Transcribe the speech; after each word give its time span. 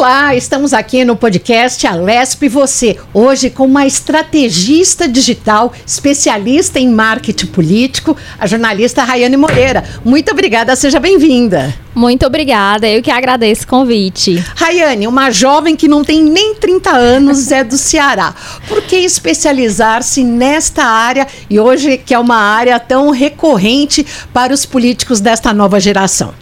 Olá, 0.00 0.34
estamos 0.34 0.72
aqui 0.72 1.04
no 1.04 1.14
podcast 1.14 1.86
Alesp 1.86 2.48
Você, 2.48 2.96
hoje 3.12 3.50
com 3.50 3.66
uma 3.66 3.86
estrategista 3.86 5.06
digital, 5.06 5.74
especialista 5.86 6.80
em 6.80 6.88
marketing 6.88 7.48
político, 7.48 8.16
a 8.38 8.46
jornalista 8.46 9.04
Rayane 9.04 9.36
Moreira. 9.36 9.84
Muito 10.02 10.30
obrigada, 10.30 10.74
seja 10.74 10.98
bem-vinda. 10.98 11.74
Muito 11.94 12.24
obrigada, 12.24 12.88
eu 12.88 13.02
que 13.02 13.10
agradeço 13.10 13.64
o 13.64 13.66
convite. 13.66 14.42
Rayane, 14.56 15.06
uma 15.06 15.30
jovem 15.30 15.76
que 15.76 15.86
não 15.86 16.02
tem 16.02 16.22
nem 16.22 16.54
30 16.54 16.90
anos, 16.90 17.52
é 17.52 17.62
do 17.62 17.76
Ceará. 17.76 18.34
Por 18.66 18.80
que 18.80 18.96
especializar-se 18.96 20.24
nesta 20.24 20.82
área 20.82 21.26
e 21.50 21.60
hoje 21.60 21.98
que 21.98 22.14
é 22.14 22.18
uma 22.18 22.38
área 22.38 22.80
tão 22.80 23.10
recorrente 23.10 24.06
para 24.32 24.54
os 24.54 24.64
políticos 24.64 25.20
desta 25.20 25.52
nova 25.52 25.78
geração? 25.78 26.39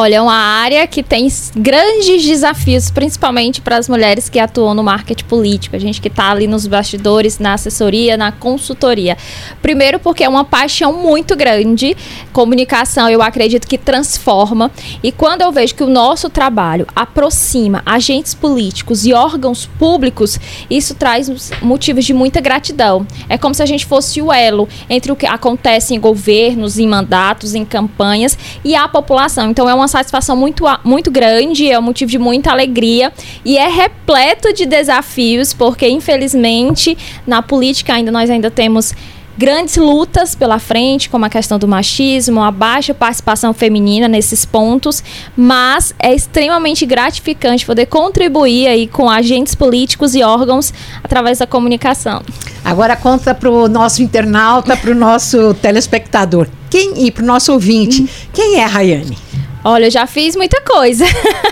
Olha, 0.00 0.14
é 0.14 0.22
uma 0.22 0.32
área 0.32 0.86
que 0.86 1.02
tem 1.02 1.26
grandes 1.56 2.24
desafios, 2.24 2.88
principalmente 2.88 3.60
para 3.60 3.76
as 3.76 3.88
mulheres 3.88 4.28
que 4.28 4.38
atuam 4.38 4.72
no 4.72 4.84
marketing 4.84 5.24
político, 5.24 5.74
a 5.74 5.78
gente 5.80 6.00
que 6.00 6.06
está 6.06 6.30
ali 6.30 6.46
nos 6.46 6.68
bastidores, 6.68 7.40
na 7.40 7.54
assessoria, 7.54 8.16
na 8.16 8.30
consultoria. 8.30 9.16
Primeiro, 9.60 9.98
porque 9.98 10.22
é 10.22 10.28
uma 10.28 10.44
paixão 10.44 10.92
muito 10.92 11.34
grande. 11.34 11.96
Comunicação, 12.32 13.10
eu 13.10 13.20
acredito 13.20 13.66
que 13.66 13.76
transforma. 13.76 14.70
E 15.02 15.10
quando 15.10 15.42
eu 15.42 15.50
vejo 15.50 15.74
que 15.74 15.82
o 15.82 15.90
nosso 15.90 16.30
trabalho 16.30 16.86
aproxima 16.94 17.82
agentes 17.84 18.34
políticos 18.34 19.04
e 19.04 19.12
órgãos 19.12 19.66
públicos, 19.66 20.38
isso 20.70 20.94
traz 20.94 21.50
motivos 21.60 22.04
de 22.04 22.14
muita 22.14 22.40
gratidão. 22.40 23.04
É 23.28 23.36
como 23.36 23.52
se 23.52 23.64
a 23.64 23.66
gente 23.66 23.84
fosse 23.84 24.22
o 24.22 24.32
elo 24.32 24.68
entre 24.88 25.10
o 25.10 25.16
que 25.16 25.26
acontece 25.26 25.92
em 25.92 25.98
governos, 25.98 26.78
em 26.78 26.86
mandatos, 26.86 27.52
em 27.52 27.64
campanhas 27.64 28.38
e 28.64 28.76
a 28.76 28.86
população. 28.86 29.50
Então, 29.50 29.68
é 29.68 29.74
uma 29.74 29.87
satisfação 29.88 30.36
muito, 30.36 30.64
muito 30.84 31.10
grande, 31.10 31.70
é 31.70 31.78
um 31.78 31.82
motivo 31.82 32.10
de 32.10 32.18
muita 32.18 32.50
alegria 32.50 33.12
e 33.44 33.58
é 33.58 33.68
repleto 33.68 34.52
de 34.52 34.66
desafios, 34.66 35.52
porque 35.52 35.88
infelizmente 35.88 36.96
na 37.26 37.42
política 37.42 37.94
ainda 37.94 38.12
nós 38.12 38.30
ainda 38.30 38.50
temos 38.50 38.94
grandes 39.38 39.76
lutas 39.76 40.34
pela 40.34 40.58
frente, 40.58 41.08
como 41.08 41.24
a 41.24 41.28
questão 41.28 41.60
do 41.60 41.68
machismo, 41.68 42.42
a 42.42 42.50
baixa 42.50 42.92
participação 42.92 43.54
feminina 43.54 44.08
nesses 44.08 44.44
pontos, 44.44 45.02
mas 45.36 45.94
é 45.96 46.12
extremamente 46.12 46.84
gratificante 46.84 47.64
poder 47.64 47.86
contribuir 47.86 48.66
aí 48.66 48.88
com 48.88 49.08
agentes 49.08 49.54
políticos 49.54 50.16
e 50.16 50.24
órgãos 50.24 50.74
através 51.04 51.38
da 51.38 51.46
comunicação. 51.46 52.20
Agora 52.64 52.96
conta 52.96 53.32
para 53.32 53.48
o 53.48 53.68
nosso 53.68 54.02
internauta, 54.02 54.76
para 54.76 54.90
o 54.90 54.94
nosso 54.94 55.54
telespectador, 55.54 56.48
quem 56.70 57.06
e 57.06 57.10
para 57.10 57.22
o 57.22 57.26
nosso 57.26 57.52
ouvinte, 57.52 58.02
hum. 58.02 58.08
quem 58.32 58.56
é 58.56 58.64
a 58.64 58.66
Rayane? 58.66 59.28
Olha, 59.64 59.86
eu 59.86 59.90
já 59.90 60.06
fiz 60.06 60.36
muita 60.36 60.60
coisa. 60.60 61.04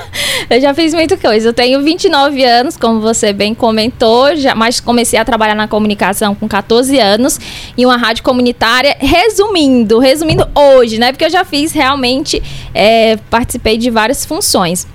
eu 0.49 0.61
já 0.61 0.73
fiz 0.73 0.95
muita 0.95 1.17
coisa. 1.17 1.49
Eu 1.49 1.53
tenho 1.53 1.83
29 1.83 2.45
anos, 2.45 2.77
como 2.77 3.01
você 3.01 3.33
bem 3.33 3.55
comentou, 3.55 4.35
já, 4.37 4.55
mas 4.55 4.81
comecei 4.81 5.19
a 5.19 5.25
trabalhar 5.25 5.55
na 5.55 5.67
comunicação 5.67 6.35
com 6.35 6.47
14 6.47 6.99
anos 6.99 7.39
em 7.77 7.85
uma 7.85 7.97
rádio 7.97 8.23
comunitária. 8.23 8.97
Resumindo, 8.99 9.99
resumindo 9.99 10.49
hoje, 10.55 10.99
né? 10.99 11.13
Porque 11.13 11.25
eu 11.25 11.31
já 11.31 11.45
fiz 11.45 11.73
realmente, 11.73 12.43
é, 12.73 13.17
participei 13.29 13.77
de 13.77 13.91
várias 13.91 14.25
funções. 14.25 14.87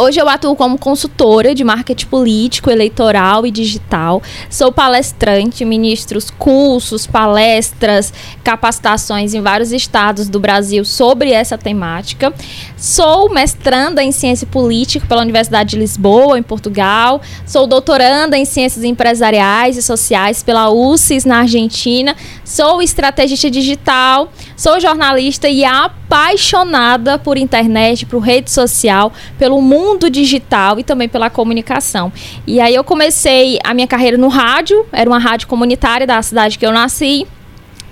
Hoje 0.00 0.18
eu 0.18 0.26
atuo 0.30 0.56
como 0.56 0.78
consultora 0.78 1.54
de 1.54 1.62
marketing 1.62 2.06
político, 2.06 2.70
eleitoral 2.70 3.44
e 3.44 3.50
digital. 3.50 4.22
Sou 4.48 4.72
palestrante, 4.72 5.62
ministro 5.62 6.18
cursos, 6.38 7.06
palestras, 7.06 8.10
capacitações 8.42 9.34
em 9.34 9.42
vários 9.42 9.72
estados 9.72 10.26
do 10.26 10.40
Brasil 10.40 10.86
sobre 10.86 11.32
essa 11.32 11.58
temática. 11.58 12.32
Sou 12.78 13.28
mestranda 13.28 14.02
em 14.02 14.10
ciência 14.10 14.46
política 14.46 15.06
pela 15.06 15.20
Universidade 15.20 15.72
de 15.72 15.78
Lisboa, 15.78 16.38
em 16.38 16.42
Portugal. 16.42 17.20
Sou 17.44 17.66
doutoranda 17.66 18.38
em 18.38 18.46
ciências 18.46 18.82
empresariais 18.82 19.76
e 19.76 19.82
sociais 19.82 20.42
pela 20.42 20.70
UCES, 20.70 21.26
na 21.26 21.40
Argentina. 21.40 22.16
Sou 22.42 22.80
estrategista 22.80 23.50
digital. 23.50 24.32
Sou 24.60 24.78
jornalista 24.78 25.48
e 25.48 25.64
apaixonada 25.64 27.18
por 27.18 27.38
internet, 27.38 28.04
por 28.04 28.18
rede 28.18 28.50
social, 28.50 29.10
pelo 29.38 29.62
mundo 29.62 30.10
digital 30.10 30.78
e 30.78 30.84
também 30.84 31.08
pela 31.08 31.30
comunicação. 31.30 32.12
E 32.46 32.60
aí 32.60 32.74
eu 32.74 32.84
comecei 32.84 33.58
a 33.64 33.72
minha 33.72 33.86
carreira 33.86 34.18
no 34.18 34.28
rádio, 34.28 34.84
era 34.92 35.08
uma 35.08 35.18
rádio 35.18 35.48
comunitária 35.48 36.06
da 36.06 36.20
cidade 36.20 36.58
que 36.58 36.66
eu 36.66 36.72
nasci. 36.72 37.26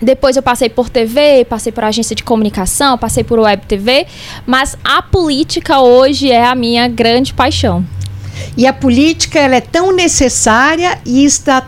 Depois 0.03 0.37
eu 0.37 0.43
passei 0.43 0.69
por 0.69 0.91
TV, 0.91 1.47
passei 1.49 1.73
por 1.73 1.85
agência 1.85 2.15
de 2.15 2.23
comunicação, 2.23 2.99
passei 2.99 3.25
por 3.25 3.39
web 3.39 3.65
TV, 3.65 4.07
mas 4.45 4.77
a 4.85 5.01
política 5.01 5.81
hoje 5.81 6.31
é 6.31 6.45
a 6.45 6.55
minha 6.55 6.87
grande 6.87 7.33
paixão. 7.33 7.83
E 8.59 8.67
a 8.67 8.75
política 8.75 9.39
ela 9.39 9.57
é 9.57 9.63
tão 9.63 9.91
necessária 9.91 11.01
e 11.07 11.25
está 11.25 11.67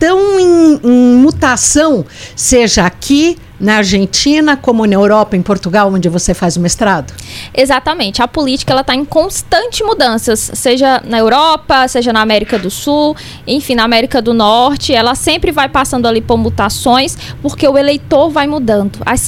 tão 0.00 0.40
em, 0.40 0.80
em 0.82 1.16
mutação, 1.16 2.04
seja 2.34 2.84
aqui 2.84 3.38
na 3.58 3.76
Argentina, 3.76 4.56
como 4.56 4.86
na 4.86 4.94
Europa, 4.94 5.36
em 5.36 5.42
Portugal, 5.42 5.92
onde 5.92 6.08
você 6.08 6.34
faz 6.34 6.56
o 6.56 6.60
mestrado? 6.60 7.12
Exatamente. 7.54 8.22
A 8.22 8.28
política 8.28 8.72
ela 8.72 8.82
está 8.82 8.94
em 8.94 9.04
constante 9.04 9.82
mudanças, 9.82 10.50
seja 10.54 11.02
na 11.04 11.18
Europa, 11.18 11.88
seja 11.88 12.12
na 12.12 12.20
América 12.20 12.58
do 12.58 12.70
Sul, 12.70 13.16
enfim, 13.46 13.74
na 13.74 13.84
América 13.84 14.20
do 14.20 14.34
Norte. 14.34 14.94
Ela 14.94 15.14
sempre 15.14 15.50
vai 15.50 15.68
passando 15.68 16.06
ali 16.06 16.20
por 16.20 16.36
mutações, 16.36 17.16
porque 17.40 17.66
o 17.66 17.78
eleitor 17.78 18.30
vai 18.30 18.46
mudando, 18.46 18.98
as, 19.04 19.26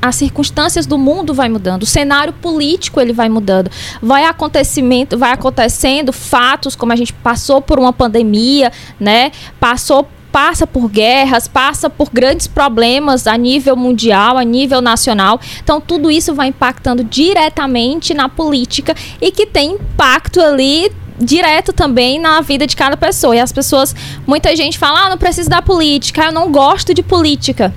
as 0.00 0.16
circunstâncias 0.16 0.86
do 0.86 0.98
mundo 0.98 1.34
vai 1.34 1.48
mudando, 1.48 1.82
o 1.82 1.86
cenário 1.86 2.32
político 2.32 3.00
ele 3.00 3.12
vai 3.12 3.28
mudando, 3.28 3.70
vai 4.00 4.24
acontecimento, 4.24 5.18
vai 5.18 5.32
acontecendo 5.32 6.12
fatos 6.12 6.74
como 6.74 6.92
a 6.92 6.96
gente 6.96 7.12
passou 7.12 7.60
por 7.60 7.78
uma 7.78 7.92
pandemia, 7.92 8.72
né? 8.98 9.32
Passou 9.58 10.08
passa 10.32 10.66
por 10.66 10.88
guerras, 10.88 11.48
passa 11.48 11.90
por 11.90 12.10
grandes 12.10 12.46
problemas 12.46 13.26
a 13.26 13.36
nível 13.36 13.76
mundial, 13.76 14.36
a 14.36 14.44
nível 14.44 14.80
nacional. 14.80 15.40
Então, 15.62 15.80
tudo 15.80 16.10
isso 16.10 16.34
vai 16.34 16.48
impactando 16.48 17.04
diretamente 17.04 18.14
na 18.14 18.28
política 18.28 18.94
e 19.20 19.30
que 19.30 19.46
tem 19.46 19.72
impacto 19.72 20.40
ali 20.40 20.90
direto 21.18 21.72
também 21.72 22.18
na 22.18 22.40
vida 22.40 22.66
de 22.66 22.74
cada 22.74 22.96
pessoa. 22.96 23.36
E 23.36 23.40
as 23.40 23.52
pessoas, 23.52 23.94
muita 24.26 24.54
gente 24.56 24.78
fala: 24.78 25.06
"Ah, 25.06 25.10
não 25.10 25.18
preciso 25.18 25.50
da 25.50 25.60
política, 25.60 26.24
eu 26.24 26.32
não 26.32 26.50
gosto 26.50 26.94
de 26.94 27.02
política" 27.02 27.74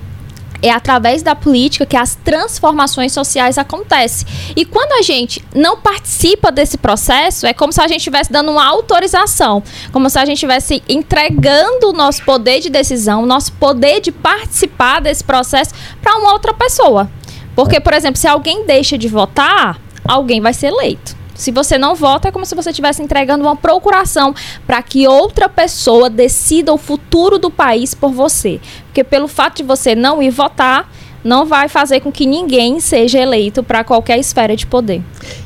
é 0.63 0.71
através 0.71 1.21
da 1.21 1.35
política 1.35 1.85
que 1.85 1.97
as 1.97 2.15
transformações 2.15 3.11
sociais 3.11 3.57
acontecem. 3.57 4.25
E 4.55 4.63
quando 4.63 4.93
a 4.93 5.01
gente 5.01 5.43
não 5.53 5.77
participa 5.77 6.49
desse 6.51 6.77
processo, 6.77 7.45
é 7.45 7.53
como 7.53 7.73
se 7.73 7.81
a 7.81 7.87
gente 7.87 7.97
estivesse 7.97 8.31
dando 8.31 8.49
uma 8.49 8.65
autorização, 8.65 9.61
como 9.91 10.09
se 10.09 10.17
a 10.17 10.25
gente 10.25 10.37
estivesse 10.37 10.81
entregando 10.87 11.89
o 11.89 11.93
nosso 11.93 12.23
poder 12.23 12.61
de 12.61 12.69
decisão, 12.69 13.23
o 13.23 13.25
nosso 13.25 13.51
poder 13.51 13.99
de 13.99 14.11
participar 14.11 15.01
desse 15.01 15.23
processo 15.23 15.73
para 16.01 16.15
uma 16.15 16.31
outra 16.31 16.53
pessoa. 16.53 17.11
Porque, 17.53 17.81
por 17.81 17.93
exemplo, 17.93 18.17
se 18.17 18.27
alguém 18.27 18.65
deixa 18.65 18.97
de 18.97 19.09
votar, 19.09 19.79
alguém 20.07 20.39
vai 20.39 20.53
ser 20.53 20.67
eleito. 20.67 21.22
Se 21.43 21.51
você 21.51 21.77
não 21.77 21.93
vota, 21.93 22.29
é 22.29 22.31
como 22.31 22.45
se 22.45 22.55
você 22.55 22.69
estivesse 22.69 23.03
entregando 23.03 23.43
uma 23.43 23.53
procuração 23.53 24.33
para 24.65 24.81
que 24.81 25.05
outra 25.09 25.49
pessoa 25.49 26.09
decida 26.09 26.71
o 26.71 26.77
futuro 26.77 27.37
do 27.37 27.51
país 27.51 27.93
por 27.93 28.13
você. 28.13 28.61
Porque 28.85 29.03
pelo 29.03 29.27
fato 29.27 29.57
de 29.57 29.63
você 29.63 29.93
não 29.93 30.23
ir 30.23 30.29
votar, 30.29 30.89
não 31.21 31.45
vai 31.45 31.67
fazer 31.67 31.99
com 31.99 32.13
que 32.13 32.25
ninguém 32.25 32.79
seja 32.79 33.19
eleito 33.19 33.61
para 33.61 33.83
qualquer 33.83 34.17
esfera 34.17 34.55
de 34.55 34.65
poder. 34.65 35.01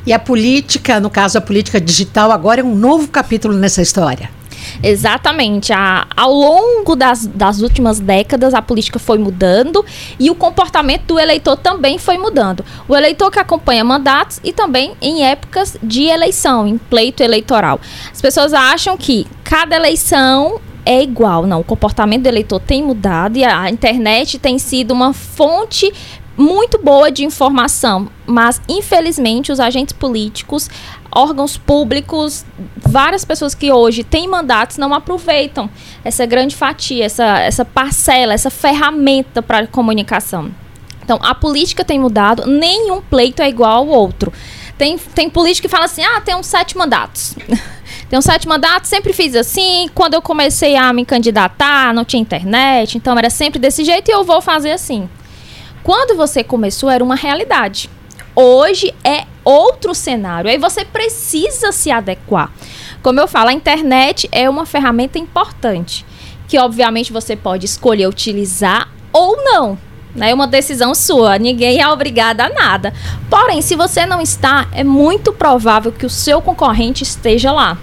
E 0.06 0.12
a 0.12 0.20
política, 0.20 1.00
no 1.00 1.10
caso 1.10 1.36
a 1.36 1.40
política 1.40 1.80
digital, 1.80 2.30
agora 2.30 2.60
é 2.60 2.64
um 2.64 2.76
novo 2.76 3.08
capítulo 3.08 3.54
nessa 3.54 3.82
história. 3.82 4.30
Exatamente. 4.82 5.72
A, 5.72 6.06
ao 6.16 6.32
longo 6.32 6.94
das, 6.94 7.26
das 7.26 7.60
últimas 7.60 8.00
décadas, 8.00 8.54
a 8.54 8.62
política 8.62 8.98
foi 8.98 9.18
mudando 9.18 9.84
e 10.18 10.30
o 10.30 10.34
comportamento 10.34 11.06
do 11.06 11.18
eleitor 11.18 11.56
também 11.56 11.98
foi 11.98 12.18
mudando. 12.18 12.64
O 12.88 12.96
eleitor 12.96 13.30
que 13.30 13.38
acompanha 13.38 13.84
mandatos 13.84 14.40
e 14.42 14.52
também 14.52 14.94
em 15.00 15.24
épocas 15.24 15.76
de 15.82 16.04
eleição, 16.04 16.66
em 16.66 16.78
pleito 16.78 17.22
eleitoral. 17.22 17.80
As 18.12 18.20
pessoas 18.20 18.52
acham 18.52 18.96
que 18.96 19.26
cada 19.44 19.76
eleição 19.76 20.60
é 20.88 21.02
igual. 21.02 21.46
Não, 21.46 21.60
o 21.60 21.64
comportamento 21.64 22.22
do 22.22 22.28
eleitor 22.28 22.58
tem 22.60 22.82
mudado 22.82 23.36
e 23.36 23.44
a 23.44 23.68
internet 23.68 24.38
tem 24.38 24.58
sido 24.58 24.92
uma 24.92 25.12
fonte 25.12 25.92
muito 26.38 26.78
boa 26.78 27.10
de 27.10 27.24
informação, 27.24 28.08
mas 28.24 28.62
infelizmente 28.68 29.50
os 29.50 29.58
agentes 29.58 29.92
políticos, 29.92 30.70
órgãos 31.10 31.58
públicos, 31.58 32.46
várias 32.76 33.24
pessoas 33.24 33.54
que 33.54 33.72
hoje 33.72 34.04
têm 34.04 34.28
mandatos 34.28 34.78
não 34.78 34.94
aproveitam 34.94 35.68
essa 36.04 36.24
grande 36.24 36.54
fatia, 36.54 37.04
essa, 37.04 37.40
essa 37.40 37.64
parcela, 37.64 38.32
essa 38.32 38.50
ferramenta 38.50 39.42
para 39.42 39.66
comunicação. 39.66 40.50
Então, 41.02 41.18
a 41.22 41.34
política 41.34 41.84
tem 41.84 41.98
mudado, 41.98 42.46
nenhum 42.46 43.00
pleito 43.00 43.42
é 43.42 43.48
igual 43.48 43.78
ao 43.78 43.88
outro. 43.88 44.32
Tem, 44.76 44.96
tem 44.96 45.28
político 45.28 45.66
que 45.66 45.68
fala 45.68 45.86
assim: 45.86 46.04
ah, 46.04 46.20
tem 46.20 46.36
uns 46.36 46.46
sete 46.46 46.76
mandatos. 46.76 47.34
tem 48.08 48.18
uns 48.18 48.24
sete 48.24 48.46
mandatos, 48.46 48.88
sempre 48.88 49.12
fiz 49.12 49.34
assim. 49.34 49.88
Quando 49.94 50.14
eu 50.14 50.22
comecei 50.22 50.76
a 50.76 50.92
me 50.92 51.04
candidatar, 51.04 51.92
não 51.92 52.04
tinha 52.04 52.20
internet, 52.20 52.96
então 52.96 53.18
era 53.18 53.28
sempre 53.28 53.58
desse 53.58 53.84
jeito 53.84 54.08
e 54.08 54.12
eu 54.12 54.22
vou 54.22 54.40
fazer 54.40 54.70
assim. 54.70 55.08
Quando 55.82 56.16
você 56.16 56.44
começou, 56.44 56.90
era 56.90 57.02
uma 57.02 57.14
realidade. 57.14 57.90
Hoje 58.34 58.94
é 59.02 59.24
outro 59.44 59.94
cenário. 59.94 60.50
Aí 60.50 60.58
você 60.58 60.84
precisa 60.84 61.72
se 61.72 61.90
adequar. 61.90 62.52
Como 63.02 63.18
eu 63.20 63.26
falo, 63.26 63.48
a 63.48 63.52
internet 63.52 64.28
é 64.30 64.48
uma 64.48 64.66
ferramenta 64.66 65.18
importante, 65.18 66.04
que 66.46 66.58
obviamente 66.58 67.12
você 67.12 67.34
pode 67.34 67.64
escolher 67.64 68.06
utilizar 68.06 68.88
ou 69.12 69.36
não. 69.42 69.78
É 70.20 70.34
uma 70.34 70.46
decisão 70.46 70.94
sua, 70.94 71.38
ninguém 71.38 71.80
é 71.80 71.88
obrigado 71.88 72.40
a 72.40 72.48
nada. 72.48 72.92
Porém, 73.30 73.62
se 73.62 73.76
você 73.76 74.04
não 74.04 74.20
está, 74.20 74.66
é 74.72 74.82
muito 74.82 75.32
provável 75.32 75.92
que 75.92 76.06
o 76.06 76.10
seu 76.10 76.42
concorrente 76.42 77.02
esteja 77.02 77.52
lá. 77.52 77.78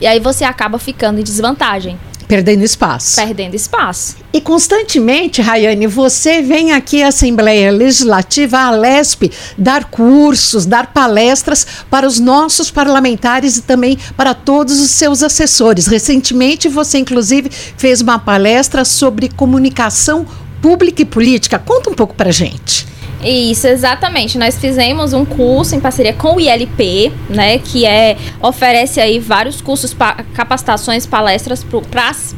E 0.00 0.06
aí 0.06 0.20
você 0.20 0.44
acaba 0.44 0.78
ficando 0.78 1.20
em 1.20 1.24
desvantagem. 1.24 1.98
Perdendo 2.28 2.64
espaço. 2.64 3.16
Perdendo 3.16 3.54
espaço. 3.54 4.16
E 4.32 4.40
constantemente, 4.40 5.40
Rayane, 5.40 5.86
você 5.86 6.42
vem 6.42 6.72
aqui 6.72 7.02
à 7.02 7.08
Assembleia 7.08 7.70
Legislativa, 7.70 8.58
à 8.58 8.70
LESP, 8.70 9.30
dar 9.56 9.84
cursos, 9.84 10.66
dar 10.66 10.92
palestras 10.92 11.66
para 11.88 12.06
os 12.06 12.18
nossos 12.18 12.70
parlamentares 12.70 13.56
e 13.56 13.62
também 13.62 13.96
para 14.16 14.34
todos 14.34 14.80
os 14.80 14.90
seus 14.90 15.22
assessores. 15.22 15.86
Recentemente, 15.86 16.68
você, 16.68 16.98
inclusive, 16.98 17.48
fez 17.50 18.00
uma 18.00 18.18
palestra 18.18 18.84
sobre 18.84 19.28
comunicação 19.28 20.26
pública 20.60 21.02
e 21.02 21.04
política. 21.04 21.58
Conta 21.58 21.90
um 21.90 21.94
pouco 21.94 22.14
para 22.14 22.32
gente. 22.32 22.95
Isso, 23.22 23.66
exatamente. 23.66 24.36
Nós 24.38 24.58
fizemos 24.58 25.12
um 25.12 25.24
curso 25.24 25.74
em 25.74 25.80
parceria 25.80 26.12
com 26.12 26.36
o 26.36 26.40
ILP, 26.40 27.12
né, 27.28 27.58
que 27.58 27.86
é 27.86 28.16
oferece 28.42 29.00
aí 29.00 29.18
vários 29.18 29.60
cursos, 29.60 29.94
pa, 29.94 30.24
capacitações, 30.34 31.06
palestras 31.06 31.64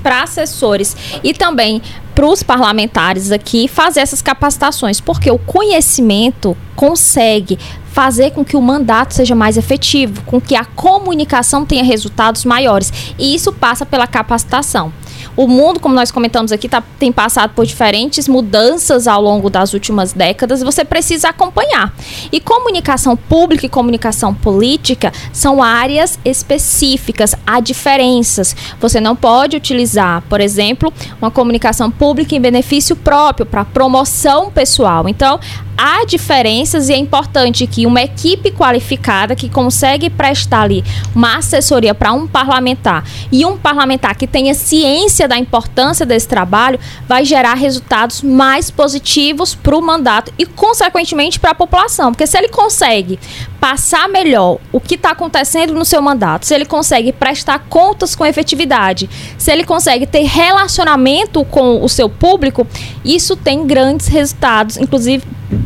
para 0.02 0.22
assessores 0.22 0.96
e 1.22 1.34
também 1.34 1.82
para 2.14 2.26
os 2.26 2.42
parlamentares 2.42 3.30
aqui 3.30 3.68
fazer 3.68 4.00
essas 4.00 4.20
capacitações, 4.20 5.00
porque 5.00 5.30
o 5.30 5.38
conhecimento 5.38 6.56
consegue 6.74 7.58
fazer 7.92 8.30
com 8.30 8.44
que 8.44 8.56
o 8.56 8.62
mandato 8.62 9.14
seja 9.14 9.34
mais 9.34 9.56
efetivo, 9.56 10.22
com 10.24 10.40
que 10.40 10.54
a 10.54 10.64
comunicação 10.64 11.64
tenha 11.64 11.82
resultados 11.82 12.44
maiores. 12.44 12.92
E 13.18 13.34
isso 13.34 13.52
passa 13.52 13.84
pela 13.84 14.06
capacitação. 14.06 14.92
O 15.38 15.46
mundo, 15.46 15.78
como 15.78 15.94
nós 15.94 16.10
comentamos 16.10 16.50
aqui, 16.50 16.68
tá, 16.68 16.82
tem 16.98 17.12
passado 17.12 17.52
por 17.54 17.64
diferentes 17.64 18.26
mudanças 18.26 19.06
ao 19.06 19.22
longo 19.22 19.48
das 19.48 19.72
últimas 19.72 20.12
décadas 20.12 20.64
você 20.64 20.84
precisa 20.84 21.28
acompanhar. 21.28 21.94
E 22.32 22.40
comunicação 22.40 23.16
pública 23.16 23.64
e 23.64 23.68
comunicação 23.68 24.34
política 24.34 25.12
são 25.32 25.62
áreas 25.62 26.18
específicas, 26.24 27.36
há 27.46 27.60
diferenças. 27.60 28.56
Você 28.80 28.98
não 28.98 29.14
pode 29.14 29.56
utilizar, 29.56 30.24
por 30.28 30.40
exemplo, 30.40 30.92
uma 31.22 31.30
comunicação 31.30 31.88
pública 31.88 32.34
em 32.34 32.40
benefício 32.40 32.96
próprio, 32.96 33.46
para 33.46 33.64
promoção 33.64 34.50
pessoal. 34.50 35.08
Então, 35.08 35.38
há 35.78 36.04
diferenças 36.04 36.88
e 36.88 36.92
é 36.92 36.96
importante 36.96 37.64
que 37.64 37.86
uma 37.86 38.02
equipe 38.02 38.50
qualificada 38.50 39.36
que 39.36 39.48
consegue 39.48 40.10
prestar 40.10 40.62
ali 40.62 40.84
uma 41.14 41.36
assessoria 41.36 41.94
para 41.94 42.12
um 42.12 42.26
parlamentar 42.26 43.04
e 43.30 43.46
um 43.46 43.56
parlamentar 43.56 44.16
que 44.16 44.26
tenha 44.26 44.54
ciência 44.54 45.28
da 45.28 45.38
importância 45.38 46.04
desse 46.04 46.26
trabalho 46.26 46.80
vai 47.06 47.24
gerar 47.24 47.54
resultados 47.54 48.22
mais 48.22 48.72
positivos 48.72 49.54
para 49.54 49.76
o 49.76 49.80
mandato 49.80 50.32
e, 50.36 50.44
consequentemente, 50.44 51.38
para 51.38 51.52
a 51.52 51.54
população. 51.54 52.10
Porque 52.10 52.26
se 52.26 52.36
ele 52.36 52.48
consegue 52.48 53.18
passar 53.60 54.08
melhor 54.08 54.58
o 54.72 54.80
que 54.80 54.96
está 54.96 55.10
acontecendo 55.10 55.74
no 55.74 55.84
seu 55.84 56.02
mandato, 56.02 56.46
se 56.46 56.54
ele 56.54 56.64
consegue 56.64 57.12
prestar 57.12 57.60
contas 57.68 58.16
com 58.16 58.26
efetividade, 58.26 59.08
se 59.36 59.52
ele 59.52 59.64
consegue 59.64 60.06
ter 60.06 60.24
relacionamento 60.24 61.44
com 61.44 61.82
o 61.82 61.88
seu 61.88 62.08
público, 62.08 62.66
isso 63.04 63.36
tem 63.36 63.66
grandes 63.66 64.08
resultados, 64.08 64.76
inclusive 64.76 65.22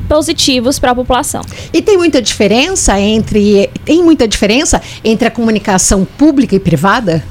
positivos 0.08 0.78
para 0.78 0.92
a 0.92 0.94
população. 0.94 1.42
E 1.72 1.80
tem 1.82 1.96
muita 1.96 2.20
diferença 2.20 2.98
entre 3.00 3.70
tem 3.84 4.02
muita 4.02 4.26
diferença 4.28 4.80
entre 5.04 5.28
a 5.28 5.30
comunicação 5.30 6.04
pública 6.04 6.54
e 6.54 6.60
privada? 6.60 7.24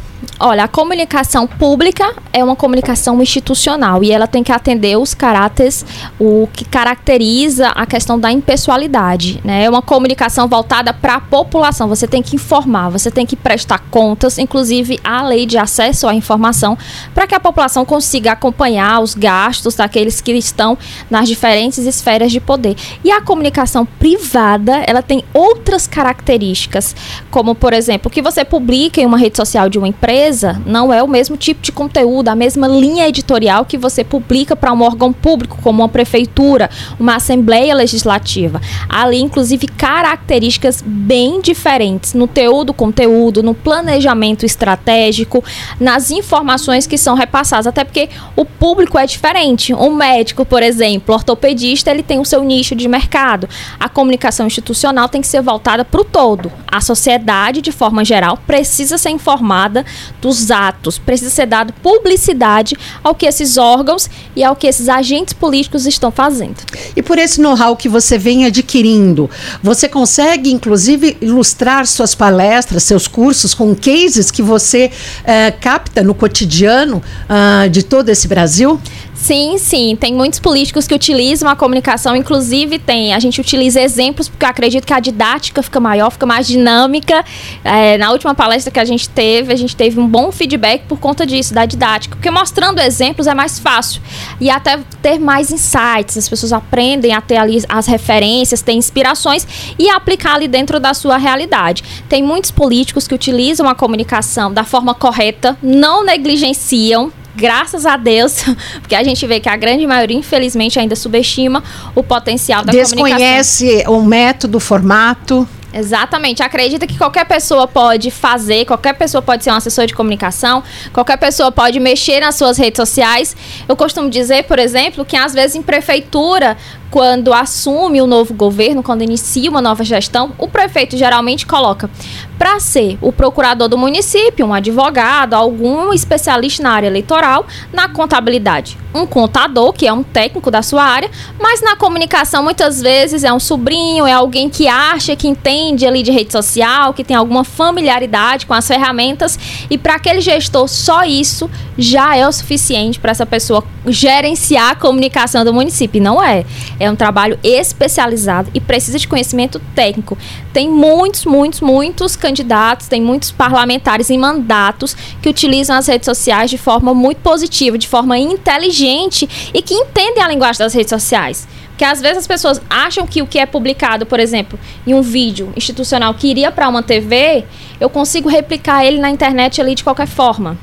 Olha, 0.44 0.64
a 0.64 0.68
comunicação 0.68 1.46
pública 1.46 2.16
é 2.34 2.44
uma 2.44 2.56
comunicação 2.56 3.22
institucional 3.22 4.04
e 4.04 4.12
ela 4.12 4.26
tem 4.26 4.42
que 4.42 4.52
atender 4.52 4.98
os 4.98 5.14
caráteres, 5.14 5.86
o 6.20 6.50
que 6.52 6.66
caracteriza 6.66 7.68
a 7.68 7.86
questão 7.86 8.20
da 8.20 8.32
impessoalidade. 8.32 9.40
Né? 9.44 9.66
É 9.66 9.70
uma 9.70 9.84
comunicação 9.84 10.48
voltada 10.48 10.92
para 10.94 11.18
a 11.18 11.20
população. 11.20 11.88
Você 11.88 12.08
tem 12.08 12.24
que 12.24 12.38
informar, 12.38 12.90
você 12.90 13.12
tem 13.12 13.24
que 13.24 13.36
prestar 13.36 13.84
contas, 13.92 14.40
inclusive 14.40 15.00
a 15.04 15.22
lei 15.22 15.46
de 15.46 15.60
acesso 15.60 16.08
à 16.08 16.16
informação, 16.16 16.76
para 17.14 17.28
que 17.28 17.36
a 17.36 17.40
população 17.40 17.86
consiga 17.86 18.32
acompanhar 18.32 19.00
os 19.00 19.14
gastos 19.14 19.76
daqueles 19.76 20.22
que 20.22 20.32
estão 20.32 20.76
nas 21.08 21.30
diferentes 21.30 21.86
esferas 21.86 22.32
de 22.32 22.40
poder. 22.40 22.76
E 23.04 23.12
a 23.12 23.22
comunicação 23.22 23.86
privada, 23.86 24.84
ela 24.88 25.04
tem 25.04 25.24
outras 25.36 25.86
características, 25.86 26.96
como, 27.30 27.54
por 27.54 27.74
exemplo, 27.74 28.10
que 28.10 28.24
você 28.24 28.44
publica 28.44 29.00
em 29.00 29.06
uma 29.06 29.20
rede 29.20 29.38
social 29.38 29.70
de 29.70 29.78
uma 29.78 29.88
empresa 29.88 30.31
empresa 30.31 30.62
não 30.66 30.94
é 30.94 31.04
o 31.04 31.07
mesmo 31.07 31.36
tipo 31.36 31.62
de 31.62 31.72
conteúdo, 31.72 32.30
a 32.30 32.36
mesma 32.36 32.68
linha 32.68 33.07
editorial 33.07 33.66
que 33.66 33.78
você 33.78 34.04
publica 34.04 34.56
para 34.56 34.72
um 34.72 34.81
órgão 34.81 35.12
público, 35.12 35.60
como 35.62 35.81
uma 35.81 35.89
prefeitura, 35.89 36.69
uma 36.98 37.18
assembleia 37.18 37.75
legislativa. 37.75 38.62
Ali, 38.88 39.19
inclusive, 39.19 39.68
características 39.68 40.81
bem 40.86 41.42
diferentes 41.42 42.13
no 42.13 42.28
teor 42.28 42.63
do 42.63 42.74
conteúdo, 42.74 43.44
no 43.44 43.54
planejamento 43.54 44.45
estratégico, 44.45 45.44
nas 45.80 46.12
informações 46.12 46.88
que 46.88 46.98
são 46.98 47.16
repassadas, 47.16 47.68
até 47.68 47.84
porque 47.84 48.10
o 48.36 48.45
público 48.45 48.98
é 48.98 49.06
diferente. 49.06 49.74
Um 49.74 49.94
médico, 49.94 50.45
por 50.45 50.63
exemplo, 50.63 51.13
ortopedista, 51.13 51.92
ele 51.92 52.04
tem 52.04 52.19
o 52.19 52.25
seu 52.25 52.44
nicho 52.44 52.75
de 52.75 52.88
mercado. 52.88 53.50
A 53.80 53.89
comunicação 53.89 54.48
institucional 54.48 55.10
tem 55.10 55.22
que 55.22 55.27
ser 55.27 55.42
voltada 55.42 55.84
para 55.84 56.01
o 56.01 56.06
todo. 56.06 56.51
A 56.72 56.80
sociedade, 56.80 57.62
de 57.62 57.72
forma 57.72 58.06
geral, 58.06 58.38
precisa 58.48 58.98
ser 58.98 59.10
informada 59.10 59.86
dos 60.22 60.52
atos. 60.52 60.98
Precisa 60.98 61.32
ser 61.32 61.48
dado 61.48 61.74
publicidade 61.82 62.78
ao 63.04 63.16
que 63.16 63.26
esses 63.26 63.58
órgãos 63.58 64.10
e 64.36 64.44
ao 64.44 64.56
que 64.56 64.68
esses 64.68 64.88
agentes 64.88 65.34
políticos 65.34 65.86
estão 65.86 66.12
fazendo. 66.12 66.58
E 66.96 67.02
por 67.02 67.18
esse 67.18 67.42
know-how 67.42 67.76
que 67.76 67.90
você 67.90 68.18
vem 68.18 68.46
adquirindo, 68.46 69.30
você 69.62 69.90
consegue, 69.90 70.52
inclusive, 70.52 71.18
ilustrar 71.22 71.86
suas 71.88 72.14
palestras, 72.14 72.84
seus 72.84 73.08
cursos 73.08 73.54
com 73.54 73.76
cases 73.76 74.30
que 74.30 74.42
você 74.42 74.92
uh, 75.22 75.60
capta 75.60 76.04
no 76.04 76.14
cotidiano 76.14 77.02
uh, 77.28 77.70
de 77.70 77.84
todo 77.84 78.10
esse 78.10 78.28
Brasil? 78.28 78.80
Sim, 79.22 79.60
sim. 79.60 79.96
Tem 79.96 80.16
muitos 80.16 80.40
políticos 80.40 80.88
que 80.88 80.96
utilizam 80.96 81.48
a 81.48 81.56
comunicação, 81.56 82.16
inclusive 82.16 82.80
tem. 82.80 83.14
A 83.14 83.20
gente 83.20 83.40
utiliza 83.40 83.80
exemplos, 83.80 84.28
porque 84.28 84.44
eu 84.44 84.50
acredito 84.50 84.84
que 84.84 84.94
a 84.94 85.00
didática 85.00 85.62
fica 85.62 85.80
maior, 85.80 86.10
fica 86.10 86.25
mais 86.25 86.48
dinâmica. 86.48 87.24
É, 87.63 88.00
na 88.00 88.12
última 88.12 88.34
palestra 88.34 88.72
que 88.72 88.80
a 88.80 88.84
gente 88.84 89.08
teve, 89.08 89.54
a 89.54 89.56
gente 89.56 89.75
teve 89.75 90.00
um 90.00 90.08
bom 90.08 90.32
feedback 90.32 90.86
por 90.88 91.00
conta 91.00 91.24
disso, 91.24 91.54
da 91.54 91.68
didática. 91.68 92.16
Porque 92.16 92.32
mostrando 92.32 92.80
exemplos 92.80 93.28
é 93.28 93.36
mais 93.36 93.60
fácil. 93.60 94.01
E 94.40 94.50
até 94.50 94.80
ter 95.04 95.20
mais 95.20 95.51
insights. 95.51 96.18
As 96.18 96.28
pessoas 96.28 96.51
aprendem 96.51 97.13
a 97.13 97.22
ter 97.22 97.38
ali 97.38 97.62
as 97.70 97.86
referências, 97.86 98.63
ter 98.63 98.74
inspirações 98.74 99.48
e 99.78 99.88
aplicar 99.88 100.34
ali 100.34 100.48
dentro 100.48 100.80
da 100.80 100.96
sua 100.96 101.18
realidade. 101.18 101.84
Tem 102.10 102.24
muitos 102.24 102.50
políticos 102.50 103.08
que 103.08 103.13
utilizam 103.13 103.70
a 103.70 103.75
comunicação 103.75 104.51
da 104.51 104.63
forma 104.63 104.96
correta, 104.96 105.56
não 105.62 106.04
negligenciam 106.04 107.13
graças 107.36 107.86
a 107.86 107.98
Deus, 107.98 108.44
porque 108.82 108.96
a 108.96 109.04
gente 109.04 109.26
vê 109.26 109.40
que 109.40 109.50
a 109.50 109.56
grande 109.56 109.86
maioria, 109.86 110.18
infelizmente, 110.18 110.80
ainda 110.80 110.96
subestima 110.96 111.64
o 111.96 112.04
potencial 112.04 112.64
da 112.64 112.72
Desconhece 112.72 112.96
comunicação. 112.96 113.38
Desconhece 113.38 113.84
o 113.88 114.02
método, 114.04 114.58
o 114.58 114.62
formato. 114.62 115.48
Exatamente. 115.74 116.44
Acredita 116.44 116.86
que 116.86 116.98
qualquer 116.98 117.26
pessoa 117.26 117.68
pode 117.68 118.12
fazer, 118.12 118.66
qualquer 118.66 118.94
pessoa 118.94 119.22
pode 119.22 119.44
ser 119.44 119.52
um 119.52 119.56
assessor 119.56 119.86
de 119.86 119.94
comunicação, 119.94 120.64
qualquer 120.92 121.18
pessoa 121.18 121.52
pode 121.52 121.80
mexer 121.80 122.20
nas 122.20 122.36
suas 122.36 122.58
redes 122.58 122.78
sociais. 122.78 123.36
Eu 123.68 123.76
costumo 123.76 124.10
dizer, 124.10 124.44
por 124.44 124.60
exemplo, 124.60 125.06
que 125.06 125.16
às 125.16 125.34
vezes 125.34 125.56
em 125.56 125.62
prefeitura 125.62 126.58
quando 126.91 127.33
assume 127.33 128.01
o 128.01 128.05
novo 128.05 128.33
governo, 128.33 128.83
quando 128.83 129.01
inicia 129.01 129.50
uma 129.50 129.62
nova 129.62 129.81
gestão, 129.81 130.33
o 130.38 130.48
prefeito 130.48 130.98
geralmente 130.98 131.45
coloca 131.48 131.89
para 132.38 132.60
ser 132.60 132.98
o 133.01 133.13
procurador 133.13 133.69
do 133.69 133.77
município, 133.77 134.45
um 134.48 134.53
advogado, 134.53 135.36
algum 135.36 135.93
especialista 135.93 136.63
na 136.63 136.71
área 136.71 136.88
eleitoral, 136.88 137.45
na 137.71 137.88
contabilidade, 137.88 138.79
um 138.95 139.05
contador, 139.05 139.71
que 139.71 139.86
é 139.86 139.93
um 139.93 140.01
técnico 140.01 140.50
da 140.50 140.63
sua 140.63 140.83
área, 140.83 141.10
mas 141.39 141.62
na 141.62 141.75
comunicação 141.75 142.43
muitas 142.43 142.81
vezes 142.81 143.24
é 143.24 143.31
um 143.31 143.39
sobrinho, 143.39 144.07
é 144.07 144.13
alguém 144.13 144.50
que 144.50 144.67
acha 144.67 145.15
que 145.15 145.27
entende 145.27 145.86
ali 145.86 146.01
de 146.01 146.10
rede 146.10 146.31
social, 146.31 146.95
que 146.95 147.03
tem 147.03 147.15
alguma 147.15 147.43
familiaridade 147.43 148.48
com 148.48 148.55
as 148.55 148.67
ferramentas, 148.67 149.38
e 149.69 149.77
para 149.77 149.93
aquele 149.93 150.19
gestor 150.19 150.67
só 150.67 151.03
isso 151.03 151.48
já 151.77 152.17
é 152.17 152.27
o 152.27 152.31
suficiente 152.31 153.00
para 153.00 153.12
essa 153.12 153.25
pessoa 153.25 153.63
gerenciar 153.86 154.71
a 154.71 154.75
comunicação 154.75 155.45
do 155.45 155.53
município. 155.53 156.01
Não 156.01 156.21
é. 156.21 156.43
É 156.82 156.90
um 156.90 156.96
trabalho 156.96 157.38
especializado 157.44 158.50
e 158.56 158.60
precisa 158.60 158.98
de 158.98 159.08
conhecimento 159.08 159.62
técnico. 159.76 160.18
Tem 160.52 160.68
muitos, 160.68 161.26
muitos, 161.26 161.62
muitos 161.62 162.16
candidatos, 162.16 162.88
tem 162.88 163.00
muitos 163.00 163.30
parlamentares 163.30 164.10
em 164.10 164.18
mandatos 164.18 164.96
que 165.22 165.30
utilizam 165.30 165.76
as 165.76 165.86
redes 165.86 166.06
sociais 166.06 166.50
de 166.50 166.58
forma 166.58 166.92
muito 166.92 167.20
positiva, 167.20 167.78
de 167.78 167.88
forma 167.88 168.18
inteligente 168.18 169.30
e 169.54 169.62
que 169.62 169.76
entendem 169.76 170.24
a 170.24 170.28
linguagem 170.28 170.58
das 170.58 170.74
redes 170.74 170.90
sociais. 170.90 171.48
Porque 171.68 171.86
às 171.86 172.02
vezes 172.02 172.18
as 172.18 172.28
pessoas 172.28 172.60
acham 172.68 173.06
que 173.06 173.22
o 173.22 173.28
que 173.28 173.38
é 173.38 173.46
publicado, 173.46 174.04
por 174.04 174.20
exemplo, 174.20 174.60
em 174.88 174.96
um 174.96 175.04
vídeo 175.04 175.54
institucional 175.56 176.16
que 176.16 176.30
iria 176.30 176.52
para 176.52 176.68
uma 176.68 176.82
TV, 176.82 177.46
eu 177.80 177.92
consigo 177.92 178.28
replicar 178.28 178.84
ele 178.84 179.00
na 179.00 179.12
internet 179.12 179.62
ali 179.62 179.76
de 179.76 179.84
qualquer 179.84 180.08
forma. 180.08 180.58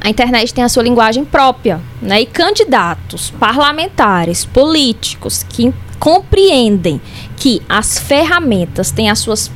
A 0.00 0.08
internet 0.10 0.54
tem 0.54 0.64
a 0.64 0.68
sua 0.68 0.82
linguagem 0.82 1.24
própria, 1.24 1.80
né? 2.00 2.20
E 2.20 2.26
candidatos, 2.26 3.30
parlamentares, 3.30 4.44
políticos 4.44 5.42
que 5.42 5.72
compreendem 5.98 7.00
que 7.36 7.60
as 7.68 7.98
ferramentas 7.98 8.90
têm 8.90 9.10
as 9.10 9.18
suas 9.18 9.50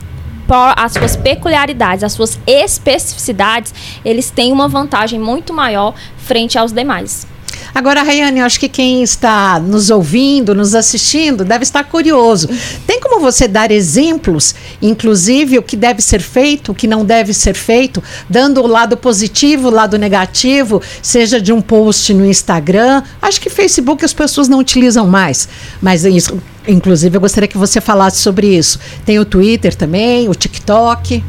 as 0.76 0.92
suas 0.92 1.16
peculiaridades, 1.16 2.04
as 2.04 2.12
suas 2.12 2.38
especificidades, 2.46 3.72
eles 4.04 4.28
têm 4.28 4.52
uma 4.52 4.68
vantagem 4.68 5.18
muito 5.18 5.50
maior 5.50 5.94
frente 6.18 6.58
aos 6.58 6.72
demais. 6.72 7.26
Agora, 7.74 8.02
Rayane, 8.02 8.40
eu 8.40 8.46
acho 8.46 8.60
que 8.60 8.68
quem 8.68 9.02
está 9.02 9.58
nos 9.58 9.90
ouvindo, 9.90 10.54
nos 10.54 10.74
assistindo, 10.74 11.44
deve 11.44 11.62
estar 11.62 11.84
curioso. 11.84 12.48
Tem 12.86 13.00
como 13.00 13.20
você 13.20 13.48
dar 13.48 13.70
exemplos, 13.70 14.54
inclusive 14.80 15.58
o 15.58 15.62
que 15.62 15.76
deve 15.76 16.02
ser 16.02 16.20
feito, 16.20 16.72
o 16.72 16.74
que 16.74 16.86
não 16.86 17.04
deve 17.04 17.32
ser 17.32 17.54
feito, 17.54 18.02
dando 18.28 18.62
o 18.62 18.66
lado 18.66 18.96
positivo, 18.96 19.68
o 19.68 19.70
lado 19.70 19.96
negativo, 19.98 20.82
seja 21.00 21.40
de 21.40 21.52
um 21.52 21.60
post 21.60 22.12
no 22.12 22.26
Instagram. 22.26 23.02
Acho 23.20 23.40
que 23.40 23.48
Facebook 23.48 24.04
as 24.04 24.12
pessoas 24.12 24.48
não 24.48 24.58
utilizam 24.58 25.06
mais, 25.06 25.48
mas 25.80 26.04
isso, 26.04 26.40
inclusive 26.68 27.16
eu 27.16 27.20
gostaria 27.20 27.48
que 27.48 27.58
você 27.58 27.80
falasse 27.80 28.18
sobre 28.18 28.54
isso. 28.54 28.78
Tem 29.04 29.18
o 29.18 29.24
Twitter 29.24 29.74
também, 29.74 30.28
o 30.28 30.34
TikTok 30.34 31.22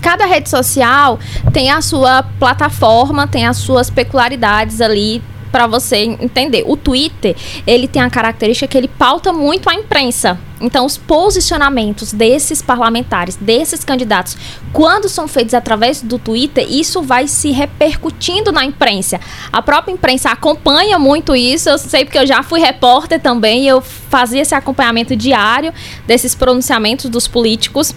cada 0.00 0.24
rede 0.24 0.48
social 0.48 1.18
tem 1.52 1.70
a 1.70 1.82
sua 1.82 2.22
plataforma, 2.22 3.26
tem 3.26 3.46
as 3.46 3.58
suas 3.58 3.90
peculiaridades 3.90 4.80
ali 4.80 5.22
para 5.50 5.66
você 5.66 5.96
entender. 5.96 6.64
O 6.66 6.76
Twitter, 6.76 7.36
ele 7.66 7.88
tem 7.88 8.02
a 8.02 8.10
característica 8.10 8.66
que 8.66 8.78
ele 8.78 8.88
pauta 8.88 9.32
muito 9.32 9.68
a 9.68 9.74
imprensa. 9.74 10.38
Então, 10.60 10.84
os 10.84 10.98
posicionamentos 10.98 12.12
desses 12.12 12.60
parlamentares, 12.60 13.36
desses 13.36 13.82
candidatos, 13.82 14.36
quando 14.72 15.08
são 15.08 15.26
feitos 15.26 15.54
através 15.54 16.02
do 16.02 16.18
Twitter, 16.18 16.66
isso 16.70 17.02
vai 17.02 17.26
se 17.26 17.50
repercutindo 17.50 18.52
na 18.52 18.64
imprensa. 18.64 19.18
A 19.50 19.62
própria 19.62 19.92
imprensa 19.92 20.30
acompanha 20.30 20.98
muito 20.98 21.34
isso. 21.34 21.70
Eu 21.70 21.78
sei 21.78 22.04
porque 22.04 22.18
eu 22.18 22.26
já 22.26 22.42
fui 22.42 22.60
repórter 22.60 23.18
também, 23.20 23.66
eu 23.66 23.80
fazia 23.80 24.42
esse 24.42 24.54
acompanhamento 24.54 25.16
diário 25.16 25.72
desses 26.06 26.34
pronunciamentos 26.34 27.08
dos 27.08 27.26
políticos. 27.26 27.94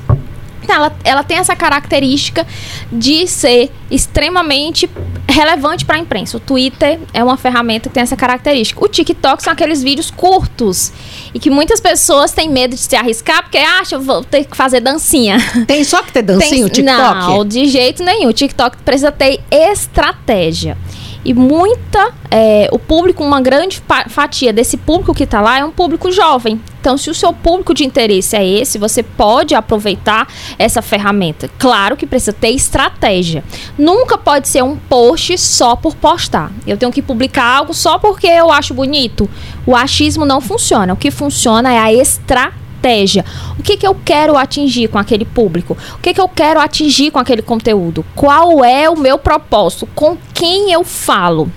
Ela, 0.72 0.96
ela 1.04 1.24
tem 1.24 1.38
essa 1.38 1.56
característica 1.56 2.46
de 2.92 3.28
ser 3.28 3.72
extremamente 3.90 4.90
relevante 5.28 5.86
para 5.86 5.96
a 5.96 6.00
imprensa. 6.00 6.38
O 6.38 6.40
Twitter 6.40 7.00
é 7.14 7.24
uma 7.24 7.38
ferramenta 7.38 7.90
que 7.90 7.96
tem 7.96 8.04
essa 8.04 8.16
característica. 8.16 8.84
O 8.84 8.88
TikTok 8.88 9.44
são 9.44 9.54
aqueles 9.54 9.82
vídeos 9.82 10.12
curtos 10.12 10.92
e 11.34 11.40
que 11.40 11.50
muitas 11.50 11.80
pessoas 11.80 12.32
têm 12.32 12.50
medo 12.50 12.76
de 12.76 12.82
se 12.82 12.96
arriscar 12.96 13.44
porque 13.44 13.58
acham 13.58 14.02
vou 14.02 14.24
ter 14.24 14.46
que 14.46 14.56
fazer 14.56 14.80
dancinha. 14.80 15.38
Tem 15.68 15.84
só 15.84 16.02
que 16.04 16.12
ter 16.12 16.22
dancinha 16.22 16.50
tem, 16.50 16.64
o 16.64 16.70
TikTok? 16.70 17.28
Não, 17.28 17.46
de 17.46 17.68
jeito 17.68 18.04
nenhum. 18.04 18.30
O 18.30 18.34
TikTok 18.34 18.78
precisa 18.78 19.12
ter 19.12 19.40
estratégia. 19.52 20.78
E 21.26 21.34
muita, 21.34 22.12
é, 22.30 22.68
o 22.72 22.80
público, 22.80 23.24
uma 23.24 23.40
grande 23.40 23.82
fatia 24.10 24.52
desse 24.52 24.76
público 24.76 25.14
que 25.14 25.24
está 25.24 25.40
lá 25.40 25.60
é 25.60 25.66
um 25.66 25.72
público 25.72 26.12
jovem. 26.12 26.60
Então, 26.82 26.98
se 26.98 27.10
o 27.10 27.16
seu 27.16 27.32
público 27.32 27.74
de 27.74 27.86
interesse 27.86 28.36
é 28.36 28.46
esse, 28.46 28.78
você 28.78 29.02
pode 29.02 29.56
aproveitar 29.56 30.28
essa 30.60 30.82
ferramenta. 30.82 31.50
Claro 31.58 31.96
que 31.96 32.06
precisa 32.06 32.34
ter 32.34 32.50
estratégia. 32.50 33.42
Nunca 33.78 34.18
pode 34.18 34.50
ser 34.50 34.64
um 34.64 34.76
post 34.76 35.38
só 35.38 35.78
por 35.78 35.96
postar. 35.96 36.52
Eu 36.68 36.76
tenho 36.76 36.92
que 36.92 37.02
publicar 37.02 37.46
algo 37.46 37.74
só 37.74 37.98
porque 37.98 38.28
eu 38.28 38.52
acho 38.52 38.74
bonito. 38.74 39.30
O 39.66 39.76
achismo 39.76 40.26
não 40.26 40.42
funciona. 40.42 40.94
O 40.94 40.98
que 40.98 41.10
funciona 41.10 41.72
é 41.72 41.80
a 41.80 41.94
estratégia 41.94 42.63
estratégia. 42.84 43.26
O 43.58 43.64
que, 43.64 43.78
que 43.78 43.88
eu 43.88 43.96
quero 43.96 44.38
atingir 44.38 44.90
com 44.90 45.00
aquele 45.00 45.26
público? 45.26 45.78
O 45.96 46.00
que, 46.00 46.14
que 46.14 46.20
eu 46.20 46.28
quero 46.28 46.60
atingir 46.60 47.12
com 47.12 47.20
aquele 47.20 47.42
conteúdo? 47.42 48.06
Qual 48.16 48.64
é 48.64 48.90
o 48.90 48.98
meu 48.98 49.18
propósito? 49.18 49.88
Com 49.96 50.18
quem 50.34 50.72
eu 50.72 50.84
falo? 50.84 51.50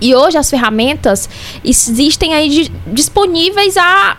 E 0.00 0.14
hoje 0.14 0.38
as 0.38 0.48
ferramentas 0.48 1.28
existem 1.64 2.34
aí 2.34 2.70
disponíveis 2.86 3.76
a 3.76 4.16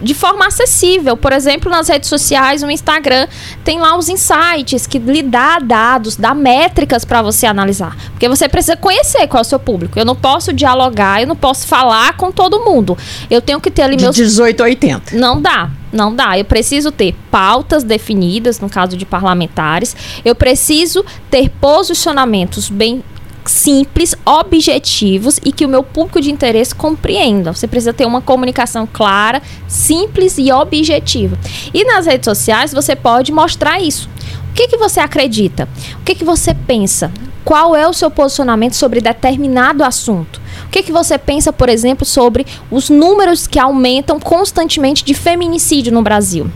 de 0.00 0.14
forma 0.14 0.46
acessível. 0.46 1.16
Por 1.16 1.32
exemplo, 1.32 1.70
nas 1.70 1.88
redes 1.88 2.08
sociais, 2.08 2.62
no 2.62 2.70
Instagram, 2.70 3.26
tem 3.64 3.78
lá 3.78 3.96
os 3.96 4.08
insights 4.08 4.86
que 4.86 4.98
lhe 4.98 5.22
dá 5.22 5.58
dados, 5.58 6.16
dá 6.16 6.34
métricas 6.34 7.04
para 7.04 7.22
você 7.22 7.46
analisar. 7.46 7.96
Porque 8.10 8.28
você 8.28 8.48
precisa 8.48 8.76
conhecer 8.76 9.26
qual 9.26 9.40
é 9.40 9.42
o 9.42 9.44
seu 9.44 9.58
público. 9.58 9.98
Eu 9.98 10.04
não 10.04 10.16
posso 10.16 10.52
dialogar, 10.52 11.20
eu 11.20 11.26
não 11.26 11.36
posso 11.36 11.66
falar 11.66 12.16
com 12.16 12.30
todo 12.30 12.60
mundo. 12.60 12.96
Eu 13.30 13.40
tenho 13.40 13.60
que 13.60 13.70
ter 13.70 13.82
ali 13.82 13.96
de 13.96 14.04
meus 14.04 14.16
18 14.16 14.60
a 14.60 14.64
80. 14.64 15.16
Não 15.16 15.40
dá. 15.40 15.70
Não 15.92 16.14
dá. 16.14 16.38
Eu 16.38 16.44
preciso 16.44 16.92
ter 16.92 17.14
pautas 17.30 17.82
definidas, 17.82 18.60
no 18.60 18.68
caso 18.68 18.96
de 18.96 19.04
parlamentares. 19.04 19.96
Eu 20.24 20.34
preciso 20.34 21.04
ter 21.30 21.48
posicionamentos 21.48 22.68
bem 22.68 23.02
simples, 23.50 24.14
objetivos 24.24 25.40
e 25.44 25.52
que 25.52 25.66
o 25.66 25.68
meu 25.68 25.82
público 25.82 26.20
de 26.20 26.30
interesse 26.30 26.74
compreenda. 26.74 27.52
Você 27.52 27.66
precisa 27.66 27.92
ter 27.92 28.06
uma 28.06 28.20
comunicação 28.20 28.88
clara, 28.90 29.42
simples 29.66 30.38
e 30.38 30.52
objetiva. 30.52 31.36
E 31.74 31.84
nas 31.84 32.06
redes 32.06 32.24
sociais 32.24 32.72
você 32.72 32.94
pode 32.94 33.32
mostrar 33.32 33.80
isso. 33.80 34.08
O 34.50 34.54
que, 34.54 34.68
que 34.68 34.76
você 34.76 35.00
acredita? 35.00 35.68
O 36.00 36.04
que, 36.04 36.14
que 36.14 36.24
você 36.24 36.54
pensa? 36.54 37.12
Qual 37.44 37.74
é 37.74 37.86
o 37.88 37.92
seu 37.92 38.10
posicionamento 38.10 38.74
sobre 38.74 39.00
determinado 39.00 39.82
assunto? 39.82 40.40
O 40.66 40.70
que, 40.70 40.82
que 40.82 40.92
você 40.92 41.18
pensa, 41.18 41.52
por 41.52 41.68
exemplo, 41.68 42.04
sobre 42.04 42.46
os 42.70 42.88
números 42.88 43.46
que 43.46 43.58
aumentam 43.58 44.20
constantemente 44.20 45.04
de 45.04 45.14
feminicídio 45.14 45.92
no 45.92 46.02
Brasil? 46.02 46.50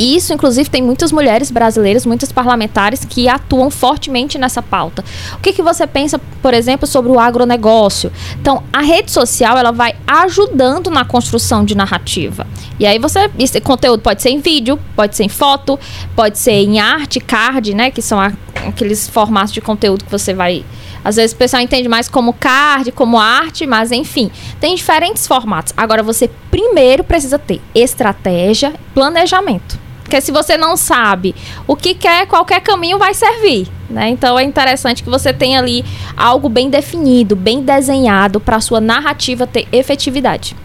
Isso, 0.00 0.32
inclusive, 0.32 0.70
tem 0.70 0.80
muitas 0.80 1.12
mulheres 1.12 1.50
brasileiras, 1.50 2.06
muitas 2.06 2.32
parlamentares 2.32 3.04
que 3.04 3.28
atuam 3.28 3.70
fortemente 3.70 4.38
nessa 4.38 4.62
pauta. 4.62 5.04
O 5.34 5.40
que, 5.42 5.52
que 5.52 5.60
você 5.60 5.86
pensa, 5.86 6.18
por 6.40 6.54
exemplo, 6.54 6.86
sobre 6.86 7.12
o 7.12 7.20
agronegócio? 7.20 8.10
Então, 8.40 8.62
a 8.72 8.80
rede 8.80 9.10
social 9.10 9.58
ela 9.58 9.72
vai 9.72 9.94
ajudando 10.06 10.90
na 10.90 11.04
construção 11.04 11.66
de 11.66 11.74
narrativa. 11.74 12.46
E 12.78 12.86
aí 12.86 12.98
você, 12.98 13.30
esse 13.38 13.60
conteúdo 13.60 14.00
pode 14.00 14.22
ser 14.22 14.30
em 14.30 14.40
vídeo, 14.40 14.78
pode 14.96 15.14
ser 15.14 15.24
em 15.24 15.28
foto, 15.28 15.78
pode 16.16 16.38
ser 16.38 16.52
em 16.52 16.80
arte, 16.80 17.20
card, 17.20 17.74
né? 17.74 17.90
Que 17.90 18.00
são 18.00 18.18
a, 18.18 18.32
aqueles 18.66 19.06
formatos 19.06 19.52
de 19.52 19.60
conteúdo 19.60 20.06
que 20.06 20.10
você 20.10 20.32
vai 20.32 20.64
às 21.02 21.16
vezes 21.16 21.32
o 21.32 21.36
pessoal 21.36 21.62
entende 21.62 21.88
mais 21.88 22.08
como 22.08 22.34
card, 22.34 22.92
como 22.92 23.18
arte, 23.18 23.66
mas 23.66 23.90
enfim, 23.90 24.30
tem 24.60 24.74
diferentes 24.74 25.26
formatos. 25.26 25.72
Agora 25.74 26.02
você 26.02 26.28
primeiro 26.50 27.02
precisa 27.02 27.38
ter 27.38 27.58
estratégia, 27.74 28.74
planejamento. 28.92 29.89
Porque 30.10 30.20
se 30.20 30.32
você 30.32 30.56
não 30.56 30.76
sabe 30.76 31.36
o 31.68 31.76
que 31.76 31.94
quer, 31.94 32.26
qualquer 32.26 32.60
caminho 32.60 32.98
vai 32.98 33.14
servir. 33.14 33.68
Né? 33.88 34.08
Então 34.08 34.36
é 34.36 34.42
interessante 34.42 35.04
que 35.04 35.08
você 35.08 35.32
tenha 35.32 35.60
ali 35.60 35.84
algo 36.16 36.48
bem 36.48 36.68
definido, 36.68 37.36
bem 37.36 37.62
desenhado 37.62 38.40
para 38.40 38.56
a 38.56 38.60
sua 38.60 38.80
narrativa 38.80 39.46
ter 39.46 39.68
efetividade. 39.70 40.56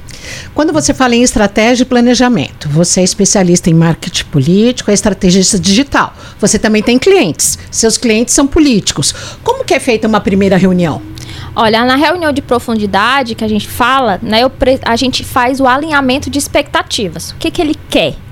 Quando 0.55 0.73
você 0.73 0.95
fala 0.95 1.15
em 1.15 1.21
estratégia 1.21 1.83
e 1.83 1.85
planejamento, 1.85 2.67
você 2.69 3.01
é 3.01 3.03
especialista 3.03 3.69
em 3.69 3.75
marketing 3.75 4.25
político, 4.25 4.89
é 4.89 4.95
estrategista 4.95 5.59
digital. 5.59 6.11
Você 6.39 6.57
também 6.57 6.81
tem 6.81 6.97
clientes. 6.97 7.59
Seus 7.69 7.99
clientes 7.99 8.33
são 8.33 8.47
políticos. 8.47 9.13
Como 9.43 9.63
que 9.63 9.75
é 9.75 9.79
feita 9.79 10.07
uma 10.07 10.19
primeira 10.19 10.57
reunião? 10.57 11.03
Olha, 11.55 11.85
na 11.85 11.95
reunião 11.95 12.33
de 12.33 12.41
profundidade 12.41 13.35
que 13.35 13.43
a 13.43 13.47
gente 13.47 13.67
fala, 13.67 14.19
né, 14.23 14.39
a 14.83 14.95
gente 14.95 15.23
faz 15.23 15.59
o 15.59 15.67
alinhamento 15.67 16.31
de 16.31 16.39
expectativas. 16.39 17.29
O 17.29 17.35
que, 17.35 17.51
que 17.51 17.61
ele 17.61 17.75
quer? 17.87 18.25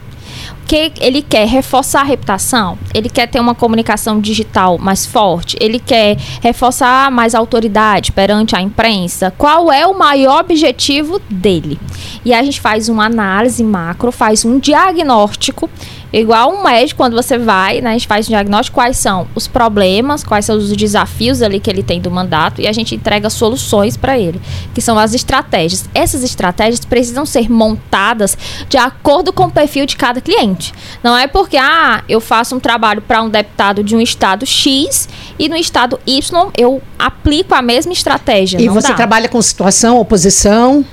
Que 0.66 0.92
ele 1.00 1.22
quer 1.22 1.48
reforçar 1.48 2.02
a 2.02 2.06
reputação, 2.06 2.78
ele 2.94 3.10
quer 3.10 3.28
ter 3.28 3.40
uma 3.40 3.56
comunicação 3.56 4.20
digital 4.20 4.78
mais 4.78 5.06
forte, 5.06 5.58
ele 5.60 5.80
quer 5.80 6.18
reforçar 6.42 7.12
mais 7.12 7.36
autoridade 7.36 8.12
perante 8.12 8.56
a 8.56 8.62
imprensa. 8.62 9.34
Qual 9.38 9.72
é 9.72 9.86
o 9.86 9.98
maior 9.98 10.42
objetivo 10.42 11.20
dele? 11.30 11.80
E 12.26 12.34
a 12.34 12.42
gente 12.42 12.60
faz 12.62 12.90
uma 12.90 13.06
análise 13.06 13.64
macro, 13.64 14.12
faz 14.12 14.46
um 14.46 14.60
diagnóstico 14.60 15.70
Igual 16.14 16.54
um 16.54 16.64
médico, 16.64 16.98
quando 16.98 17.16
você 17.16 17.40
vai, 17.40 17.82
né, 17.82 17.90
a 17.90 17.94
gente 17.94 18.06
faz 18.06 18.28
um 18.28 18.30
diagnóstico 18.30 18.76
quais 18.76 18.98
são 18.98 19.28
os 19.34 19.48
problemas, 19.48 20.24
quais 20.24 20.46
são 20.46 20.56
os 20.56 20.72
desafios 20.72 21.42
ali 21.42 21.60
que 21.60 21.68
ele 21.68 21.82
tem 21.82 22.00
do 22.00 22.12
mandato 22.12 22.62
e 22.62 22.68
a 22.68 22.72
gente 22.72 22.94
entrega 22.94 23.32
soluções 23.32 23.98
para 23.98 24.18
ele, 24.18 24.40
que 24.76 24.82
são 24.82 25.00
as 25.00 25.16
estratégias. 25.16 25.90
Essas 25.92 26.22
estratégias 26.24 26.86
precisam 26.86 27.26
ser 27.26 27.50
montadas 27.50 28.38
de 28.70 28.78
acordo 28.78 29.34
com 29.34 29.46
o 29.46 29.52
perfil 29.52 29.88
de 29.88 29.98
cada 29.98 30.22
cliente. 30.22 30.72
Não 31.04 31.18
é 31.18 31.26
porque, 31.26 31.58
ah, 31.58 32.04
eu 32.08 32.22
faço 32.22 32.56
um 32.56 32.60
trabalho 32.60 33.02
para 33.02 33.24
um 33.24 33.30
deputado 33.30 33.84
de 33.84 33.96
um 33.96 34.02
estado 34.02 34.46
X 34.46 35.10
e 35.40 35.50
no 35.50 35.56
estado 35.56 36.00
Y 36.06 36.52
eu 36.56 36.80
aplico 37.00 37.56
a 37.56 37.62
mesma 37.64 37.92
estratégia. 37.92 38.62
E 38.62 38.70
você 38.70 38.90
dá. 38.90 38.94
trabalha 38.94 39.28
com 39.28 39.42
situação, 39.42 39.98
oposição? 40.00 40.86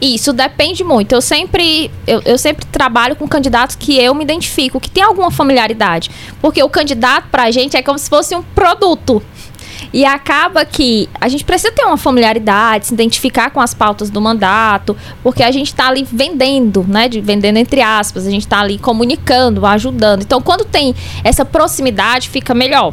Isso 0.00 0.32
depende 0.32 0.84
muito. 0.84 1.12
Eu 1.12 1.20
sempre, 1.20 1.90
eu, 2.06 2.22
eu 2.24 2.38
sempre 2.38 2.64
trabalho 2.66 3.16
com 3.16 3.26
candidatos 3.26 3.74
que 3.74 3.98
eu 3.98 4.14
me 4.14 4.22
identifico, 4.22 4.78
que 4.78 4.90
tem 4.90 5.02
alguma 5.02 5.30
familiaridade. 5.30 6.10
Porque 6.40 6.62
o 6.62 6.68
candidato 6.68 7.28
pra 7.30 7.50
gente 7.50 7.76
é 7.76 7.82
como 7.82 7.98
se 7.98 8.08
fosse 8.08 8.34
um 8.34 8.42
produto. 8.42 9.22
E 9.92 10.04
acaba 10.04 10.64
que 10.64 11.08
a 11.20 11.28
gente 11.28 11.44
precisa 11.44 11.72
ter 11.72 11.84
uma 11.84 11.96
familiaridade, 11.96 12.86
se 12.86 12.94
identificar 12.94 13.50
com 13.50 13.60
as 13.60 13.72
pautas 13.72 14.10
do 14.10 14.20
mandato, 14.20 14.96
porque 15.22 15.42
a 15.42 15.50
gente 15.50 15.68
está 15.68 15.88
ali 15.88 16.06
vendendo, 16.10 16.84
né? 16.86 17.08
De, 17.08 17.20
vendendo 17.20 17.56
entre 17.56 17.80
aspas, 17.80 18.26
a 18.26 18.30
gente 18.30 18.42
está 18.42 18.60
ali 18.60 18.78
comunicando, 18.78 19.64
ajudando. 19.64 20.22
Então, 20.22 20.40
quando 20.42 20.64
tem 20.64 20.94
essa 21.24 21.44
proximidade, 21.44 22.28
fica 22.28 22.54
melhor. 22.54 22.92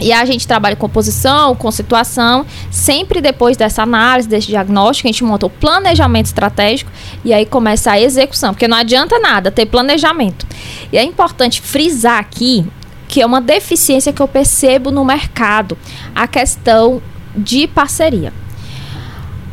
E 0.00 0.12
a 0.12 0.24
gente 0.24 0.46
trabalha 0.46 0.76
com 0.76 0.86
oposição, 0.86 1.54
com 1.54 1.70
situação, 1.70 2.46
sempre 2.70 3.20
depois 3.20 3.56
dessa 3.56 3.82
análise, 3.82 4.28
desse 4.28 4.46
diagnóstico, 4.46 5.08
a 5.08 5.12
gente 5.12 5.24
monta 5.24 5.46
o 5.46 5.50
planejamento 5.50 6.26
estratégico 6.26 6.90
e 7.24 7.34
aí 7.34 7.44
começa 7.44 7.90
a 7.90 8.00
execução, 8.00 8.54
porque 8.54 8.68
não 8.68 8.76
adianta 8.76 9.18
nada 9.18 9.50
ter 9.50 9.66
planejamento. 9.66 10.46
E 10.92 10.98
é 10.98 11.02
importante 11.02 11.60
frisar 11.60 12.18
aqui 12.18 12.66
que 13.08 13.22
é 13.22 13.26
uma 13.26 13.40
deficiência 13.40 14.12
que 14.12 14.20
eu 14.20 14.28
percebo 14.28 14.90
no 14.90 15.04
mercado, 15.04 15.78
a 16.14 16.28
questão 16.28 17.02
de 17.34 17.66
parceria. 17.66 18.32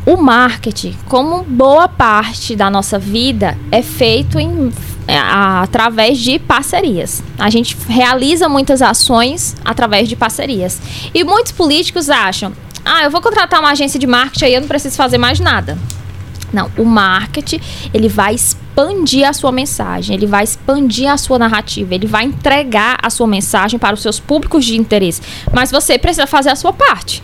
O 0.04 0.16
marketing, 0.16 0.94
como 1.06 1.42
boa 1.42 1.88
parte 1.88 2.54
da 2.54 2.70
nossa 2.70 2.98
vida, 2.98 3.58
é 3.72 3.82
feito 3.82 4.38
em 4.38 4.70
através 5.08 6.18
de 6.18 6.38
parcerias. 6.38 7.22
A 7.38 7.48
gente 7.48 7.76
realiza 7.88 8.48
muitas 8.48 8.82
ações 8.82 9.54
através 9.64 10.08
de 10.08 10.16
parcerias. 10.16 10.80
E 11.14 11.22
muitos 11.22 11.52
políticos 11.52 12.10
acham: 12.10 12.52
ah, 12.84 13.04
eu 13.04 13.10
vou 13.10 13.20
contratar 13.20 13.60
uma 13.60 13.70
agência 13.70 13.98
de 13.98 14.06
marketing 14.06 14.44
aí 14.44 14.54
eu 14.54 14.60
não 14.60 14.68
preciso 14.68 14.96
fazer 14.96 15.18
mais 15.18 15.40
nada. 15.40 15.78
Não, 16.52 16.70
o 16.78 16.84
marketing, 16.84 17.60
ele 17.92 18.08
vai 18.08 18.34
expandir 18.34 19.28
a 19.28 19.32
sua 19.32 19.50
mensagem, 19.50 20.14
ele 20.14 20.26
vai 20.26 20.44
expandir 20.44 21.10
a 21.10 21.16
sua 21.16 21.38
narrativa, 21.38 21.94
ele 21.94 22.06
vai 22.06 22.24
entregar 22.24 22.98
a 23.02 23.10
sua 23.10 23.26
mensagem 23.26 23.78
para 23.78 23.94
os 23.94 24.00
seus 24.00 24.20
públicos 24.20 24.64
de 24.64 24.76
interesse. 24.76 25.20
Mas 25.52 25.70
você 25.70 25.98
precisa 25.98 26.26
fazer 26.26 26.50
a 26.50 26.56
sua 26.56 26.72
parte. 26.72 27.22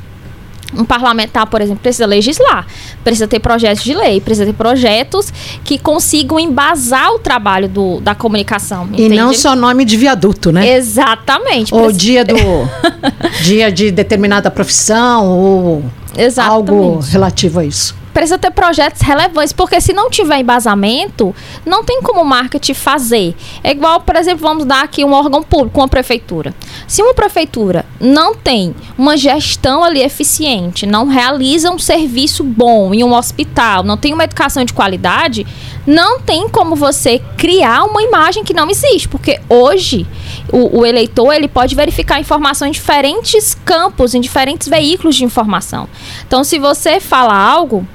Um 0.74 0.84
parlamentar, 0.84 1.46
por 1.46 1.60
exemplo, 1.60 1.80
precisa 1.82 2.06
legislar, 2.06 2.66
precisa 3.04 3.28
ter 3.28 3.40
projetos 3.40 3.84
de 3.84 3.94
lei, 3.94 4.20
precisa 4.20 4.46
ter 4.46 4.52
projetos 4.52 5.32
que 5.64 5.78
consigam 5.78 6.38
embasar 6.38 7.12
o 7.12 7.18
trabalho 7.18 7.68
do, 7.68 8.00
da 8.00 8.14
comunicação. 8.14 8.88
E 8.92 9.08
não 9.08 9.32
só 9.32 9.54
nome 9.54 9.84
de 9.84 9.96
viaduto, 9.96 10.50
né? 10.50 10.74
Exatamente. 10.74 11.74
Ou 11.74 11.92
dia 11.92 12.24
do 12.24 12.34
dia 13.42 13.70
de 13.70 13.90
determinada 13.90 14.50
profissão 14.50 15.26
ou 15.26 15.84
Exatamente. 16.16 16.70
algo 16.70 17.00
relativo 17.00 17.60
a 17.60 17.64
isso 17.64 18.01
precisa 18.12 18.38
ter 18.38 18.50
projetos 18.50 19.00
relevantes, 19.00 19.52
porque 19.52 19.80
se 19.80 19.92
não 19.92 20.10
tiver 20.10 20.38
embasamento, 20.38 21.34
não 21.64 21.84
tem 21.84 22.02
como 22.02 22.22
o 22.22 22.24
marketing 22.24 22.74
fazer. 22.74 23.34
É 23.62 23.70
igual, 23.70 24.00
por 24.00 24.16
exemplo, 24.16 24.46
vamos 24.46 24.64
dar 24.64 24.82
aqui 24.82 25.04
um 25.04 25.12
órgão 25.12 25.42
público, 25.42 25.80
uma 25.80 25.88
prefeitura. 25.88 26.54
Se 26.86 27.02
uma 27.02 27.14
prefeitura 27.14 27.84
não 28.00 28.34
tem 28.34 28.74
uma 28.96 29.16
gestão 29.16 29.82
ali 29.82 30.02
eficiente, 30.02 30.86
não 30.86 31.06
realiza 31.06 31.70
um 31.70 31.78
serviço 31.78 32.44
bom 32.44 32.92
em 32.94 33.02
um 33.02 33.14
hospital, 33.14 33.82
não 33.82 33.96
tem 33.96 34.12
uma 34.12 34.24
educação 34.24 34.64
de 34.64 34.72
qualidade, 34.72 35.46
não 35.86 36.20
tem 36.20 36.48
como 36.48 36.76
você 36.76 37.20
criar 37.36 37.84
uma 37.84 38.02
imagem 38.02 38.44
que 38.44 38.54
não 38.54 38.70
existe, 38.70 39.08
porque 39.08 39.40
hoje 39.48 40.06
o, 40.52 40.80
o 40.80 40.86
eleitor 40.86 41.32
ele 41.32 41.48
pode 41.48 41.74
verificar 41.74 42.20
informação 42.20 42.68
em 42.68 42.70
diferentes 42.70 43.54
campos, 43.64 44.14
em 44.14 44.20
diferentes 44.20 44.68
veículos 44.68 45.16
de 45.16 45.24
informação. 45.24 45.88
Então, 46.26 46.44
se 46.44 46.58
você 46.58 47.00
fala 47.00 47.36
algo 47.36 47.86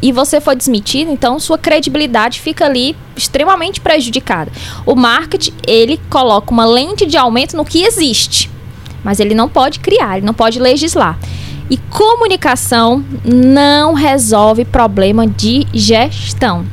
e 0.00 0.12
você 0.12 0.40
for 0.40 0.54
desmentido, 0.54 1.10
então 1.10 1.38
sua 1.38 1.58
credibilidade 1.58 2.40
fica 2.40 2.64
ali 2.64 2.96
extremamente 3.16 3.80
prejudicada. 3.80 4.50
O 4.86 4.94
marketing, 4.94 5.52
ele 5.66 6.00
coloca 6.08 6.50
uma 6.50 6.64
lente 6.64 7.06
de 7.06 7.16
aumento 7.16 7.56
no 7.56 7.64
que 7.64 7.82
existe, 7.82 8.50
mas 9.02 9.20
ele 9.20 9.34
não 9.34 9.48
pode 9.48 9.80
criar, 9.80 10.16
ele 10.16 10.26
não 10.26 10.34
pode 10.34 10.58
legislar. 10.58 11.18
E 11.70 11.76
comunicação 11.76 13.04
não 13.24 13.94
resolve 13.94 14.64
problema 14.64 15.26
de 15.26 15.66
gestão. 15.72 16.66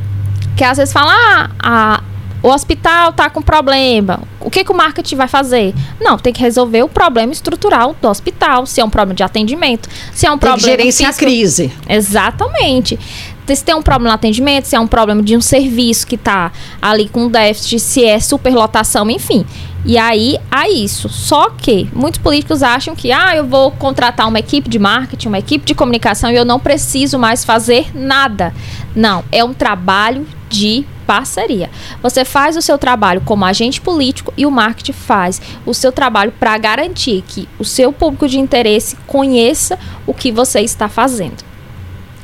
Que 0.57 0.63
às 0.63 0.77
vezes 0.77 0.91
fala, 0.91 1.13
ah, 1.13 1.49
a, 1.61 2.03
o 2.41 2.50
hospital 2.50 3.10
está 3.10 3.29
com 3.29 3.41
problema. 3.41 4.22
O 4.39 4.50
que, 4.50 4.63
que 4.63 4.72
o 4.72 4.75
marketing 4.75 5.15
vai 5.15 5.27
fazer? 5.27 5.74
Não, 6.00 6.17
tem 6.17 6.31
que 6.31 6.42
resolver 6.42 6.83
o 6.83 6.87
problema 6.87 7.33
estrutural 7.33 7.96
do 8.01 8.07
hospital. 8.07 8.66
Se 8.66 8.79
é 8.79 8.85
um 8.85 8.90
problema 8.90 9.16
de 9.16 9.24
atendimento, 9.24 9.90
se 10.13 10.25
é 10.25 10.31
um 10.31 10.37
tem 10.37 10.50
problema. 10.50 10.77
Gerenciar 10.77 11.11
a 11.11 11.13
crise. 11.13 11.72
Exatamente. 11.87 12.98
Se 13.46 13.63
tem 13.63 13.74
um 13.74 13.81
problema 13.81 14.11
no 14.11 14.16
atendimento, 14.16 14.66
se 14.66 14.75
é 14.75 14.79
um 14.79 14.87
problema 14.87 15.24
de 15.24 15.35
um 15.35 15.42
serviço 15.42 16.05
que 16.05 16.16
está 16.16 16.51
ali 16.79 17.09
com 17.09 17.27
déficit, 17.27 17.79
se 17.79 18.05
é 18.05 18.20
superlotação, 18.20 19.09
enfim. 19.09 19.44
E 19.85 19.98
aí, 19.98 20.37
há 20.51 20.70
isso. 20.70 21.09
Só 21.09 21.50
que 21.50 21.90
muitos 21.92 22.22
políticos 22.22 22.61
acham 22.61 22.96
que, 22.96 23.11
ah, 23.11 23.35
eu 23.35 23.46
vou 23.46 23.72
contratar 23.72 24.27
uma 24.27 24.37
equipe 24.37 24.70
de 24.70 24.77
marketing, 24.77 25.29
uma 25.29 25.40
equipe 25.40 25.66
de 25.66 25.74
comunicação 25.74 26.29
e 26.29 26.35
eu 26.35 26.46
não 26.46 26.59
preciso 26.59 27.18
mais 27.18 27.44
fazer 27.44 27.87
nada. 27.96 28.53
Não, 28.96 29.24
é 29.31 29.44
um 29.44 29.53
trabalho 29.53 30.27
de 30.48 30.85
parceria. 31.09 31.72
Você 32.03 32.24
faz 32.24 32.55
o 32.55 32.61
seu 32.61 32.77
trabalho 32.77 33.19
como 33.25 33.43
agente 33.43 33.81
político 33.81 34.31
e 34.37 34.45
o 34.45 34.51
marketing 34.51 34.93
faz 34.93 35.41
o 35.65 35.74
seu 35.74 35.91
trabalho 35.91 36.31
para 36.39 36.55
garantir 36.59 37.24
que 37.27 37.50
o 37.57 37.65
seu 37.65 37.91
público 37.91 38.27
de 38.27 38.37
interesse 38.37 38.95
conheça 39.07 39.79
o 40.05 40.13
que 40.13 40.31
você 40.31 40.61
está 40.61 40.87
fazendo. 40.87 41.49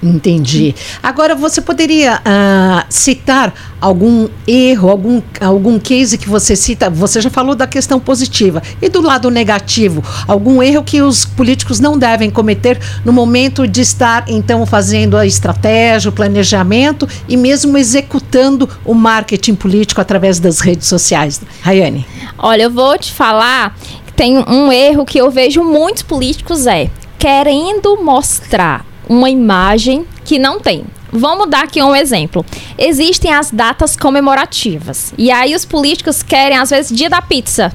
Entendi. 0.05 0.75
Agora, 1.01 1.33
você 1.33 1.59
poderia 1.59 2.17
uh, 2.17 2.85
citar 2.89 3.51
algum 3.81 4.29
erro, 4.47 4.89
algum, 4.91 5.21
algum 5.41 5.79
case 5.79 6.15
que 6.15 6.29
você 6.29 6.55
cita? 6.55 6.91
Você 6.91 7.19
já 7.19 7.29
falou 7.31 7.55
da 7.55 7.65
questão 7.65 7.99
positiva. 7.99 8.61
E 8.79 8.87
do 8.87 9.01
lado 9.01 9.31
negativo, 9.31 10.03
algum 10.27 10.61
erro 10.61 10.83
que 10.83 11.01
os 11.01 11.25
políticos 11.25 11.79
não 11.79 11.97
devem 11.97 12.29
cometer 12.29 12.79
no 13.03 13.11
momento 13.11 13.67
de 13.67 13.81
estar, 13.81 14.25
então, 14.27 14.63
fazendo 14.65 15.17
a 15.17 15.25
estratégia, 15.25 16.09
o 16.09 16.13
planejamento 16.13 17.07
e 17.27 17.35
mesmo 17.35 17.75
executando 17.75 18.69
o 18.85 18.93
marketing 18.93 19.55
político 19.55 19.99
através 19.99 20.39
das 20.39 20.59
redes 20.59 20.87
sociais? 20.87 21.41
Rayane. 21.61 22.05
Olha, 22.37 22.63
eu 22.63 22.71
vou 22.71 22.95
te 22.95 23.11
falar 23.11 23.75
que 24.05 24.13
tem 24.13 24.37
um 24.37 24.71
erro 24.71 25.03
que 25.03 25.17
eu 25.17 25.31
vejo 25.31 25.63
muitos 25.63 26.03
políticos 26.03 26.67
é 26.67 26.91
querendo 27.17 27.97
mostrar 28.03 28.85
uma 29.07 29.29
imagem 29.29 30.05
que 30.23 30.39
não 30.39 30.59
tem. 30.59 30.83
Vamos 31.11 31.49
dar 31.49 31.63
aqui 31.63 31.81
um 31.81 31.95
exemplo. 31.95 32.45
Existem 32.77 33.33
as 33.33 33.51
datas 33.51 33.95
comemorativas. 33.95 35.13
E 35.17 35.31
aí 35.31 35.55
os 35.55 35.63
políticos 35.63 36.21
querem, 36.21 36.57
às 36.57 36.69
vezes, 36.69 36.95
dia 36.95 37.09
da 37.09 37.21
pizza. 37.21 37.71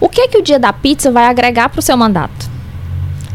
O 0.00 0.08
que 0.08 0.28
que 0.28 0.38
o 0.38 0.42
dia 0.42 0.58
da 0.58 0.72
pizza 0.72 1.10
vai 1.10 1.26
agregar 1.26 1.68
para 1.68 1.80
o 1.80 1.82
seu 1.82 1.96
mandato? 1.96 2.54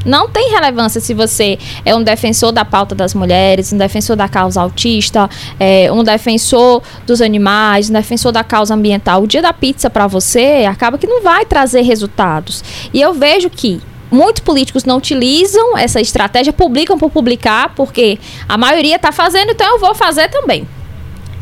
Não 0.06 0.30
tem 0.30 0.52
relevância 0.52 1.02
se 1.02 1.14
você 1.14 1.60
é 1.84 1.94
um 1.94 2.02
defensor 2.02 2.52
da 2.52 2.64
pauta 2.64 2.96
das 2.96 3.14
mulheres, 3.14 3.74
um 3.74 3.78
defensor 3.78 4.16
da 4.16 4.30
causa 4.30 4.62
autista, 4.62 5.30
é, 5.60 5.92
um 5.92 6.04
defensor 6.04 6.82
dos 7.06 7.22
animais, 7.22 7.90
um 7.90 7.94
defensor 7.94 8.32
da 8.32 8.44
causa 8.44 8.74
ambiental. 8.74 9.24
O 9.24 9.28
dia 9.28 9.42
da 9.42 9.52
pizza 9.52 9.90
para 9.90 10.08
você 10.08 10.66
acaba 10.70 10.98
que 10.98 11.06
não 11.06 11.22
vai 11.22 11.46
trazer 11.46 11.82
resultados. 11.82 12.64
E 12.94 13.02
eu 13.02 13.14
vejo 13.14 13.50
que 13.50 13.82
muitos 14.12 14.42
políticos 14.42 14.84
não 14.84 14.98
utilizam 14.98 15.78
essa 15.78 16.02
estratégia, 16.02 16.54
publicam 16.54 16.98
por 16.98 17.10
publicar, 17.10 17.74
porque 17.76 18.20
a 18.48 18.58
maioria 18.58 18.96
está 18.96 19.12
fazendo, 19.12 19.52
então 19.52 19.76
eu 19.76 19.80
vou 19.80 19.96
fazer 19.96 20.30
também. 20.30 20.68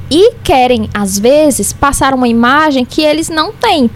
E 0.09 0.35
querem, 0.43 0.89
às 0.93 1.19
vezes, 1.19 1.73
passar 1.73 2.13
uma 2.13 2.27
imagem 2.27 2.85
que 2.85 3.01
eles 3.01 3.29
não 3.29 3.51
têm. 3.51 3.89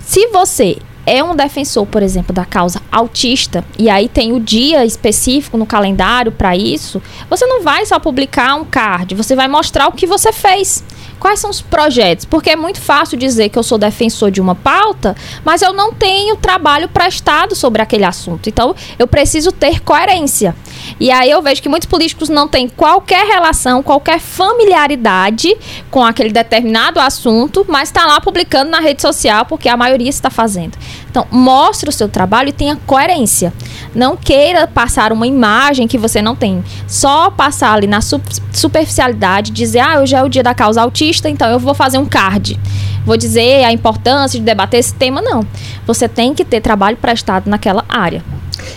Se 0.00 0.26
você 0.28 0.78
é 1.06 1.22
um 1.22 1.36
defensor, 1.36 1.86
por 1.86 2.02
exemplo, 2.02 2.34
da 2.34 2.44
causa 2.44 2.82
autista, 2.90 3.64
e 3.78 3.88
aí 3.88 4.08
tem 4.08 4.32
o 4.32 4.40
dia 4.40 4.84
específico 4.84 5.56
no 5.56 5.64
calendário 5.64 6.32
para 6.32 6.56
isso, 6.56 7.00
você 7.30 7.46
não 7.46 7.62
vai 7.62 7.86
só 7.86 8.00
publicar 8.00 8.56
um 8.56 8.64
card, 8.64 9.14
você 9.14 9.36
vai 9.36 9.46
mostrar 9.46 9.86
o 9.86 9.92
que 9.92 10.06
você 10.06 10.32
fez. 10.32 10.82
Quais 11.18 11.40
são 11.40 11.50
os 11.50 11.60
projetos? 11.60 12.24
Porque 12.24 12.50
é 12.50 12.56
muito 12.56 12.80
fácil 12.80 13.18
dizer 13.18 13.48
que 13.48 13.58
eu 13.58 13.62
sou 13.62 13.78
defensor 13.78 14.30
de 14.30 14.40
uma 14.40 14.54
pauta, 14.54 15.16
mas 15.44 15.62
eu 15.62 15.72
não 15.72 15.92
tenho 15.92 16.36
trabalho 16.36 16.88
prestado 16.88 17.54
sobre 17.54 17.82
aquele 17.82 18.04
assunto. 18.04 18.48
Então, 18.48 18.74
eu 18.98 19.06
preciso 19.06 19.50
ter 19.52 19.80
coerência. 19.80 20.54
E 21.00 21.10
aí 21.10 21.30
eu 21.30 21.42
vejo 21.42 21.62
que 21.62 21.68
muitos 21.68 21.88
políticos 21.88 22.28
não 22.28 22.46
têm 22.46 22.68
qualquer 22.68 23.26
relação, 23.26 23.82
qualquer 23.82 24.20
familiaridade 24.20 25.56
com 25.90 26.04
aquele 26.04 26.30
determinado 26.30 27.00
assunto, 27.00 27.64
mas 27.68 27.88
está 27.88 28.06
lá 28.06 28.20
publicando 28.20 28.70
na 28.70 28.80
rede 28.80 29.02
social 29.02 29.44
porque 29.46 29.68
a 29.68 29.76
maioria 29.76 30.10
está 30.10 30.30
fazendo. 30.30 30.76
Então, 31.16 31.26
mostre 31.30 31.88
o 31.88 31.92
seu 31.92 32.10
trabalho 32.10 32.50
e 32.50 32.52
tenha 32.52 32.76
coerência. 32.86 33.50
Não 33.94 34.18
queira 34.18 34.66
passar 34.66 35.12
uma 35.14 35.26
imagem 35.26 35.88
que 35.88 35.96
você 35.96 36.20
não 36.20 36.36
tem. 36.36 36.62
Só 36.86 37.30
passar 37.30 37.72
ali 37.72 37.86
na 37.86 38.00
superficialidade, 38.02 39.50
dizer, 39.50 39.78
ah, 39.78 40.00
hoje 40.02 40.14
é 40.14 40.22
o 40.22 40.28
dia 40.28 40.42
da 40.42 40.54
causa 40.54 40.82
autista, 40.82 41.30
então 41.30 41.48
eu 41.48 41.58
vou 41.58 41.72
fazer 41.72 41.96
um 41.96 42.04
card. 42.04 42.60
Vou 43.06 43.16
dizer 43.16 43.64
a 43.64 43.72
importância 43.72 44.38
de 44.38 44.44
debater 44.44 44.78
esse 44.78 44.92
tema, 44.92 45.22
não. 45.22 45.40
Você 45.86 46.06
tem 46.06 46.34
que 46.34 46.44
ter 46.44 46.60
trabalho 46.60 46.98
prestado 46.98 47.48
naquela 47.48 47.82
área. 47.88 48.22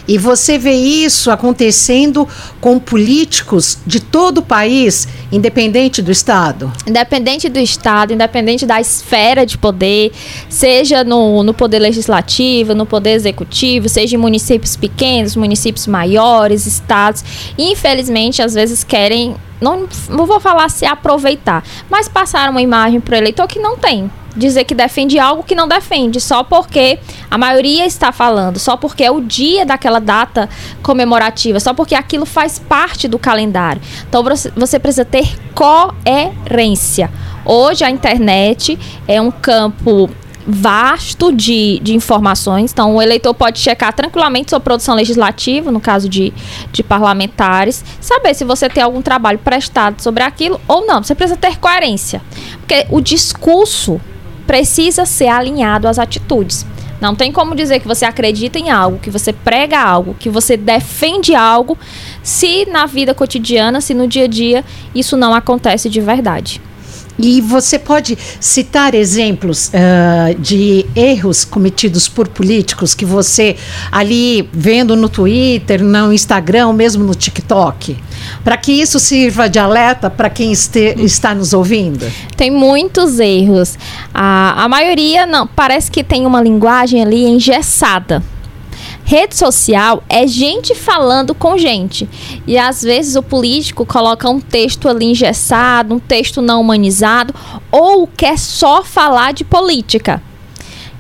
E 0.07 0.17
você 0.17 0.57
vê 0.57 0.73
isso 0.73 1.31
acontecendo 1.31 2.27
com 2.59 2.79
políticos 2.79 3.77
de 3.85 3.99
todo 3.99 4.39
o 4.39 4.41
país, 4.41 5.07
independente 5.31 6.01
do 6.01 6.11
Estado? 6.11 6.71
Independente 6.87 7.49
do 7.49 7.59
Estado, 7.59 8.13
independente 8.13 8.65
da 8.65 8.79
esfera 8.79 9.45
de 9.45 9.57
poder, 9.57 10.11
seja 10.49 11.03
no, 11.03 11.43
no 11.43 11.53
poder 11.53 11.79
legislativo, 11.79 12.73
no 12.73 12.85
poder 12.85 13.11
executivo, 13.11 13.87
seja 13.87 14.15
em 14.15 14.19
municípios 14.19 14.75
pequenos, 14.75 15.35
municípios 15.35 15.87
maiores, 15.87 16.65
estados. 16.65 17.23
Infelizmente, 17.57 18.41
às 18.41 18.53
vezes 18.53 18.83
querem 18.83 19.35
não, 19.61 19.87
não 20.09 20.25
vou 20.25 20.39
falar 20.39 20.69
se 20.69 20.85
aproveitar, 20.85 21.63
mas 21.89 22.07
passar 22.07 22.49
uma 22.49 22.61
imagem 22.61 22.99
para 22.99 23.15
o 23.15 23.17
eleitor 23.17 23.47
que 23.47 23.59
não 23.59 23.77
tem. 23.77 24.09
Dizer 24.39 24.63
que 24.63 24.73
defende 24.73 25.19
algo 25.19 25.43
que 25.43 25.53
não 25.53 25.67
defende, 25.67 26.21
só 26.21 26.43
porque 26.43 26.97
a 27.29 27.37
maioria 27.37 27.85
está 27.85 28.09
falando, 28.13 28.57
só 28.57 28.77
porque 28.77 29.03
é 29.03 29.11
o 29.11 29.19
dia 29.19 29.65
daquela 29.65 29.99
data 29.99 30.47
comemorativa, 30.81 31.59
só 31.59 31.73
porque 31.73 31.93
aquilo 31.93 32.25
faz 32.25 32.57
parte 32.57 33.05
do 33.05 33.19
calendário. 33.19 33.81
Então 34.07 34.23
você 34.55 34.79
precisa 34.79 35.03
ter 35.03 35.27
coerência. 35.53 37.11
Hoje 37.43 37.83
a 37.83 37.91
internet 37.91 38.79
é 39.07 39.21
um 39.21 39.29
campo 39.29 40.09
vasto 40.47 41.31
de, 41.31 41.79
de 41.79 41.93
informações. 41.93 42.71
Então, 42.71 42.95
o 42.95 43.01
eleitor 43.01 43.33
pode 43.33 43.59
checar 43.59 43.93
tranquilamente 43.93 44.49
sua 44.49 44.59
produção 44.59 44.95
legislativa, 44.95 45.71
no 45.71 45.79
caso 45.79 46.09
de, 46.09 46.33
de 46.71 46.81
parlamentares, 46.81 47.83
saber 48.01 48.33
se 48.33 48.43
você 48.43 48.67
tem 48.67 48.81
algum 48.81 49.01
trabalho 49.01 49.37
prestado 49.39 50.01
sobre 50.01 50.23
aquilo 50.23 50.59
ou 50.67 50.85
não. 50.85 51.03
Você 51.03 51.13
precisa 51.13 51.37
ter 51.37 51.57
coerência. 51.57 52.21
Porque 52.59 52.87
o 52.89 52.99
discurso 52.99 54.01
precisa 54.49 55.05
ser 55.05 55.27
alinhado 55.27 55.87
às 55.87 55.99
atitudes. 55.99 56.65
Não 56.99 57.13
tem 57.13 57.31
como 57.31 57.53
dizer 57.53 57.79
que 57.79 57.87
você 57.87 58.03
acredita 58.03 58.57
em 58.57 58.71
algo, 58.71 58.97
que 58.97 59.11
você 59.11 59.31
prega 59.31 59.79
algo, 59.79 60.15
que 60.17 60.27
você 60.27 60.57
defende 60.57 61.35
algo, 61.35 61.77
se 62.23 62.65
na 62.65 62.87
vida 62.87 63.13
cotidiana, 63.13 63.79
se 63.79 63.93
no 63.93 64.07
dia 64.07 64.23
a 64.23 64.27
dia, 64.27 64.65
isso 64.95 65.15
não 65.15 65.35
acontece 65.35 65.87
de 65.87 66.01
verdade. 66.01 66.59
E 67.21 67.41
você 67.41 67.77
pode 67.77 68.17
citar 68.39 68.95
exemplos 68.95 69.69
uh, 69.69 70.39
de 70.39 70.85
erros 70.95 71.43
cometidos 71.43 72.07
por 72.07 72.29
políticos 72.29 72.95
que 72.95 73.03
você 73.03 73.57
ali 73.91 74.47
vendo 74.53 74.95
no 74.95 75.09
Twitter, 75.09 75.83
no 75.83 76.13
Instagram, 76.13 76.71
mesmo 76.71 77.03
no 77.03 77.13
TikTok, 77.13 77.97
para 78.41 78.55
que 78.55 78.71
isso 78.71 78.99
sirva 78.99 79.49
de 79.49 79.59
alerta 79.59 80.09
para 80.09 80.29
quem 80.29 80.53
este, 80.53 80.95
está 80.99 81.35
nos 81.35 81.53
ouvindo? 81.53 82.09
Tem 82.37 82.49
muitos 82.49 83.19
erros. 83.19 83.77
A, 84.13 84.63
a 84.63 84.69
maioria 84.69 85.25
não 85.25 85.45
parece 85.45 85.91
que 85.91 86.03
tem 86.03 86.25
uma 86.25 86.41
linguagem 86.41 87.01
ali 87.01 87.25
engessada. 87.25 88.23
Rede 89.09 89.35
social 89.35 90.03
é 90.07 90.27
gente 90.27 90.75
falando 90.75 91.33
com 91.33 91.57
gente. 91.57 92.07
E 92.45 92.59
às 92.59 92.83
vezes 92.83 93.15
o 93.15 93.23
político 93.23 93.83
coloca 93.83 94.29
um 94.29 94.39
texto 94.39 94.87
ali 94.87 95.07
engessado, 95.07 95.95
um 95.95 95.99
texto 95.99 96.43
não 96.43 96.61
humanizado, 96.61 97.33
ou 97.71 98.05
quer 98.05 98.37
só 98.37 98.83
falar 98.83 99.33
de 99.33 99.43
política. 99.43 100.21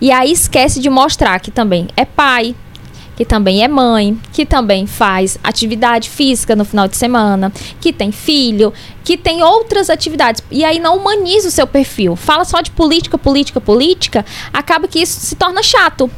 E 0.01 0.11
aí 0.11 0.31
esquece 0.31 0.79
de 0.79 0.89
mostrar 0.89 1.39
que 1.39 1.51
também 1.51 1.87
é 1.95 2.03
pai, 2.03 2.55
que 3.15 3.23
também 3.23 3.63
é 3.63 3.67
mãe, 3.67 4.19
que 4.33 4.43
também 4.43 4.87
faz 4.87 5.37
atividade 5.43 6.09
física 6.09 6.55
no 6.55 6.65
final 6.65 6.87
de 6.87 6.97
semana, 6.97 7.53
que 7.79 7.93
tem 7.93 8.11
filho, 8.11 8.73
que 9.03 9.17
tem 9.17 9.43
outras 9.43 9.87
atividades. 9.87 10.41
E 10.49 10.65
aí 10.65 10.79
não 10.79 10.97
humaniza 10.97 11.49
o 11.49 11.51
seu 11.51 11.67
perfil. 11.67 12.15
Fala 12.15 12.43
só 12.43 12.59
de 12.59 12.71
política, 12.71 13.19
política, 13.19 13.61
política, 13.61 14.25
acaba 14.51 14.87
que 14.87 14.97
isso 14.97 15.19
se 15.19 15.35
torna 15.35 15.61
chato 15.61 16.09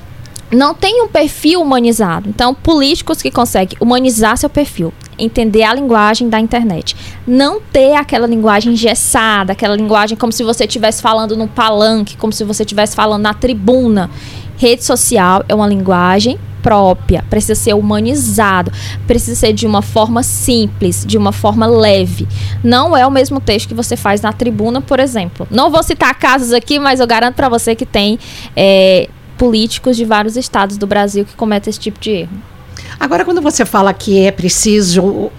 não 0.51 0.73
tem 0.73 1.01
um 1.01 1.07
perfil 1.07 1.61
humanizado. 1.61 2.29
Então, 2.29 2.53
políticos 2.53 3.21
que 3.21 3.31
conseguem 3.31 3.77
humanizar 3.79 4.37
seu 4.37 4.49
perfil, 4.49 4.93
entender 5.17 5.63
a 5.63 5.73
linguagem 5.73 6.29
da 6.29 6.39
internet, 6.39 6.95
não 7.25 7.61
ter 7.61 7.95
aquela 7.95 8.27
linguagem 8.27 8.73
engessada, 8.73 9.53
aquela 9.53 9.75
linguagem 9.75 10.17
como 10.17 10.31
se 10.31 10.43
você 10.43 10.65
estivesse 10.65 11.01
falando 11.01 11.37
num 11.37 11.47
palanque, 11.47 12.17
como 12.17 12.33
se 12.33 12.43
você 12.43 12.63
estivesse 12.63 12.95
falando 12.95 13.21
na 13.21 13.33
tribuna. 13.33 14.09
Rede 14.57 14.83
social 14.83 15.43
é 15.47 15.55
uma 15.55 15.67
linguagem 15.67 16.37
própria, 16.61 17.23
precisa 17.29 17.55
ser 17.55 17.73
humanizado, 17.73 18.71
precisa 19.07 19.35
ser 19.35 19.53
de 19.53 19.65
uma 19.65 19.81
forma 19.81 20.21
simples, 20.21 21.03
de 21.05 21.17
uma 21.17 21.31
forma 21.31 21.65
leve. 21.65 22.27
Não 22.63 22.95
é 22.95 23.05
o 23.05 23.11
mesmo 23.11 23.39
texto 23.39 23.67
que 23.67 23.73
você 23.73 23.97
faz 23.97 24.21
na 24.21 24.31
tribuna, 24.31 24.79
por 24.79 24.99
exemplo. 24.99 25.47
Não 25.49 25.71
vou 25.71 25.81
citar 25.81 26.13
casos 26.13 26.53
aqui, 26.53 26.77
mas 26.77 26.99
eu 26.99 27.07
garanto 27.07 27.35
para 27.35 27.49
você 27.49 27.75
que 27.75 27.85
tem 27.85 28.19
é, 28.55 29.09
políticos 29.41 29.97
de 29.97 30.05
vários 30.05 30.37
estados 30.37 30.77
do 30.77 30.85
Brasil 30.85 31.25
que 31.25 31.33
cometem 31.33 31.71
esse 31.71 31.79
tipo 31.79 31.99
de 31.99 32.11
erro. 32.11 32.37
Agora, 32.99 33.25
quando 33.25 33.41
você 33.41 33.65
fala 33.65 33.91
que 33.91 34.23
é 34.23 34.29
preciso 34.29 35.01
uh, 35.01 35.31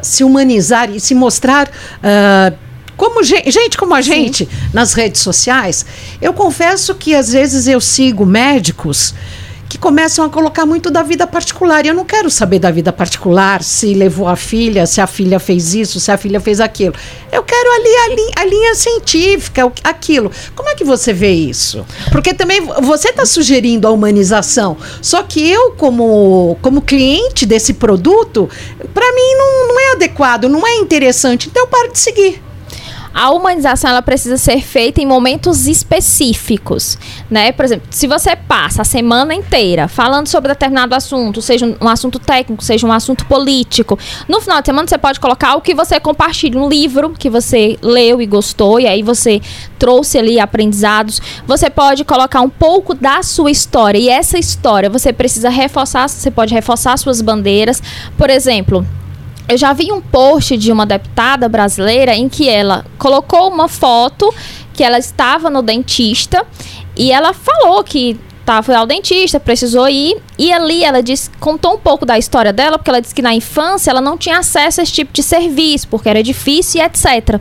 se 0.00 0.24
humanizar 0.24 0.90
e 0.90 0.98
se 0.98 1.14
mostrar. 1.14 1.68
Uh, 1.68 2.56
como 2.96 3.22
gente, 3.22 3.50
gente 3.50 3.76
como 3.78 3.94
a 3.94 4.00
gente 4.00 4.44
Sim. 4.46 4.50
nas 4.72 4.94
redes 4.94 5.20
sociais, 5.20 5.84
eu 6.22 6.32
confesso 6.32 6.94
que 6.94 7.14
às 7.14 7.32
vezes 7.32 7.66
eu 7.66 7.80
sigo 7.80 8.24
médicos 8.24 9.14
que 9.70 9.78
começam 9.78 10.24
a 10.24 10.28
colocar 10.28 10.66
muito 10.66 10.90
da 10.90 11.00
vida 11.00 11.28
particular. 11.28 11.86
E 11.86 11.88
eu 11.88 11.94
não 11.94 12.04
quero 12.04 12.28
saber 12.28 12.58
da 12.58 12.72
vida 12.72 12.92
particular, 12.92 13.62
se 13.62 13.94
levou 13.94 14.26
a 14.26 14.34
filha, 14.34 14.84
se 14.84 15.00
a 15.00 15.06
filha 15.06 15.38
fez 15.38 15.74
isso, 15.74 16.00
se 16.00 16.10
a 16.10 16.18
filha 16.18 16.40
fez 16.40 16.60
aquilo. 16.60 16.92
Eu 17.30 17.44
quero 17.44 17.70
ali 17.70 17.88
a, 17.88 18.08
linha, 18.08 18.32
a 18.38 18.44
linha 18.46 18.74
científica, 18.74 19.72
aquilo. 19.84 20.32
Como 20.56 20.68
é 20.68 20.74
que 20.74 20.82
você 20.82 21.12
vê 21.12 21.30
isso? 21.30 21.86
Porque 22.10 22.34
também 22.34 22.60
você 22.82 23.10
está 23.10 23.24
sugerindo 23.24 23.86
a 23.86 23.92
humanização. 23.92 24.76
Só 25.00 25.22
que 25.22 25.48
eu, 25.48 25.70
como, 25.76 26.58
como 26.60 26.82
cliente 26.82 27.46
desse 27.46 27.74
produto, 27.74 28.50
para 28.92 29.14
mim 29.14 29.34
não, 29.36 29.68
não 29.68 29.80
é 29.80 29.92
adequado, 29.92 30.48
não 30.48 30.66
é 30.66 30.78
interessante. 30.78 31.48
Então 31.48 31.62
eu 31.62 31.68
paro 31.68 31.92
de 31.92 31.98
seguir 32.00 32.42
a 33.12 33.30
humanização 33.30 33.90
ela 33.90 34.02
precisa 34.02 34.36
ser 34.36 34.60
feita 34.60 35.00
em 35.00 35.06
momentos 35.06 35.66
específicos, 35.66 36.98
né? 37.30 37.52
Por 37.52 37.64
exemplo, 37.64 37.86
se 37.90 38.06
você 38.06 38.36
passa 38.36 38.82
a 38.82 38.84
semana 38.84 39.34
inteira 39.34 39.88
falando 39.88 40.28
sobre 40.28 40.48
determinado 40.48 40.94
assunto, 40.94 41.42
seja 41.42 41.66
um, 41.80 41.88
assunto 41.88 42.18
técnico, 42.18 42.62
seja 42.62 42.86
um 42.86 42.92
assunto 42.92 43.26
político, 43.26 43.98
no 44.28 44.40
final 44.40 44.60
de 44.60 44.66
semana 44.66 44.88
você 44.88 44.98
pode 44.98 45.18
colocar 45.18 45.56
o 45.56 45.60
que 45.60 45.74
você 45.74 45.98
compartilha, 45.98 46.58
um 46.58 46.68
livro 46.68 47.10
que 47.10 47.28
você 47.28 47.78
leu 47.82 48.22
e 48.22 48.26
gostou 48.26 48.78
e 48.78 48.86
aí 48.86 49.02
você 49.02 49.40
trouxe 49.78 50.18
ali 50.18 50.38
aprendizados. 50.38 51.20
Você 51.46 51.68
pode 51.68 52.04
colocar 52.04 52.40
um 52.40 52.50
pouco 52.50 52.94
da 52.94 53.22
sua 53.22 53.50
história 53.50 53.98
e 53.98 54.08
essa 54.08 54.38
história 54.38 54.88
você 54.88 55.12
precisa 55.12 55.48
reforçar, 55.48 56.08
você 56.08 56.30
pode 56.30 56.54
reforçar 56.54 56.96
suas 56.96 57.20
bandeiras. 57.20 57.82
Por 58.16 58.30
exemplo, 58.30 58.86
eu 59.50 59.58
já 59.58 59.72
vi 59.72 59.90
um 59.90 60.00
post 60.00 60.56
de 60.56 60.70
uma 60.70 60.86
deputada 60.86 61.48
brasileira 61.48 62.14
em 62.14 62.28
que 62.28 62.48
ela 62.48 62.86
colocou 62.96 63.48
uma 63.48 63.66
foto 63.66 64.32
que 64.72 64.84
ela 64.84 64.96
estava 64.96 65.50
no 65.50 65.60
dentista 65.60 66.46
e 66.96 67.10
ela 67.10 67.32
falou 67.32 67.82
que 67.82 68.16
foi 68.64 68.74
ao 68.74 68.84
dentista, 68.84 69.38
precisou 69.38 69.88
ir. 69.88 70.20
E 70.36 70.52
ali 70.52 70.82
ela 70.82 71.00
disse, 71.00 71.30
contou 71.38 71.74
um 71.74 71.78
pouco 71.78 72.04
da 72.04 72.18
história 72.18 72.52
dela, 72.52 72.78
porque 72.78 72.90
ela 72.90 73.00
disse 73.00 73.14
que 73.14 73.22
na 73.22 73.32
infância 73.32 73.90
ela 73.90 74.00
não 74.00 74.18
tinha 74.18 74.38
acesso 74.38 74.80
a 74.80 74.82
esse 74.82 74.92
tipo 74.92 75.12
de 75.12 75.22
serviço, 75.22 75.86
porque 75.86 76.08
era 76.08 76.20
difícil 76.20 76.80
e 76.80 76.84
etc. 76.84 77.40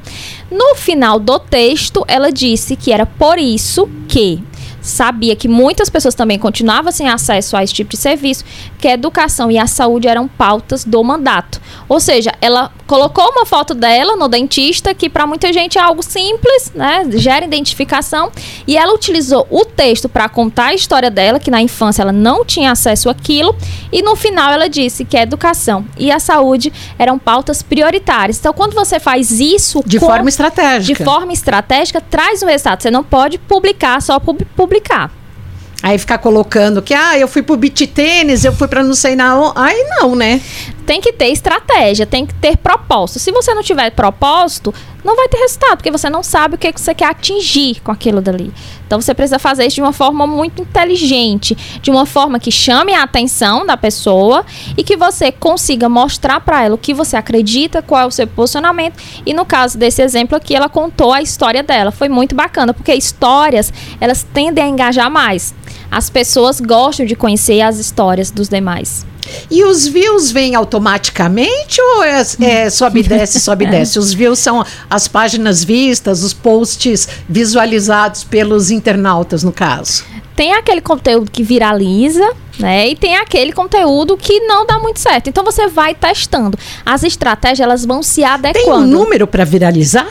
No 0.52 0.76
final 0.76 1.20
do 1.20 1.40
texto, 1.40 2.06
ela 2.08 2.32
disse 2.32 2.76
que 2.76 2.92
era 2.92 3.08
por 3.08 3.40
isso 3.40 3.90
que 4.08 4.44
sabia 4.90 5.36
que 5.36 5.48
muitas 5.48 5.90
pessoas 5.90 6.16
também 6.16 6.38
continuavam 6.38 6.92
sem 6.92 7.08
acesso 7.08 7.56
a 7.56 7.64
esse 7.64 7.74
tipo 7.74 7.92
de 7.92 7.98
serviço, 7.98 8.44
que 8.78 8.88
a 8.88 8.94
educação 8.94 9.52
e 9.52 9.58
a 9.58 9.68
saúde 9.68 10.08
eram 10.08 10.28
pautas 10.28 10.84
do 10.84 11.04
mandato. 11.04 11.62
Ou 11.88 12.00
seja, 12.00 12.34
ela 12.42 12.72
colocou 12.88 13.30
uma 13.30 13.46
foto 13.46 13.74
dela 13.74 14.16
no 14.16 14.28
dentista, 14.28 14.94
que 14.94 15.10
para 15.10 15.28
muita 15.28 15.54
gente 15.54 15.78
é 15.78 15.82
algo 15.82 16.04
simples, 16.04 16.72
né? 16.74 17.06
Gera 17.14 17.46
identificação, 17.46 18.32
e 18.68 18.78
ela 18.78 18.94
utilizou 18.94 19.48
o 19.50 19.64
texto 19.64 20.10
para 20.10 20.28
contar 20.28 20.68
a 20.68 20.74
história 20.74 21.12
dela, 21.12 21.40
que 21.40 21.52
na 21.52 21.62
infância 21.62 22.02
ela 22.02 22.12
não 22.12 22.44
tinha 22.44 22.72
acesso 22.72 23.10
àquilo, 23.10 23.56
e 23.92 24.02
no 24.02 24.16
final 24.16 24.52
ela 24.52 24.68
disse 24.68 25.06
que 25.06 25.16
a 25.16 25.22
educação 25.22 25.86
e 25.98 26.12
a 26.12 26.20
saúde 26.20 26.74
eram 26.98 27.20
pautas 27.20 27.62
prioritárias. 27.62 28.40
Então, 28.40 28.54
quando 28.54 28.74
você 28.74 29.00
faz 29.00 29.40
isso 29.40 29.84
de 29.86 30.00
com, 30.00 30.08
forma 30.08 30.30
estratégica, 30.30 30.98
de 30.98 31.04
forma 31.04 31.32
estratégica, 31.32 32.02
traz 32.02 32.42
um 32.42 32.48
resultado. 32.48 32.82
Você 32.82 32.92
não 32.92 33.04
pode 33.04 33.38
publicar 33.38 34.02
só 34.02 34.20
por 34.20 34.36
publicar. 34.80 35.12
Aí 35.82 35.98
ficar 35.98 36.18
colocando 36.18 36.82
que, 36.82 36.94
ah, 36.94 37.18
eu 37.18 37.28
fui 37.28 37.42
pro 37.42 37.56
beat 37.56 37.88
tênis, 37.88 38.44
eu 38.44 38.52
fui 38.52 38.68
para 38.68 38.84
não 38.84 38.94
sei 38.94 39.16
na. 39.16 39.34
Aí 39.56 39.86
não, 39.90 40.14
né? 40.16 40.42
Tem 40.90 41.00
que 41.00 41.14
ter 41.14 41.28
estratégia, 41.28 42.04
tem 42.08 42.26
que 42.26 42.34
ter 42.34 42.58
propósito. 42.58 43.20
Se 43.20 43.32
você 43.32 43.54
não 43.54 43.62
tiver 43.62 43.92
propósito, 43.92 44.74
não 45.04 45.16
vai 45.16 45.28
ter 45.28 45.38
resultado, 45.38 45.78
porque 45.78 45.92
você 45.92 46.10
não 46.10 46.24
sabe 46.24 46.56
o 46.56 46.58
que 46.58 46.72
você 46.72 46.96
quer 46.96 47.06
atingir 47.06 47.80
com 47.84 47.92
aquilo 47.92 48.20
dali. 48.20 48.52
Então 48.88 49.00
você 49.00 49.14
precisa 49.14 49.38
fazer 49.38 49.68
isso 49.68 49.76
de 49.76 49.84
uma 49.84 49.94
forma 49.94 50.26
muito 50.26 50.64
inteligente, 50.64 51.56
de 51.80 51.92
uma 51.92 52.08
forma 52.08 52.40
que 52.40 52.52
chame 52.52 52.92
a 52.96 53.04
atenção 53.04 53.68
da 53.68 53.78
pessoa 53.78 54.44
e 54.76 54.84
que 54.84 54.98
você 54.98 55.32
consiga 55.32 55.88
mostrar 55.88 56.40
para 56.40 56.66
ela 56.66 56.74
o 56.74 56.78
que 56.80 56.92
você 56.92 57.16
acredita, 57.16 57.84
qual 57.84 58.02
é 58.02 58.06
o 58.08 58.12
seu 58.12 58.26
posicionamento. 58.26 58.98
E 59.24 59.32
no 59.32 59.46
caso 59.46 59.78
desse 59.78 60.02
exemplo 60.02 60.36
aqui, 60.36 60.56
ela 60.56 60.68
contou 60.68 61.14
a 61.14 61.22
história 61.22 61.62
dela. 61.62 61.92
Foi 61.92 62.10
muito 62.10 62.34
bacana, 62.34 62.74
porque 62.74 62.96
histórias, 62.96 63.72
elas 64.02 64.24
tendem 64.34 64.64
a 64.64 64.68
engajar 64.68 65.12
mais. 65.12 65.54
As 65.92 66.10
pessoas 66.10 66.60
gostam 66.60 67.06
de 67.06 67.16
conhecer 67.16 67.62
as 67.62 67.78
histórias 67.78 68.32
dos 68.32 68.50
demais. 68.50 69.06
E 69.50 69.64
os 69.64 69.88
views 69.88 70.32
vêm 70.32 70.56
automaticamente 70.56 71.82
ou 71.82 72.04
é, 72.04 72.24
é 72.42 72.70
sobe 72.70 73.02
e 73.02 73.04
desce, 73.04 73.40
sobe 73.42 73.66
e 73.66 73.70
desce? 73.70 74.00
Os 74.00 74.14
views 74.14 74.40
são 74.40 74.66
as 74.90 75.08
páginas 75.08 75.64
vistas, 75.64 76.24
os 76.24 76.34
posts 76.34 77.08
visualizados 77.28 78.24
pelos 78.24 78.72
internautas, 78.72 79.44
no 79.44 79.52
caso. 79.52 80.04
Tem 80.36 80.54
aquele 80.54 80.82
conteúdo 80.82 81.30
que 81.30 81.44
viraliza, 81.44 82.28
né? 82.58 82.90
E 82.90 82.96
tem 82.96 83.18
aquele 83.18 83.52
conteúdo 83.52 84.16
que 84.16 84.40
não 84.42 84.66
dá 84.66 84.80
muito 84.80 85.00
certo. 85.00 85.28
Então 85.28 85.44
você 85.44 85.68
vai 85.68 85.94
testando. 85.94 86.58
As 86.86 87.04
estratégias 87.04 87.60
elas 87.60 87.86
vão 87.86 88.02
se 88.02 88.24
adequando. 88.24 88.66
Tem 88.66 88.74
um 88.74 88.86
número 88.86 89.28
para 89.28 89.44
viralizar? 89.44 90.08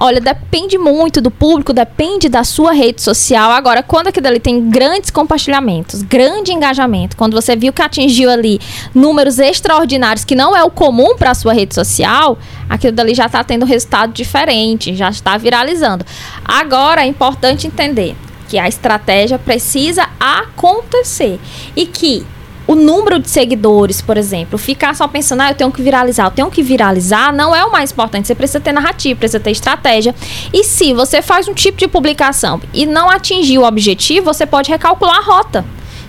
Olha, 0.00 0.20
depende 0.20 0.78
muito 0.78 1.20
do 1.20 1.28
público, 1.28 1.72
depende 1.72 2.28
da 2.28 2.44
sua 2.44 2.70
rede 2.72 3.02
social. 3.02 3.50
Agora, 3.50 3.82
quando 3.82 4.06
aquilo 4.06 4.28
ali 4.28 4.38
tem 4.38 4.70
grandes 4.70 5.10
compartilhamentos, 5.10 6.02
grande 6.02 6.52
engajamento, 6.52 7.16
quando 7.16 7.34
você 7.34 7.56
viu 7.56 7.72
que 7.72 7.82
atingiu 7.82 8.30
ali 8.30 8.60
números 8.94 9.40
extraordinários, 9.40 10.24
que 10.24 10.36
não 10.36 10.56
é 10.56 10.62
o 10.62 10.70
comum 10.70 11.16
para 11.16 11.32
a 11.32 11.34
sua 11.34 11.52
rede 11.52 11.74
social, 11.74 12.38
aquilo 12.70 12.92
dali 12.92 13.12
já 13.12 13.26
está 13.26 13.42
tendo 13.42 13.66
resultado 13.66 14.12
diferente, 14.12 14.94
já 14.94 15.08
está 15.08 15.36
viralizando. 15.36 16.06
Agora, 16.44 17.02
é 17.02 17.06
importante 17.06 17.66
entender 17.66 18.14
que 18.48 18.56
a 18.56 18.68
estratégia 18.68 19.36
precisa 19.36 20.08
acontecer 20.20 21.40
e 21.74 21.84
que 21.84 22.24
o 22.68 22.74
número 22.74 23.18
de 23.18 23.30
seguidores, 23.30 24.02
por 24.02 24.18
exemplo, 24.18 24.58
ficar 24.58 24.94
só 24.94 25.08
pensando, 25.08 25.40
ah, 25.40 25.50
eu 25.50 25.54
tenho 25.54 25.72
que 25.72 25.80
viralizar, 25.80 26.26
eu 26.26 26.30
tenho 26.30 26.50
que 26.50 26.62
viralizar, 26.62 27.32
não 27.32 27.56
é 27.56 27.64
o 27.64 27.72
mais 27.72 27.90
importante. 27.90 28.26
Você 28.26 28.34
precisa 28.34 28.60
ter 28.60 28.72
narrativa, 28.72 29.18
precisa 29.18 29.40
ter 29.40 29.52
estratégia. 29.52 30.14
E 30.52 30.62
se 30.62 30.92
você 30.92 31.22
faz 31.22 31.48
um 31.48 31.54
tipo 31.54 31.78
de 31.78 31.88
publicação 31.88 32.60
e 32.74 32.84
não 32.84 33.08
atingir 33.08 33.56
o 33.58 33.64
objetivo, 33.64 34.26
você 34.26 34.44
pode 34.44 34.70
recalcular 34.70 35.16
a 35.16 35.22
rota 35.22 35.64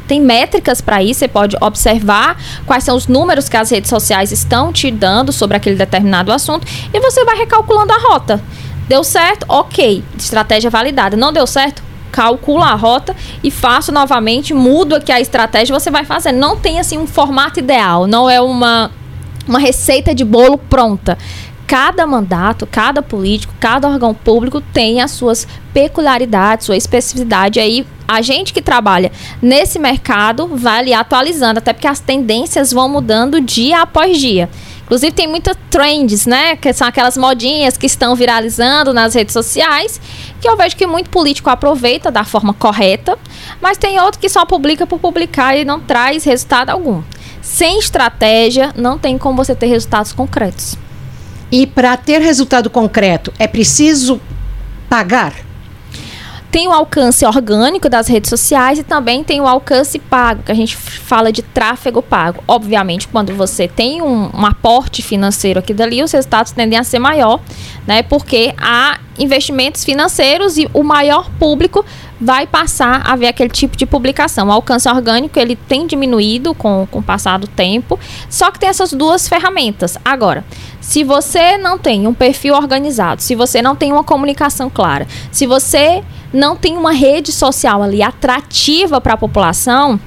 tem 0.06 0.20
métricas 0.20 0.82
para 0.82 1.04
isso, 1.04 1.20
você 1.20 1.28
pode 1.28 1.56
observar 1.62 2.36
quais 2.66 2.84
são 2.84 2.98
os 2.98 3.06
números 3.06 3.48
que 3.48 3.56
as 3.56 3.70
redes 3.70 3.92
sociais 3.92 4.32
estão 4.32 4.74
te 4.74 4.90
dando 4.90 5.32
sobre 5.32 5.56
aquele 5.56 5.76
determinado 5.76 6.32
assunto 6.32 6.66
e 6.92 7.00
você 7.00 7.24
vai 7.24 7.38
recalculando 7.38 7.94
a 7.94 7.98
rota. 8.00 8.42
Deu 8.88 9.04
certo? 9.04 9.46
Ok, 9.48 10.04
estratégia 10.18 10.72
validada. 10.72 11.16
Não 11.16 11.32
deu 11.32 11.46
certo? 11.46 11.89
Calculo 12.12 12.64
a 12.64 12.74
rota 12.76 13.16
e 13.44 13.50
faço 13.50 13.92
novamente, 13.92 14.54
mudo 14.54 14.96
aqui 14.96 15.12
a 15.12 15.22
estratégia, 15.22 15.78
você 15.78 15.90
vai 15.90 16.06
fazer. 16.06 16.32
Não 16.32 16.58
tem 16.58 16.80
assim 16.80 16.98
um 16.98 17.08
formato 17.08 17.60
ideal, 17.60 18.08
não 18.08 18.30
é 18.30 18.42
uma 18.42 18.92
uma 19.50 19.60
receita 19.60 20.14
de 20.14 20.24
bolo 20.24 20.58
pronta. 20.58 21.18
Cada 21.66 22.06
mandato, 22.08 22.66
cada 22.66 23.02
político, 23.02 23.54
cada 23.60 23.88
órgão 23.88 24.14
público 24.14 24.62
tem 24.62 25.02
as 25.02 25.12
suas 25.12 25.48
peculiaridades, 25.74 26.66
sua 26.66 26.78
especificidade. 26.78 27.60
Aí 27.60 27.86
a 28.08 28.22
gente 28.22 28.54
que 28.54 28.62
trabalha 28.62 29.12
nesse 29.40 29.78
mercado 29.78 30.48
vai 30.48 30.80
ali 30.80 30.94
atualizando, 30.94 31.60
até 31.60 31.74
porque 31.74 31.88
as 31.88 32.00
tendências 32.00 32.72
vão 32.72 32.90
mudando 32.90 33.40
dia 33.40 33.82
após 33.82 34.18
dia. 34.18 34.50
Inclusive 34.90 35.12
tem 35.12 35.28
muitas 35.28 35.56
trends, 35.70 36.26
né? 36.26 36.56
Que 36.56 36.74
são 36.74 36.88
aquelas 36.88 37.16
modinhas 37.16 37.78
que 37.78 37.86
estão 37.86 38.16
viralizando 38.16 38.92
nas 38.92 39.14
redes 39.14 39.34
sociais, 39.34 40.02
que 40.42 40.50
eu 40.50 40.58
vejo 40.58 40.76
que 40.76 40.88
muito 40.88 41.12
político 41.12 41.48
aproveita 41.48 42.10
da 42.10 42.24
forma 42.24 42.56
correta, 42.56 43.16
mas 43.62 43.78
tem 43.78 44.00
outro 44.00 44.20
que 44.20 44.28
só 44.28 44.46
publica 44.46 44.88
por 44.88 44.98
publicar 44.98 45.56
e 45.56 45.64
não 45.64 45.80
traz 45.80 46.24
resultado 46.24 46.72
algum. 46.72 47.04
Sem 47.40 47.78
estratégia, 47.78 48.74
não 48.76 48.98
tem 48.98 49.16
como 49.16 49.38
você 49.38 49.54
ter 49.54 49.68
resultados 49.68 50.12
concretos. 50.12 50.76
E 51.52 51.68
para 51.68 51.96
ter 51.96 52.20
resultado 52.20 52.68
concreto, 52.68 53.32
é 53.38 53.48
preciso 53.48 54.20
pagar? 54.90 55.49
Tem 56.52 56.68
o 56.68 56.72
alcance 56.72 57.26
orgânico 57.26 57.90
das 57.90 58.08
redes 58.08 58.30
sociais 58.30 58.80
e 58.80 58.84
também 58.84 59.24
tem 59.24 59.40
o 59.40 59.48
alcance 59.48 60.00
pago, 60.00 60.44
que 60.44 60.52
a 60.52 60.56
gente 60.56 60.76
fala 60.76 61.32
de 61.32 61.42
tráfego 61.42 62.02
pago. 62.02 62.44
Obviamente, 62.48 63.08
quando 63.08 63.34
você 63.34 63.68
tem 63.68 64.02
um, 64.02 64.30
um 64.34 64.46
aporte 64.46 65.02
financeiro 65.02 65.60
aqui 65.60 65.74
dali, 65.74 66.02
os 66.02 66.12
resultados 66.12 66.52
tendem 66.52 66.78
a 66.78 66.84
ser 66.84 67.00
maior, 67.00 67.40
né? 67.86 68.02
Porque 68.02 68.54
há 68.58 69.00
investimentos 69.18 69.84
financeiros 69.84 70.58
e 70.58 70.70
o 70.74 70.84
maior 70.84 71.30
público 71.40 71.86
vai 72.20 72.46
passar 72.46 73.02
a 73.06 73.16
ver 73.16 73.28
aquele 73.28 73.50
tipo 73.50 73.78
de 73.78 73.86
publicação. 73.86 74.48
O 74.48 74.52
alcance 74.52 74.90
orgânico 74.90 75.40
ele 75.40 75.56
tem 75.56 75.88
diminuído 75.88 76.54
com, 76.54 76.88
com 76.90 77.00
o 77.00 77.04
passar 77.04 77.40
do 77.40 77.48
tempo, 77.48 78.00
só 78.30 78.52
que 78.52 78.60
tem 78.60 78.70
essas 78.70 78.92
duas 78.92 79.28
ferramentas. 79.28 79.98
Agora, 80.04 80.44
se 80.82 81.04
você 81.04 81.58
não 81.58 81.78
tem 81.78 82.08
um 82.08 82.14
perfil 82.14 82.56
organizado, 82.56 83.22
se 83.22 83.36
você 83.36 83.62
não 83.62 83.76
tem 83.76 83.92
uma 83.92 84.04
comunicação 84.04 84.70
clara, 84.70 85.08
se 85.32 85.46
você 85.46 86.04
não 86.34 86.56
tem 86.56 86.78
uma 86.78 86.92
rede 86.92 87.32
social 87.32 87.82
ali 87.82 88.04
atrativa 88.04 89.00
para 89.00 89.14
a 89.14 89.18
população, 89.18 90.00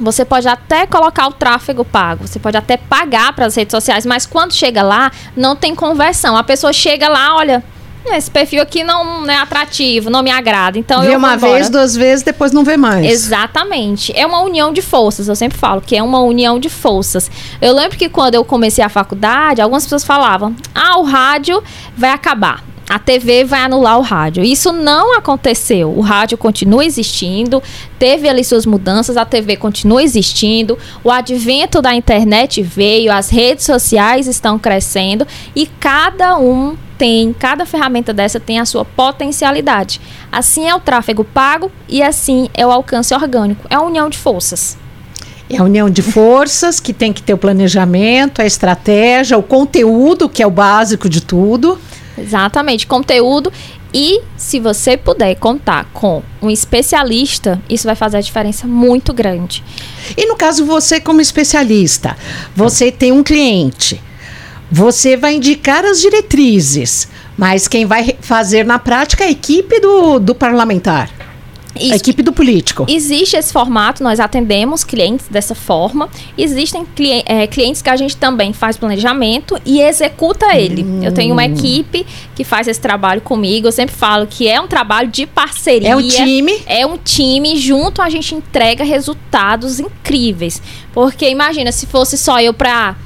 você 0.00 0.24
pode 0.24 0.48
até 0.48 0.86
colocar 0.86 1.28
o 1.28 1.32
tráfego 1.32 1.84
pago, 1.84 2.26
você 2.26 2.38
pode 2.38 2.56
até 2.56 2.76
pagar 2.76 3.34
para 3.34 3.46
as 3.46 3.54
redes 3.54 3.72
sociais, 3.72 4.06
mas 4.06 4.24
quando 4.24 4.54
chega 4.54 4.82
lá, 4.82 5.12
não 5.36 5.54
tem 5.54 5.74
conversão. 5.74 6.36
A 6.36 6.42
pessoa 6.42 6.72
chega 6.72 7.06
lá, 7.08 7.36
olha, 7.36 7.62
esse 8.06 8.30
perfil 8.30 8.62
aqui 8.62 8.82
não, 8.82 9.22
não 9.22 9.30
é 9.30 9.36
atrativo, 9.36 10.10
não 10.10 10.22
me 10.22 10.30
agrada. 10.30 10.78
Então 10.78 11.02
vê 11.02 11.14
uma 11.14 11.36
vez, 11.36 11.68
duas 11.68 11.94
vezes, 11.94 12.24
depois 12.24 12.52
não 12.52 12.64
vê 12.64 12.76
mais. 12.76 13.06
Exatamente. 13.06 14.12
É 14.16 14.26
uma 14.26 14.40
união 14.40 14.72
de 14.72 14.82
forças. 14.82 15.28
Eu 15.28 15.36
sempre 15.36 15.58
falo 15.58 15.80
que 15.80 15.96
é 15.96 16.02
uma 16.02 16.20
união 16.20 16.58
de 16.58 16.68
forças. 16.68 17.30
Eu 17.60 17.74
lembro 17.74 17.98
que 17.98 18.08
quando 18.08 18.34
eu 18.34 18.44
comecei 18.44 18.82
a 18.82 18.88
faculdade, 18.88 19.60
algumas 19.60 19.84
pessoas 19.84 20.04
falavam: 20.04 20.54
ah, 20.74 20.98
o 20.98 21.02
rádio 21.02 21.62
vai 21.96 22.10
acabar 22.10 22.64
a 22.90 22.98
TV 22.98 23.44
vai 23.44 23.60
anular 23.60 23.96
o 23.98 24.02
rádio. 24.02 24.42
Isso 24.42 24.72
não 24.72 25.16
aconteceu. 25.16 25.96
O 25.96 26.00
rádio 26.00 26.36
continua 26.36 26.84
existindo, 26.84 27.62
teve 28.00 28.28
ali 28.28 28.42
suas 28.42 28.66
mudanças, 28.66 29.16
a 29.16 29.24
TV 29.24 29.56
continua 29.56 30.02
existindo, 30.02 30.76
o 31.04 31.08
advento 31.08 31.80
da 31.80 31.94
internet 31.94 32.60
veio, 32.60 33.12
as 33.12 33.30
redes 33.30 33.64
sociais 33.64 34.26
estão 34.26 34.58
crescendo 34.58 35.24
e 35.54 35.68
cada 35.78 36.36
um 36.36 36.76
tem, 37.00 37.32
cada 37.32 37.64
ferramenta 37.64 38.12
dessa 38.12 38.38
tem 38.38 38.60
a 38.60 38.66
sua 38.66 38.84
potencialidade. 38.84 39.98
Assim 40.30 40.68
é 40.68 40.74
o 40.74 40.78
tráfego 40.78 41.24
pago 41.24 41.72
e 41.88 42.02
assim 42.02 42.50
é 42.52 42.66
o 42.66 42.70
alcance 42.70 43.14
orgânico. 43.14 43.66
É 43.70 43.76
a 43.76 43.80
união 43.80 44.10
de 44.10 44.18
forças. 44.18 44.76
É 45.48 45.56
a 45.56 45.64
união 45.64 45.88
de 45.88 46.02
forças 46.02 46.78
que 46.78 46.92
tem 46.92 47.10
que 47.10 47.22
ter 47.22 47.32
o 47.32 47.38
planejamento, 47.38 48.42
a 48.42 48.44
estratégia, 48.44 49.38
o 49.38 49.42
conteúdo, 49.42 50.28
que 50.28 50.42
é 50.42 50.46
o 50.46 50.50
básico 50.50 51.08
de 51.08 51.22
tudo. 51.22 51.80
Exatamente, 52.18 52.86
conteúdo. 52.86 53.50
E 53.94 54.20
se 54.36 54.60
você 54.60 54.98
puder 54.98 55.34
contar 55.36 55.86
com 55.94 56.22
um 56.42 56.50
especialista, 56.50 57.62
isso 57.68 57.86
vai 57.86 57.96
fazer 57.96 58.18
a 58.18 58.20
diferença 58.20 58.66
muito 58.66 59.14
grande. 59.14 59.64
E 60.18 60.26
no 60.26 60.36
caso, 60.36 60.66
você, 60.66 61.00
como 61.00 61.22
especialista, 61.22 62.14
você 62.54 62.92
tem 62.92 63.10
um 63.10 63.22
cliente, 63.22 64.00
você 64.70 65.16
vai 65.16 65.34
indicar 65.34 65.84
as 65.84 66.00
diretrizes, 66.00 67.08
mas 67.36 67.66
quem 67.66 67.86
vai 67.86 68.16
fazer 68.20 68.64
na 68.64 68.78
prática 68.78 69.24
é 69.24 69.28
a 69.28 69.30
equipe 69.30 69.80
do, 69.80 70.18
do 70.18 70.34
parlamentar. 70.34 71.10
Isso. 71.78 71.92
A 71.92 71.96
equipe 71.96 72.22
do 72.22 72.32
político. 72.32 72.84
Existe 72.88 73.36
esse 73.36 73.52
formato, 73.52 74.02
nós 74.02 74.18
atendemos 74.18 74.82
clientes 74.82 75.26
dessa 75.28 75.54
forma. 75.54 76.08
Existem 76.36 76.84
cli 76.84 77.22
é, 77.24 77.46
clientes 77.46 77.80
que 77.80 77.88
a 77.88 77.96
gente 77.96 78.16
também 78.16 78.52
faz 78.52 78.76
planejamento 78.76 79.58
e 79.64 79.80
executa 79.80 80.54
ele. 80.56 80.82
Hum. 80.82 81.00
Eu 81.02 81.12
tenho 81.12 81.32
uma 81.32 81.44
equipe 81.44 82.04
que 82.34 82.42
faz 82.42 82.66
esse 82.66 82.80
trabalho 82.80 83.20
comigo. 83.20 83.68
Eu 83.68 83.72
sempre 83.72 83.94
falo 83.94 84.26
que 84.26 84.48
é 84.48 84.60
um 84.60 84.66
trabalho 84.66 85.08
de 85.08 85.26
parceria. 85.26 85.90
É 85.90 85.96
um 85.96 86.06
time. 86.06 86.60
É 86.66 86.84
um 86.84 86.98
time. 86.98 87.56
Junto 87.56 88.02
a 88.02 88.10
gente 88.10 88.34
entrega 88.34 88.82
resultados 88.82 89.78
incríveis. 89.78 90.60
Porque 90.92 91.28
imagina, 91.30 91.70
se 91.70 91.86
fosse 91.86 92.18
só 92.18 92.40
eu 92.40 92.52
para 92.52 92.96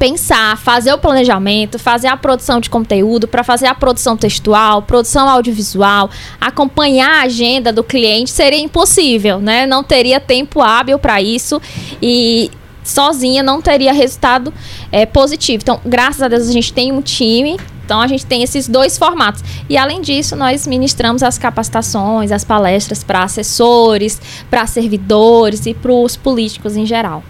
pensar, 0.00 0.56
fazer 0.56 0.94
o 0.94 0.98
planejamento, 0.98 1.78
fazer 1.78 2.08
a 2.08 2.16
produção 2.16 2.58
de 2.58 2.70
conteúdo, 2.70 3.28
para 3.28 3.44
fazer 3.44 3.66
a 3.66 3.74
produção 3.74 4.16
textual, 4.16 4.80
produção 4.80 5.28
audiovisual, 5.28 6.08
acompanhar 6.40 7.20
a 7.20 7.22
agenda 7.24 7.70
do 7.70 7.84
cliente 7.84 8.30
seria 8.30 8.58
impossível, 8.58 9.40
né? 9.40 9.66
Não 9.66 9.84
teria 9.84 10.18
tempo 10.18 10.62
hábil 10.62 10.98
para 10.98 11.20
isso 11.20 11.60
e 12.00 12.50
sozinha 12.82 13.42
não 13.42 13.60
teria 13.60 13.92
resultado 13.92 14.54
é, 14.90 15.04
positivo. 15.04 15.60
Então, 15.62 15.78
graças 15.84 16.22
a 16.22 16.28
Deus 16.28 16.48
a 16.48 16.52
gente 16.52 16.72
tem 16.72 16.90
um 16.90 17.02
time 17.02 17.58
então 17.84 18.00
a 18.00 18.06
gente 18.06 18.24
tem 18.24 18.44
esses 18.44 18.68
dois 18.68 18.96
formatos. 18.96 19.42
E 19.68 19.76
além 19.76 20.00
disso, 20.00 20.36
nós 20.36 20.64
ministramos 20.64 21.24
as 21.24 21.36
capacitações, 21.36 22.30
as 22.30 22.44
palestras 22.44 23.02
para 23.02 23.24
assessores, 23.24 24.22
para 24.48 24.64
servidores 24.64 25.66
e 25.66 25.74
para 25.74 25.90
os 25.90 26.16
políticos 26.16 26.76
em 26.76 26.86
geral. 26.86 27.20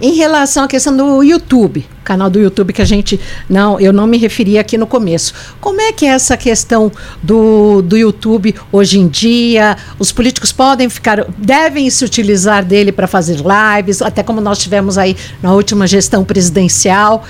Em 0.00 0.14
relação 0.14 0.64
à 0.64 0.68
questão 0.68 0.96
do 0.96 1.22
YouTube, 1.22 1.86
canal 2.04 2.30
do 2.30 2.38
YouTube 2.38 2.72
que 2.72 2.80
a 2.80 2.84
gente 2.84 3.20
não, 3.48 3.78
eu 3.78 3.92
não 3.92 4.06
me 4.06 4.16
referi 4.16 4.58
aqui 4.58 4.78
no 4.78 4.86
começo. 4.86 5.34
Como 5.60 5.80
é 5.80 5.92
que 5.92 6.06
é 6.06 6.10
essa 6.10 6.36
questão 6.36 6.90
do, 7.22 7.82
do 7.82 7.96
YouTube 7.96 8.54
hoje 8.72 8.98
em 8.98 9.08
dia? 9.08 9.76
Os 9.98 10.12
políticos 10.12 10.52
podem 10.52 10.88
ficar, 10.88 11.24
devem 11.36 11.88
se 11.90 12.04
utilizar 12.04 12.64
dele 12.64 12.92
para 12.92 13.06
fazer 13.06 13.38
lives, 13.38 14.00
até 14.00 14.22
como 14.22 14.40
nós 14.40 14.58
tivemos 14.58 14.96
aí 14.96 15.16
na 15.42 15.52
última 15.52 15.86
gestão 15.86 16.24
presidencial. 16.24 17.24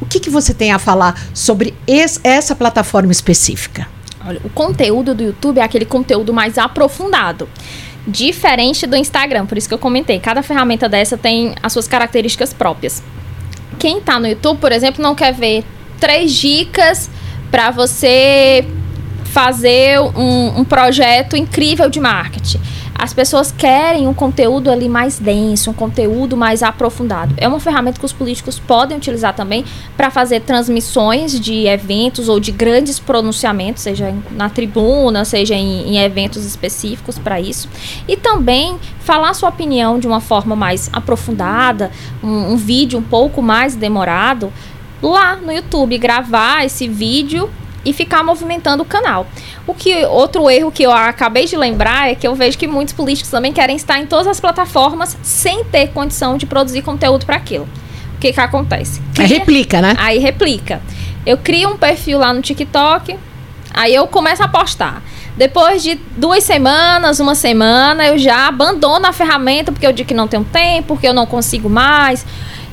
O 0.00 0.06
que, 0.06 0.20
que 0.20 0.30
você 0.30 0.52
tem 0.52 0.72
a 0.72 0.78
falar 0.78 1.18
sobre 1.32 1.74
esse, 1.86 2.20
essa 2.22 2.54
plataforma 2.54 3.10
específica? 3.10 3.86
Olha, 4.26 4.40
o 4.44 4.50
conteúdo 4.50 5.14
do 5.14 5.22
YouTube 5.22 5.58
é 5.58 5.62
aquele 5.62 5.84
conteúdo 5.84 6.32
mais 6.32 6.56
aprofundado 6.56 7.48
Diferente 8.06 8.86
do 8.86 8.96
Instagram, 8.96 9.46
por 9.46 9.56
isso 9.56 9.66
que 9.66 9.74
eu 9.74 9.78
comentei. 9.78 10.18
Cada 10.18 10.42
ferramenta 10.42 10.88
dessa 10.88 11.16
tem 11.16 11.54
as 11.62 11.72
suas 11.72 11.88
características 11.88 12.52
próprias. 12.52 13.02
Quem 13.78 13.98
está 13.98 14.20
no 14.20 14.26
YouTube, 14.26 14.58
por 14.58 14.72
exemplo, 14.72 15.02
não 15.02 15.14
quer 15.14 15.32
ver 15.32 15.64
três 15.98 16.32
dicas 16.32 17.10
para 17.50 17.70
você 17.70 18.66
fazer 19.24 19.98
um, 20.00 20.60
um 20.60 20.64
projeto 20.64 21.36
incrível 21.36 21.88
de 21.88 21.98
marketing. 21.98 22.60
As 22.96 23.12
pessoas 23.12 23.52
querem 23.52 24.06
um 24.06 24.14
conteúdo 24.14 24.70
ali 24.70 24.88
mais 24.88 25.18
denso, 25.18 25.70
um 25.70 25.74
conteúdo 25.74 26.36
mais 26.36 26.62
aprofundado. 26.62 27.34
É 27.36 27.46
uma 27.46 27.60
ferramenta 27.60 27.98
que 27.98 28.06
os 28.06 28.12
políticos 28.12 28.58
podem 28.58 28.96
utilizar 28.96 29.34
também 29.34 29.64
para 29.96 30.10
fazer 30.10 30.40
transmissões 30.40 31.38
de 31.38 31.66
eventos 31.66 32.28
ou 32.28 32.38
de 32.38 32.52
grandes 32.52 32.98
pronunciamentos, 32.98 33.82
seja 33.82 34.14
na 34.30 34.48
tribuna, 34.48 35.24
seja 35.24 35.54
em, 35.54 35.88
em 35.88 35.98
eventos 35.98 36.44
específicos 36.46 37.18
para 37.18 37.40
isso. 37.40 37.68
E 38.08 38.16
também 38.16 38.78
falar 39.00 39.34
sua 39.34 39.48
opinião 39.48 39.98
de 39.98 40.06
uma 40.06 40.20
forma 40.20 40.56
mais 40.56 40.88
aprofundada, 40.92 41.90
um, 42.22 42.52
um 42.52 42.56
vídeo 42.56 42.98
um 42.98 43.02
pouco 43.02 43.42
mais 43.42 43.74
demorado 43.74 44.52
lá 45.02 45.36
no 45.36 45.52
YouTube, 45.52 45.98
gravar 45.98 46.64
esse 46.64 46.88
vídeo 46.88 47.50
e 47.84 47.92
ficar 47.92 48.22
movimentando 48.22 48.82
o 48.82 48.86
canal. 48.86 49.26
O 49.66 49.74
que 49.74 50.04
outro 50.06 50.48
erro 50.48 50.70
que 50.70 50.82
eu 50.82 50.92
acabei 50.92 51.46
de 51.46 51.56
lembrar 51.56 52.10
é 52.10 52.14
que 52.14 52.26
eu 52.26 52.34
vejo 52.34 52.56
que 52.58 52.66
muitos 52.66 52.94
políticos 52.94 53.30
também 53.30 53.52
querem 53.52 53.76
estar 53.76 53.98
em 53.98 54.06
todas 54.06 54.26
as 54.26 54.40
plataformas 54.40 55.16
sem 55.22 55.64
ter 55.64 55.88
condição 55.88 56.36
de 56.36 56.46
produzir 56.46 56.82
conteúdo 56.82 57.26
para 57.26 57.36
aquilo. 57.36 57.68
O 58.16 58.18
que 58.18 58.32
que 58.32 58.40
acontece? 58.40 59.00
Cria, 59.14 59.26
aí 59.26 59.32
replica, 59.32 59.80
né? 59.80 59.94
Aí 59.98 60.18
replica. 60.18 60.80
Eu 61.26 61.36
crio 61.38 61.70
um 61.70 61.76
perfil 61.76 62.18
lá 62.18 62.32
no 62.32 62.42
TikTok, 62.42 63.18
aí 63.72 63.94
eu 63.94 64.06
começo 64.06 64.42
a 64.42 64.48
postar. 64.48 65.02
Depois 65.36 65.82
de 65.82 65.96
duas 66.16 66.44
semanas, 66.44 67.18
uma 67.18 67.34
semana, 67.34 68.06
eu 68.06 68.16
já 68.16 68.46
abandono 68.46 69.06
a 69.06 69.12
ferramenta 69.12 69.72
porque 69.72 69.86
eu 69.86 69.92
digo 69.92 70.08
que 70.08 70.14
não 70.14 70.28
tenho 70.28 70.44
tempo, 70.44 70.88
porque 70.88 71.08
eu 71.08 71.14
não 71.14 71.26
consigo 71.26 71.68
mais. 71.68 72.24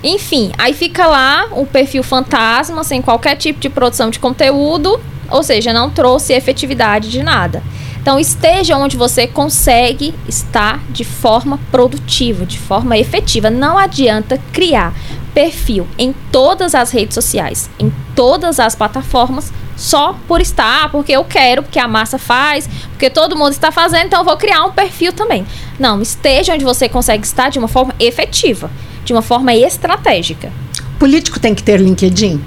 Enfim, 0.04 0.52
aí 0.58 0.74
fica 0.74 1.06
lá 1.06 1.48
o 1.52 1.66
perfil 1.66 2.02
fantasma, 2.02 2.84
sem 2.84 3.02
qualquer 3.02 3.36
tipo 3.36 3.60
de 3.60 3.70
produção 3.70 4.10
de 4.10 4.20
conteúdo, 4.20 5.00
ou 5.30 5.44
seja, 5.44 5.72
não 5.72 5.90
trouxe 5.90 6.34
efetividade 6.34 7.10
de 7.10 7.22
nada. 7.22 7.64
Então, 8.02 8.20
esteja 8.20 8.78
onde 8.78 8.98
você 8.98 9.28
consegue 9.28 10.16
estar 10.28 10.80
de 10.90 11.04
forma 11.04 11.60
produtiva, 11.70 12.48
de 12.48 12.58
forma 12.58 12.98
efetiva. 12.98 13.52
Não 13.52 13.78
adianta 13.78 14.42
criar 14.52 14.92
perfil 15.36 15.88
em 16.00 16.12
todas 16.32 16.74
as 16.74 16.90
redes 16.90 17.14
sociais, 17.14 17.70
em 17.80 17.94
todas 18.16 18.60
as 18.60 18.74
plataformas, 18.74 19.54
só 19.78 20.16
por 20.28 20.42
estar, 20.42 20.92
porque 20.92 21.12
eu 21.12 21.24
quero, 21.24 21.62
porque 21.62 21.78
a 21.78 21.88
massa 21.88 22.18
faz, 22.18 22.68
porque 22.90 23.10
todo 23.10 23.38
mundo 23.38 23.52
está 23.52 23.72
fazendo, 23.72 24.08
então 24.08 24.22
eu 24.22 24.26
vou 24.26 24.36
criar 24.36 24.66
um 24.66 24.72
perfil 24.72 25.14
também. 25.14 25.46
Não, 25.80 26.02
esteja 26.02 26.56
onde 26.56 26.66
você 26.66 26.90
consegue 26.90 27.24
estar 27.24 27.50
de 27.50 27.60
uma 27.60 27.68
forma 27.68 27.94
efetiva 28.00 28.70
de 29.04 29.14
uma 29.14 29.22
forma 29.22 29.54
estratégica. 29.54 30.52
Político 31.00 31.40
tem 31.40 31.56
que 31.56 31.64
ter 31.64 31.80
LinkedIn? 31.80 32.42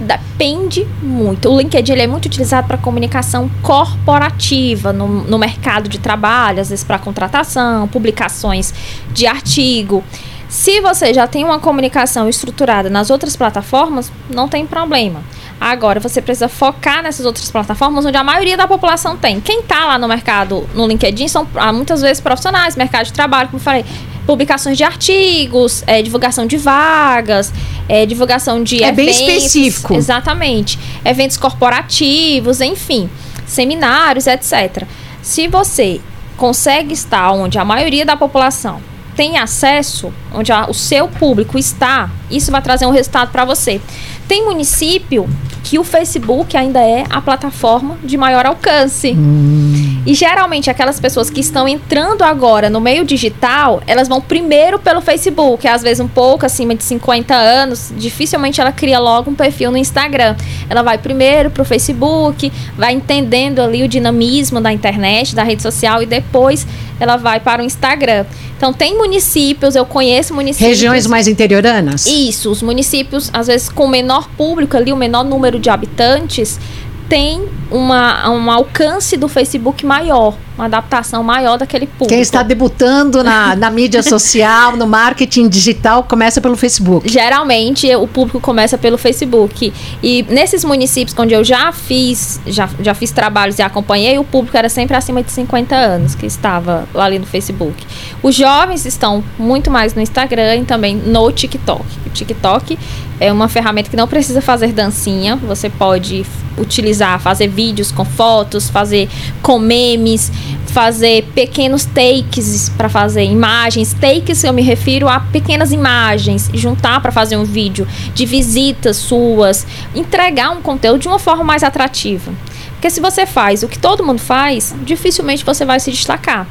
Depende 0.00 0.86
muito. 1.02 1.50
O 1.50 1.58
LinkedIn 1.58 1.92
ele 1.92 2.02
é 2.02 2.06
muito 2.06 2.24
utilizado 2.24 2.66
para 2.66 2.78
comunicação 2.78 3.50
corporativa 3.62 4.92
no, 4.92 5.06
no 5.06 5.38
mercado 5.38 5.88
de 5.88 5.98
trabalho, 5.98 6.60
às 6.60 6.70
vezes 6.70 6.82
para 6.82 6.98
contratação, 6.98 7.86
publicações 7.86 8.72
de 9.12 9.26
artigo. 9.26 10.02
Se 10.48 10.80
você 10.80 11.12
já 11.12 11.26
tem 11.26 11.44
uma 11.44 11.58
comunicação 11.58 12.28
estruturada 12.28 12.88
nas 12.88 13.10
outras 13.10 13.36
plataformas, 13.36 14.10
não 14.28 14.48
tem 14.48 14.66
problema. 14.66 15.22
Agora, 15.60 16.00
você 16.00 16.22
precisa 16.22 16.48
focar 16.48 17.02
nessas 17.02 17.26
outras 17.26 17.50
plataformas 17.50 18.06
onde 18.06 18.16
a 18.16 18.24
maioria 18.24 18.56
da 18.56 18.66
população 18.66 19.14
tem. 19.14 19.40
Quem 19.40 19.60
está 19.60 19.84
lá 19.84 19.98
no 19.98 20.08
mercado, 20.08 20.66
no 20.74 20.86
LinkedIn, 20.86 21.28
são 21.28 21.46
ah, 21.54 21.70
muitas 21.70 22.00
vezes 22.00 22.18
profissionais, 22.18 22.76
mercado 22.76 23.04
de 23.04 23.12
trabalho, 23.12 23.48
como 23.50 23.60
eu 23.60 23.62
falei, 23.62 23.84
publicações 24.26 24.78
de 24.78 24.84
artigos, 24.84 25.84
é, 25.86 26.00
divulgação 26.00 26.46
de 26.46 26.56
vagas, 26.56 27.52
é, 27.88 28.06
divulgação 28.06 28.62
de 28.62 28.82
é 28.82 28.88
eventos. 28.88 29.20
É 29.20 29.26
bem 29.26 29.36
específico. 29.36 29.94
Exatamente. 29.94 30.78
Eventos 31.04 31.36
corporativos, 31.36 32.62
enfim, 32.62 33.10
seminários, 33.46 34.26
etc. 34.26 34.84
Se 35.20 35.46
você 35.46 36.00
consegue 36.38 36.94
estar 36.94 37.32
onde 37.32 37.58
a 37.58 37.64
maioria 37.66 38.06
da 38.06 38.16
população 38.16 38.80
tem 39.14 39.36
acesso, 39.36 40.10
onde 40.32 40.50
a, 40.50 40.70
o 40.70 40.72
seu 40.72 41.06
público 41.06 41.58
está, 41.58 42.08
isso 42.30 42.50
vai 42.50 42.62
trazer 42.62 42.86
um 42.86 42.90
resultado 42.90 43.30
para 43.30 43.44
você. 43.44 43.78
Tem 44.26 44.44
município 44.44 45.28
que 45.70 45.78
o 45.78 45.84
Facebook 45.84 46.56
ainda 46.56 46.80
é 46.80 47.04
a 47.08 47.20
plataforma 47.20 47.96
de 48.02 48.16
maior 48.16 48.44
alcance. 48.44 49.12
Hum. 49.12 50.02
E 50.04 50.14
geralmente 50.14 50.68
aquelas 50.68 50.98
pessoas 50.98 51.30
que 51.30 51.38
estão 51.38 51.68
entrando 51.68 52.22
agora 52.22 52.68
no 52.68 52.80
meio 52.80 53.04
digital, 53.04 53.80
elas 53.86 54.08
vão 54.08 54.20
primeiro 54.20 54.80
pelo 54.80 55.00
Facebook, 55.00 55.68
às 55.68 55.80
vezes 55.80 56.00
um 56.00 56.08
pouco 56.08 56.44
acima 56.44 56.74
de 56.74 56.82
50 56.82 57.32
anos, 57.32 57.92
dificilmente 57.96 58.60
ela 58.60 58.72
cria 58.72 58.98
logo 58.98 59.30
um 59.30 59.34
perfil 59.36 59.70
no 59.70 59.76
Instagram. 59.76 60.34
Ela 60.70 60.82
vai 60.82 60.96
primeiro 60.96 61.50
pro 61.50 61.64
Facebook, 61.64 62.50
vai 62.78 62.94
entendendo 62.94 63.58
ali 63.58 63.82
o 63.82 63.88
dinamismo 63.88 64.60
da 64.60 64.72
internet, 64.72 65.34
da 65.34 65.42
rede 65.42 65.60
social 65.60 66.00
e 66.02 66.06
depois 66.06 66.66
ela 67.00 67.16
vai 67.16 67.40
para 67.40 67.60
o 67.60 67.64
Instagram. 67.64 68.24
Então 68.56 68.72
tem 68.72 68.96
municípios, 68.96 69.74
eu 69.74 69.84
conheço 69.84 70.32
municípios. 70.32 70.70
Regiões 70.70 71.06
mais 71.06 71.26
interioranas? 71.26 72.06
Isso, 72.06 72.50
os 72.50 72.62
municípios, 72.62 73.28
às 73.32 73.48
vezes 73.48 73.68
com 73.68 73.88
menor 73.88 74.28
público 74.36 74.76
ali, 74.76 74.92
o 74.92 74.96
menor 74.96 75.24
número 75.24 75.58
de 75.58 75.68
habitantes, 75.68 76.60
tem 77.08 77.44
uma, 77.70 78.30
um 78.30 78.48
alcance 78.48 79.16
do 79.16 79.28
Facebook 79.28 79.84
maior, 79.84 80.36
uma 80.60 80.66
adaptação 80.66 81.22
maior 81.22 81.56
daquele 81.56 81.86
público. 81.86 82.08
Quem 82.08 82.20
está 82.20 82.42
debutando 82.42 83.24
na, 83.24 83.56
na 83.56 83.70
mídia 83.70 84.02
social, 84.02 84.76
no 84.76 84.86
marketing 84.86 85.48
digital, 85.48 86.04
começa 86.04 86.40
pelo 86.40 86.56
Facebook. 86.56 87.08
Geralmente 87.08 87.92
o 87.96 88.06
público 88.06 88.40
começa 88.40 88.76
pelo 88.76 88.98
Facebook. 88.98 89.72
E 90.02 90.22
nesses 90.28 90.64
municípios 90.64 91.18
onde 91.18 91.32
eu 91.32 91.42
já 91.42 91.72
fiz, 91.72 92.40
já, 92.46 92.68
já 92.80 92.94
fiz 92.94 93.10
trabalhos 93.10 93.58
e 93.58 93.62
acompanhei, 93.62 94.18
o 94.18 94.24
público 94.24 94.56
era 94.56 94.68
sempre 94.68 94.96
acima 94.96 95.22
de 95.22 95.32
50 95.32 95.74
anos 95.74 96.14
que 96.14 96.26
estava 96.26 96.86
lá 96.92 97.06
ali 97.06 97.18
no 97.18 97.26
Facebook. 97.26 97.86
Os 98.22 98.34
jovens 98.34 98.84
estão 98.84 99.24
muito 99.38 99.70
mais 99.70 99.94
no 99.94 100.02
Instagram 100.02 100.56
e 100.56 100.64
também 100.64 100.94
no 100.94 101.32
TikTok. 101.32 101.84
O 102.06 102.10
TikTok 102.10 102.78
é 103.18 103.32
uma 103.32 103.48
ferramenta 103.48 103.88
que 103.88 103.96
não 103.96 104.08
precisa 104.08 104.40
fazer 104.40 104.72
dancinha, 104.72 105.36
você 105.36 105.68
pode 105.68 106.24
utilizar, 106.58 107.20
fazer 107.20 107.48
vídeos 107.48 107.92
com 107.92 108.04
fotos, 108.04 108.68
fazer 108.68 109.08
com 109.42 109.58
memes, 109.58 110.32
fazer 110.66 111.24
pequenos 111.34 111.84
takes 111.84 112.68
para 112.70 112.88
fazer 112.88 113.24
imagens. 113.24 113.94
Takes 113.94 114.44
eu 114.44 114.52
me 114.52 114.62
refiro 114.62 115.08
a 115.08 115.20
pequenas 115.20 115.72
imagens, 115.72 116.50
juntar 116.54 117.00
para 117.00 117.12
fazer 117.12 117.36
um 117.36 117.44
vídeo 117.44 117.86
de 118.14 118.24
visitas 118.26 118.96
suas, 118.96 119.66
entregar 119.94 120.50
um 120.50 120.62
conteúdo 120.62 121.00
de 121.00 121.08
uma 121.08 121.18
forma 121.18 121.44
mais 121.44 121.62
atrativa. 121.62 122.32
Porque 122.72 122.90
se 122.90 123.00
você 123.00 123.26
faz 123.26 123.62
o 123.62 123.68
que 123.68 123.78
todo 123.78 124.04
mundo 124.04 124.20
faz, 124.20 124.74
dificilmente 124.82 125.44
você 125.44 125.64
vai 125.64 125.78
se 125.80 125.90
destacar. 125.90 126.46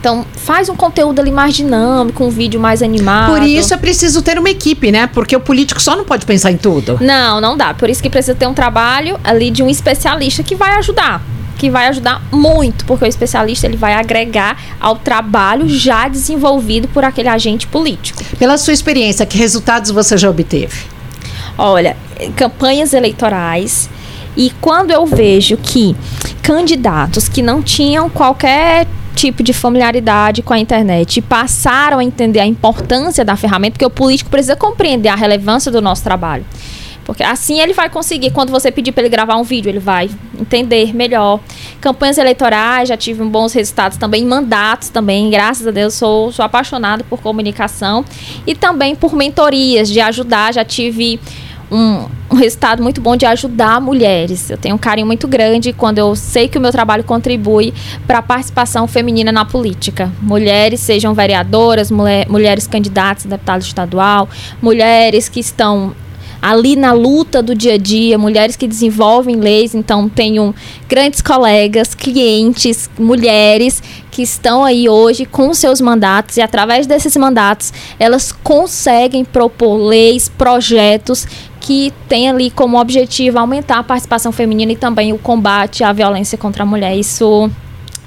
Então, 0.00 0.24
faz 0.36 0.68
um 0.68 0.76
conteúdo 0.76 1.20
ali 1.20 1.32
mais 1.32 1.54
dinâmico, 1.54 2.22
um 2.22 2.30
vídeo 2.30 2.60
mais 2.60 2.82
animado. 2.82 3.32
Por 3.32 3.42
isso 3.42 3.74
é 3.74 3.76
preciso 3.76 4.22
ter 4.22 4.38
uma 4.38 4.48
equipe, 4.48 4.92
né? 4.92 5.08
Porque 5.08 5.34
o 5.34 5.40
político 5.40 5.82
só 5.82 5.96
não 5.96 6.04
pode 6.04 6.24
pensar 6.24 6.52
em 6.52 6.56
tudo. 6.56 6.98
Não, 7.00 7.40
não 7.40 7.56
dá. 7.56 7.74
Por 7.74 7.90
isso 7.90 8.00
que 8.00 8.08
precisa 8.08 8.36
ter 8.36 8.46
um 8.46 8.54
trabalho 8.54 9.18
ali 9.24 9.50
de 9.50 9.60
um 9.60 9.68
especialista 9.68 10.44
que 10.44 10.54
vai 10.54 10.76
ajudar 10.76 11.20
que 11.58 11.68
vai 11.68 11.88
ajudar 11.88 12.22
muito, 12.32 12.84
porque 12.84 13.04
o 13.04 13.08
especialista 13.08 13.66
ele 13.66 13.76
vai 13.76 13.92
agregar 13.94 14.56
ao 14.80 14.96
trabalho 14.96 15.68
já 15.68 16.08
desenvolvido 16.08 16.88
por 16.88 17.04
aquele 17.04 17.28
agente 17.28 17.66
político. 17.66 18.22
Pela 18.38 18.56
sua 18.56 18.72
experiência, 18.72 19.26
que 19.26 19.36
resultados 19.36 19.90
você 19.90 20.16
já 20.16 20.30
obteve? 20.30 20.86
Olha, 21.58 21.96
campanhas 22.36 22.94
eleitorais 22.94 23.90
e 24.36 24.52
quando 24.60 24.92
eu 24.92 25.04
vejo 25.04 25.56
que 25.56 25.96
candidatos 26.42 27.28
que 27.28 27.42
não 27.42 27.60
tinham 27.60 28.08
qualquer 28.08 28.86
tipo 29.16 29.42
de 29.42 29.52
familiaridade 29.52 30.42
com 30.42 30.52
a 30.52 30.58
internet 30.60 31.20
passaram 31.20 31.98
a 31.98 32.04
entender 32.04 32.38
a 32.38 32.46
importância 32.46 33.24
da 33.24 33.34
ferramenta, 33.34 33.72
porque 33.72 33.84
o 33.84 33.90
político 33.90 34.30
precisa 34.30 34.54
compreender 34.54 35.08
a 35.08 35.16
relevância 35.16 35.72
do 35.72 35.82
nosso 35.82 36.04
trabalho. 36.04 36.44
Porque 37.08 37.22
assim 37.22 37.58
ele 37.58 37.72
vai 37.72 37.88
conseguir, 37.88 38.32
quando 38.32 38.50
você 38.50 38.70
pedir 38.70 38.92
para 38.92 39.02
ele 39.02 39.08
gravar 39.08 39.36
um 39.36 39.42
vídeo, 39.42 39.70
ele 39.70 39.78
vai 39.78 40.10
entender 40.38 40.94
melhor. 40.94 41.40
Campanhas 41.80 42.18
eleitorais, 42.18 42.86
já 42.86 42.98
tive 42.98 43.24
bons 43.24 43.54
resultados 43.54 43.96
também, 43.96 44.26
mandatos 44.26 44.90
também, 44.90 45.30
graças 45.30 45.66
a 45.66 45.70
Deus, 45.70 45.94
sou, 45.94 46.30
sou 46.30 46.44
apaixonado 46.44 47.02
por 47.04 47.22
comunicação. 47.22 48.04
E 48.46 48.54
também 48.54 48.94
por 48.94 49.14
mentorias, 49.14 49.88
de 49.88 49.98
ajudar, 50.00 50.52
já 50.52 50.66
tive 50.66 51.18
um, 51.70 52.04
um, 52.30 52.36
resultado 52.36 52.82
muito 52.82 53.00
bom 53.00 53.16
de 53.16 53.24
ajudar 53.24 53.80
mulheres. 53.80 54.50
Eu 54.50 54.58
tenho 54.58 54.74
um 54.74 54.78
carinho 54.78 55.06
muito 55.06 55.26
grande 55.26 55.72
quando 55.72 55.96
eu 55.96 56.14
sei 56.14 56.46
que 56.46 56.58
o 56.58 56.60
meu 56.60 56.70
trabalho 56.70 57.04
contribui 57.04 57.72
para 58.06 58.18
a 58.18 58.22
participação 58.22 58.86
feminina 58.86 59.32
na 59.32 59.46
política. 59.46 60.12
Mulheres, 60.20 60.80
sejam 60.80 61.14
vereadoras, 61.14 61.90
mulher, 61.90 62.28
mulheres 62.28 62.66
candidatas 62.66 63.24
a 63.24 63.30
deputado 63.30 63.62
estadual, 63.62 64.28
mulheres 64.60 65.26
que 65.26 65.40
estão 65.40 65.94
ali 66.40 66.76
na 66.76 66.92
luta 66.92 67.42
do 67.42 67.54
dia 67.54 67.74
a 67.74 67.78
dia, 67.78 68.16
mulheres 68.16 68.56
que 68.56 68.66
desenvolvem 68.66 69.36
leis, 69.36 69.74
então 69.74 70.08
tenho 70.08 70.54
grandes 70.88 71.20
colegas, 71.20 71.94
clientes, 71.94 72.88
mulheres 72.98 73.82
que 74.10 74.22
estão 74.22 74.64
aí 74.64 74.88
hoje 74.88 75.24
com 75.24 75.52
seus 75.54 75.80
mandatos 75.80 76.36
e 76.36 76.40
através 76.40 76.86
desses 76.86 77.16
mandatos 77.16 77.72
elas 77.98 78.32
conseguem 78.32 79.24
propor 79.24 79.76
leis, 79.76 80.28
projetos 80.28 81.26
que 81.60 81.92
tem 82.08 82.30
ali 82.30 82.50
como 82.50 82.80
objetivo 82.80 83.38
aumentar 83.38 83.78
a 83.78 83.82
participação 83.82 84.32
feminina 84.32 84.72
e 84.72 84.76
também 84.76 85.12
o 85.12 85.18
combate 85.18 85.84
à 85.84 85.92
violência 85.92 86.38
contra 86.38 86.62
a 86.62 86.66
mulher. 86.66 86.96
Isso 86.96 87.50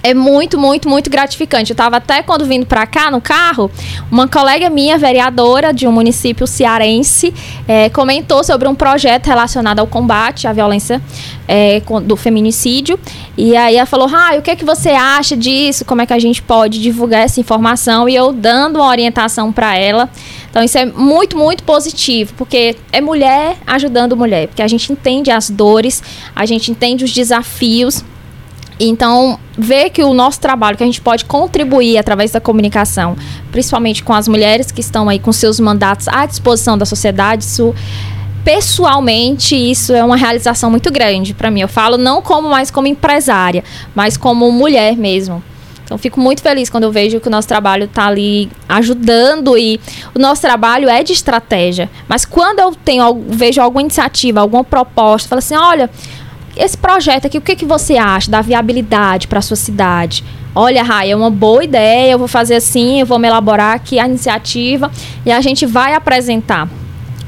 é 0.04 0.14
muito, 0.14 0.58
muito, 0.58 0.90
muito 0.90 1.10
gratificante. 1.10 1.72
Eu 1.72 1.74
estava 1.74 1.98
até 1.98 2.24
quando 2.24 2.46
vindo 2.46 2.66
para 2.66 2.86
cá 2.86 3.12
no 3.12 3.22
carro, 3.22 3.70
uma 4.10 4.28
colega 4.28 4.70
minha, 4.70 4.98
vereadora 4.98 5.74
de 5.74 5.88
um 5.88 5.92
município 5.92 6.48
cearense, 6.48 7.34
é, 7.68 7.90
comentou 7.90 8.44
sobre 8.44 8.68
um 8.68 8.76
projeto 8.76 9.28
relacionado 9.28 9.80
ao 9.80 9.88
combate 9.88 10.48
à 10.48 10.54
violência 10.54 11.02
é, 11.48 11.82
do 12.04 12.16
feminicídio. 12.16 13.00
E 13.38 13.56
aí 13.56 13.76
ela 13.76 13.86
falou: 13.86 14.10
Ah, 14.12 14.36
o 14.38 14.42
que 14.42 14.52
é 14.52 14.56
que 14.56 14.66
você 14.66 14.90
acha 14.90 15.36
disso? 15.38 15.86
Como 15.86 16.02
é 16.02 16.06
que 16.06 16.14
a 16.14 16.20
gente 16.20 16.42
pode 16.42 16.82
divulgar 16.82 17.22
essa 17.22 17.40
informação? 17.40 18.10
E 18.10 18.16
eu 18.16 18.32
dando 18.32 18.78
uma 18.78 18.88
orientação 18.88 19.52
para 19.52 19.78
ela. 19.78 20.10
Então 20.50 20.62
isso 20.62 20.78
é 20.78 20.86
muito, 20.86 21.38
muito 21.38 21.64
positivo, 21.64 22.34
porque 22.38 22.76
é 22.92 23.00
mulher 23.00 23.56
ajudando 23.66 24.18
mulher, 24.18 24.48
porque 24.48 24.62
a 24.62 24.68
gente 24.68 24.92
entende 24.92 25.32
as 25.32 25.50
dores, 25.50 26.04
a 26.36 26.46
gente 26.46 26.70
entende 26.70 27.06
os 27.06 27.12
desafios 27.12 28.04
então, 28.88 29.38
ver 29.58 29.90
que 29.90 30.04
o 30.04 30.14
nosso 30.14 30.40
trabalho, 30.40 30.78
que 30.78 30.84
a 30.84 30.86
gente 30.86 31.02
pode 31.02 31.26
contribuir 31.26 31.98
através 31.98 32.32
da 32.32 32.42
comunicação, 32.42 33.16
principalmente 33.52 34.04
com 34.04 34.14
as 34.14 34.28
mulheres 34.28 34.72
que 34.72 34.82
estão 34.82 35.08
aí 35.08 35.20
com 35.20 35.32
seus 35.32 35.60
mandatos 35.60 36.08
à 36.08 36.26
disposição 36.26 36.78
da 36.78 36.86
sociedade, 36.86 37.44
isso 37.44 37.76
pessoalmente 38.44 39.56
isso 39.56 39.94
é 39.94 40.04
uma 40.04 40.18
realização 40.18 40.72
muito 40.72 40.92
grande 40.92 41.34
para 41.34 41.52
mim. 41.52 41.62
Eu 41.62 41.68
falo 41.68 41.98
não 41.98 42.22
como 42.22 42.50
mais 42.50 42.72
como 42.72 42.88
empresária, 42.88 43.64
mas 43.94 44.18
como 44.18 44.52
mulher 44.52 44.98
mesmo. 44.98 45.44
Então 45.92 45.98
fico 45.98 46.22
muito 46.22 46.42
feliz 46.42 46.70
quando 46.70 46.86
eu 46.86 46.92
vejo 46.92 47.20
que 47.20 47.28
o 47.28 47.30
nosso 47.30 47.50
trabalho 47.50 47.84
está 47.84 48.08
ali 48.08 48.50
ajudando 48.68 49.58
e 49.58 49.78
o 50.16 50.20
nosso 50.20 50.42
trabalho 50.42 50.88
é 50.88 51.04
de 51.04 51.12
estratégia. 51.12 51.90
Mas 52.08 52.24
quando 52.24 52.60
eu 52.60 52.74
tenho 52.74 53.22
vejo 53.28 53.62
alguma 53.62 53.82
iniciativa, 53.82 54.40
alguma 54.40 54.64
proposta, 54.64 55.28
falo 55.28 55.40
assim, 55.40 55.56
olha, 55.56 55.90
esse 56.56 56.78
projeto 56.78 57.28
aqui, 57.28 57.38
o 57.38 57.42
que, 57.42 57.56
que 57.56 57.66
você 57.66 57.98
acha 57.98 58.30
da 58.30 58.42
viabilidade 58.42 59.28
para 59.28 59.40
a 59.40 59.42
sua 59.42 59.56
cidade? 59.58 60.24
Olha, 60.54 60.84
Rai, 60.84 61.12
é 61.12 61.16
uma 61.16 61.30
boa 61.30 61.64
ideia, 61.64 62.12
eu 62.12 62.20
vou 62.20 62.28
fazer 62.28 62.56
assim, 62.56 63.00
eu 63.00 63.06
vou 63.06 63.18
me 63.18 63.28
elaborar 63.28 63.76
aqui 63.76 64.00
a 64.00 64.06
iniciativa 64.06 64.92
e 65.26 65.32
a 65.32 65.40
gente 65.40 65.66
vai 65.66 65.94
apresentar. 65.94 66.68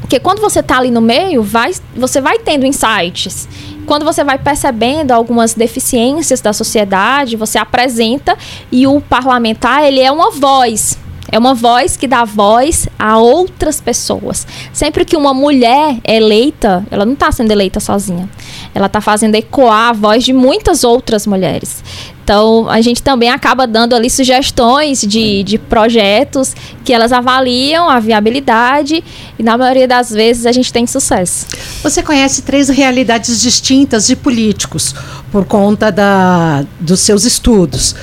Porque 0.02 0.20
quando 0.20 0.42
você 0.42 0.60
está 0.60 0.78
ali 0.78 0.92
no 0.92 1.00
meio, 1.00 1.42
vai, 1.42 1.72
você 1.96 2.20
vai 2.20 2.38
tendo 2.38 2.66
insights. 2.66 3.48
Quando 3.86 4.04
você 4.04 4.24
vai 4.24 4.38
percebendo 4.38 5.12
algumas 5.12 5.54
deficiências 5.54 6.42
da 6.42 6.52
sociedade, 6.52 7.38
você 7.38 7.58
apresenta 7.58 8.38
e 8.72 8.86
o 8.86 9.00
parlamentar, 9.00 9.86
ele 9.86 10.02
é 10.02 10.12
uma 10.12 10.30
voz 10.30 10.98
é 11.32 11.38
uma 11.38 11.54
voz 11.54 11.98
que 11.98 12.08
dá 12.08 12.26
voz 12.26 12.88
a 12.98 13.18
outras 13.18 13.80
pessoas. 13.80 14.46
Sempre 14.72 15.06
que 15.06 15.16
uma 15.16 15.34
mulher 15.34 15.98
é 16.04 16.18
eleita, 16.18 16.86
ela 16.92 17.06
não 17.06 17.14
está 17.14 17.32
sendo 17.32 17.52
eleita 17.52 17.80
sozinha. 17.80 18.30
Ela 18.74 18.88
está 18.88 19.02
fazendo 19.02 19.36
ecoar 19.36 19.90
a 19.90 19.94
voz 19.94 20.24
de 20.24 20.34
muitas 20.34 20.84
outras 20.84 21.26
mulheres. 21.26 21.84
Então, 22.24 22.70
a 22.70 22.80
gente 22.80 23.04
também 23.04 23.30
acaba 23.30 23.68
dando 23.68 23.94
ali 23.94 24.10
sugestões 24.10 25.02
de, 25.02 25.44
de 25.44 25.58
projetos 25.58 26.56
que 26.86 26.94
elas 26.94 27.12
avaliam 27.12 27.90
a 27.90 28.00
viabilidade 28.00 29.04
e, 29.38 29.44
na 29.44 29.58
maioria 29.58 29.88
das 29.88 30.10
vezes, 30.10 30.46
a 30.46 30.52
gente 30.54 30.72
tem 30.72 30.88
sucesso. 30.88 31.46
Você 31.84 32.02
conhece 32.02 32.42
três 32.44 32.70
realidades 32.70 33.42
distintas 33.42 34.08
de 34.08 34.16
políticos 34.16 34.96
por 35.32 35.44
conta 35.44 35.92
da, 35.92 36.64
dos 36.80 37.02
seus 37.02 37.26
estudos 37.26 37.94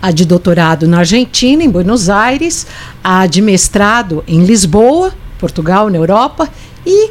a 0.00 0.10
de 0.10 0.24
doutorado 0.24 0.86
na 0.86 0.98
Argentina, 0.98 1.62
em 1.62 1.70
Buenos 1.70 2.08
Aires, 2.08 2.66
a 3.02 3.26
de 3.26 3.40
mestrado 3.40 4.22
em 4.26 4.44
Lisboa, 4.44 5.12
Portugal, 5.38 5.90
na 5.90 5.96
Europa, 5.98 6.48
e 6.86 7.10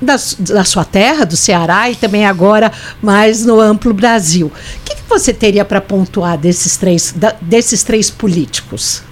da, 0.00 0.16
da 0.38 0.64
sua 0.64 0.84
terra, 0.84 1.24
do 1.24 1.36
Ceará, 1.36 1.90
e 1.90 1.96
também 1.96 2.24
agora 2.24 2.72
mais 3.02 3.44
no 3.44 3.60
amplo 3.60 3.92
Brasil. 3.92 4.46
O 4.46 4.84
que, 4.84 4.96
que 4.96 5.08
você 5.08 5.32
teria 5.32 5.64
para 5.64 5.80
pontuar 5.80 6.38
desses 6.38 6.76
três, 6.76 7.12
da, 7.14 7.34
desses 7.40 7.82
três 7.82 8.10
políticos? 8.10 9.02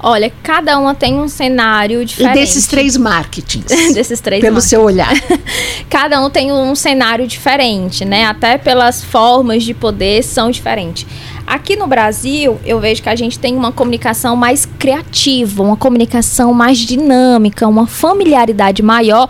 Olha, 0.00 0.32
cada 0.42 0.78
uma 0.78 0.94
tem 0.94 1.18
um 1.20 1.28
cenário 1.28 2.04
diferente. 2.04 2.36
E 2.36 2.40
desses 2.40 2.66
três 2.66 2.96
marketings. 2.98 3.94
desses 3.94 4.20
três 4.20 4.40
Pelo 4.40 4.60
seu 4.60 4.82
olhar. 4.82 5.12
cada 5.90 6.20
um 6.20 6.30
tem 6.30 6.52
um 6.52 6.74
cenário 6.74 7.26
diferente, 7.26 8.04
né? 8.04 8.26
Até 8.26 8.58
pelas 8.58 9.02
formas 9.02 9.64
de 9.64 9.74
poder 9.74 10.22
são 10.22 10.50
diferentes. 10.50 11.06
Aqui 11.46 11.76
no 11.76 11.86
Brasil, 11.86 12.60
eu 12.62 12.78
vejo 12.78 13.02
que 13.02 13.08
a 13.08 13.16
gente 13.16 13.38
tem 13.38 13.56
uma 13.56 13.72
comunicação 13.72 14.36
mais 14.36 14.66
criativa, 14.66 15.62
uma 15.62 15.76
comunicação 15.76 16.52
mais 16.52 16.76
dinâmica, 16.76 17.66
uma 17.66 17.86
familiaridade 17.86 18.82
maior 18.82 19.26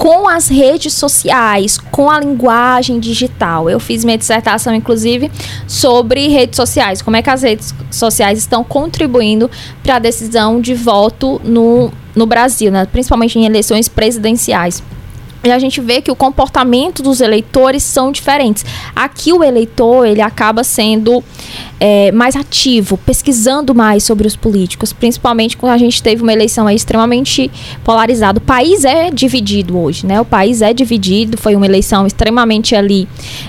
com 0.00 0.26
as 0.26 0.48
redes 0.48 0.94
sociais, 0.94 1.76
com 1.76 2.08
a 2.08 2.18
linguagem 2.18 2.98
digital. 2.98 3.68
Eu 3.68 3.78
fiz 3.78 4.02
minha 4.02 4.16
dissertação, 4.16 4.74
inclusive, 4.74 5.30
sobre 5.68 6.26
redes 6.28 6.56
sociais, 6.56 7.02
como 7.02 7.18
é 7.18 7.22
que 7.22 7.28
as 7.28 7.42
redes 7.42 7.74
sociais 7.90 8.38
estão 8.38 8.64
contribuindo 8.64 9.50
para 9.82 9.96
a 9.96 9.98
decisão 9.98 10.58
de 10.58 10.72
voto 10.72 11.38
no, 11.44 11.92
no 12.16 12.24
Brasil, 12.24 12.72
né? 12.72 12.86
principalmente 12.86 13.38
em 13.38 13.44
eleições 13.44 13.88
presidenciais. 13.88 14.82
E 15.42 15.50
a 15.50 15.58
gente 15.58 15.80
vê 15.80 16.02
que 16.02 16.10
o 16.10 16.16
comportamento 16.16 17.02
dos 17.02 17.20
eleitores 17.20 17.82
são 17.82 18.12
diferentes. 18.12 18.64
Aqui 18.94 19.32
o 19.32 19.42
eleitor 19.42 20.06
ele 20.06 20.20
acaba 20.20 20.62
sendo 20.62 21.24
é, 21.78 22.12
mais 22.12 22.36
ativo, 22.36 22.98
pesquisando 22.98 23.74
mais 23.74 24.04
sobre 24.04 24.26
os 24.26 24.36
políticos, 24.36 24.92
principalmente 24.92 25.56
quando 25.56 25.72
a 25.72 25.78
gente 25.78 26.02
teve 26.02 26.22
uma 26.22 26.32
eleição 26.32 26.68
extremamente 26.68 27.50
polarizada. 27.82 28.38
O 28.38 28.42
país 28.42 28.84
é 28.84 29.10
dividido 29.10 29.78
hoje, 29.78 30.06
né? 30.06 30.20
O 30.20 30.24
país 30.24 30.60
é 30.60 30.74
dividido, 30.74 31.38
foi 31.38 31.56
uma 31.56 31.64
eleição 31.64 32.06
extremamente 32.06 32.74
ali 32.74 33.08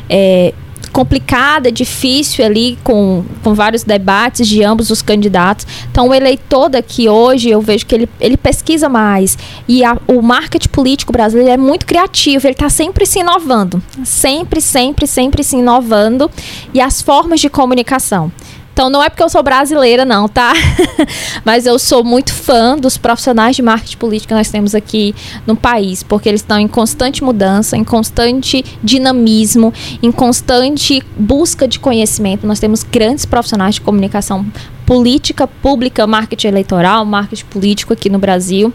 é, 0.10 0.54
complicada, 0.92 1.72
difícil 1.72 2.46
ali, 2.46 2.78
com, 2.84 3.24
com 3.44 3.54
vários 3.54 3.84
debates 3.84 4.48
de 4.48 4.64
ambos 4.64 4.90
os 4.90 5.02
candidatos. 5.02 5.66
Então, 5.92 6.10
o 6.10 6.14
eleitor 6.14 6.70
daqui 6.70 7.08
hoje, 7.08 7.50
eu 7.50 7.62
vejo 7.62 7.86
que 7.86 7.96
ele, 7.96 8.10
ele 8.20 8.38
pesquisa 8.38 8.90
mais. 8.90 9.38
E 9.68 9.84
a, 9.84 9.98
o 10.08 10.22
marketing 10.22 10.70
político 10.70 11.12
brasileiro 11.12 11.52
é 11.52 11.58
muito 11.58 11.86
criativo, 11.86 12.46
ele 12.46 12.54
está 12.54 12.70
sempre 12.70 13.06
se 13.06 13.20
inovando. 13.20 13.82
Sempre, 14.04 14.62
sempre, 14.62 15.08
sempre 15.08 15.44
se 15.44 15.56
inovando. 15.56 16.30
E 16.74 16.82
as 16.82 17.02
formas 17.02 17.40
de 17.40 17.50
comunicação. 17.50 18.32
Então 18.74 18.90
não 18.90 19.04
é 19.04 19.10
porque 19.10 19.22
eu 19.22 19.30
sou 19.30 19.44
brasileira, 19.44 20.06
não, 20.06 20.28
tá? 20.28 20.54
Mas 21.44 21.66
eu 21.66 21.78
sou 21.78 22.04
muito 22.04 22.34
fã 22.34 22.78
dos 22.78 22.98
profissionais 22.98 23.56
de 23.56 23.62
marketing 23.62 23.98
político 23.98 24.30
que 24.30 24.34
nós 24.34 24.50
temos 24.50 24.74
aqui 24.74 25.14
no 25.46 25.56
país, 25.56 26.04
porque 26.04 26.30
eles 26.30 26.42
estão 26.42 26.58
em 26.58 26.68
constante 26.68 27.24
mudança, 27.24 27.76
em 27.76 27.84
constante 27.84 28.64
dinamismo, 28.82 29.74
em 30.02 30.12
constante 30.12 31.04
busca 31.18 31.68
de 31.68 31.80
conhecimento. 31.80 32.48
Nós 32.48 32.60
temos 32.60 32.84
grandes 32.84 33.26
profissionais 33.26 33.76
de 33.76 33.82
comunicação 33.82 34.46
política, 34.86 35.48
pública, 35.48 36.08
marketing 36.08 36.48
eleitoral, 36.48 37.06
marketing 37.06 37.46
político 37.46 37.94
aqui 37.94 38.10
no 38.10 38.20
Brasil. 38.20 38.74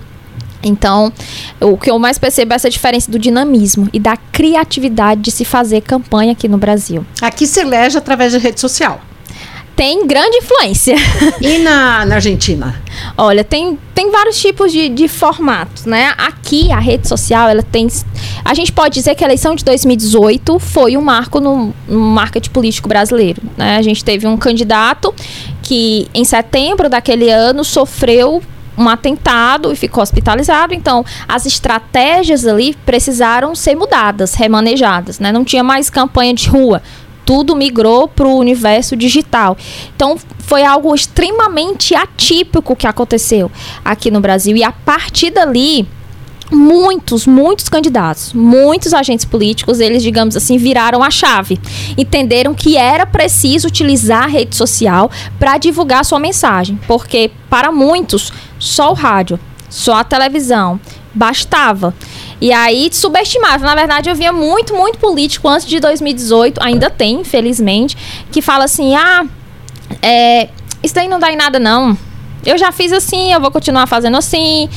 Então, 0.62 1.12
o 1.60 1.76
que 1.76 1.90
eu 1.90 1.98
mais 1.98 2.18
percebo 2.18 2.52
é 2.52 2.56
essa 2.56 2.68
diferença 2.68 3.10
do 3.10 3.18
dinamismo 3.18 3.88
e 3.92 4.00
da 4.00 4.16
criatividade 4.16 5.20
de 5.20 5.30
se 5.30 5.44
fazer 5.44 5.80
campanha 5.80 6.32
aqui 6.32 6.48
no 6.48 6.58
Brasil. 6.58 7.06
Aqui 7.20 7.46
se 7.46 7.60
elege 7.60 7.96
através 7.96 8.32
de 8.32 8.38
rede 8.38 8.60
social 8.60 9.00
tem 9.76 10.06
grande 10.06 10.38
influência. 10.38 10.96
E 11.40 11.58
na, 11.58 12.04
na 12.06 12.14
Argentina? 12.16 12.82
Olha, 13.16 13.44
tem, 13.44 13.78
tem 13.94 14.10
vários 14.10 14.40
tipos 14.40 14.72
de, 14.72 14.88
de 14.88 15.06
formatos, 15.06 15.84
né? 15.84 16.14
Aqui, 16.16 16.72
a 16.72 16.78
rede 16.78 17.06
social, 17.06 17.48
ela 17.48 17.62
tem... 17.62 17.86
A 18.44 18.54
gente 18.54 18.72
pode 18.72 18.94
dizer 18.94 19.14
que 19.14 19.22
a 19.22 19.26
eleição 19.26 19.54
de 19.54 19.64
2018 19.64 20.58
foi 20.58 20.96
um 20.96 21.02
marco 21.02 21.40
no, 21.40 21.74
no 21.86 22.00
marketing 22.00 22.50
político 22.50 22.88
brasileiro, 22.88 23.42
né? 23.56 23.76
A 23.76 23.82
gente 23.82 24.02
teve 24.02 24.26
um 24.26 24.36
candidato 24.36 25.14
que, 25.62 26.08
em 26.14 26.24
setembro 26.24 26.88
daquele 26.88 27.30
ano, 27.30 27.62
sofreu 27.62 28.42
um 28.78 28.88
atentado 28.88 29.72
e 29.72 29.76
ficou 29.76 30.02
hospitalizado. 30.02 30.74
Então, 30.74 31.04
as 31.28 31.46
estratégias 31.46 32.46
ali 32.46 32.74
precisaram 32.84 33.54
ser 33.54 33.74
mudadas, 33.74 34.34
remanejadas, 34.34 35.18
né? 35.18 35.32
Não 35.32 35.44
tinha 35.44 35.62
mais 35.62 35.90
campanha 35.90 36.34
de 36.34 36.48
rua 36.48 36.82
tudo 37.26 37.56
migrou 37.56 38.08
para 38.08 38.26
o 38.26 38.38
universo 38.38 38.96
digital. 38.96 39.58
Então, 39.94 40.16
foi 40.38 40.64
algo 40.64 40.94
extremamente 40.94 41.94
atípico 41.94 42.76
que 42.76 42.86
aconteceu 42.86 43.50
aqui 43.84 44.10
no 44.10 44.20
Brasil. 44.20 44.56
E 44.56 44.62
a 44.62 44.70
partir 44.70 45.30
dali, 45.30 45.86
muitos, 46.50 47.26
muitos 47.26 47.68
candidatos, 47.68 48.32
muitos 48.32 48.94
agentes 48.94 49.24
políticos, 49.24 49.80
eles, 49.80 50.02
digamos 50.02 50.36
assim, 50.36 50.56
viraram 50.56 51.02
a 51.02 51.10
chave. 51.10 51.58
Entenderam 51.98 52.54
que 52.54 52.76
era 52.76 53.04
preciso 53.04 53.66
utilizar 53.66 54.24
a 54.24 54.28
rede 54.28 54.54
social 54.54 55.10
para 55.38 55.58
divulgar 55.58 56.04
sua 56.04 56.20
mensagem, 56.20 56.78
porque 56.86 57.32
para 57.50 57.72
muitos, 57.72 58.32
só 58.58 58.92
o 58.92 58.94
rádio, 58.94 59.38
só 59.68 59.96
a 59.96 60.04
televisão 60.04 60.80
bastava. 61.12 61.94
E 62.40 62.52
aí 62.52 62.88
subestimava. 62.92 63.64
Na 63.64 63.74
verdade, 63.74 64.10
eu 64.10 64.14
via 64.14 64.32
muito, 64.32 64.74
muito 64.74 64.98
político 64.98 65.48
antes 65.48 65.66
de 65.66 65.80
2018, 65.80 66.60
ainda 66.62 66.90
tem, 66.90 67.20
infelizmente, 67.20 67.96
que 68.30 68.42
fala 68.42 68.64
assim: 68.64 68.94
ah, 68.94 69.24
é, 70.02 70.48
isso 70.82 70.94
daí 70.94 71.08
não 71.08 71.18
dá 71.18 71.32
em 71.32 71.36
nada, 71.36 71.58
não. 71.58 71.96
Eu 72.44 72.56
já 72.56 72.70
fiz 72.70 72.92
assim, 72.92 73.32
eu 73.32 73.40
vou 73.40 73.50
continuar 73.50 73.86
fazendo 73.86 74.16
assim. 74.16 74.68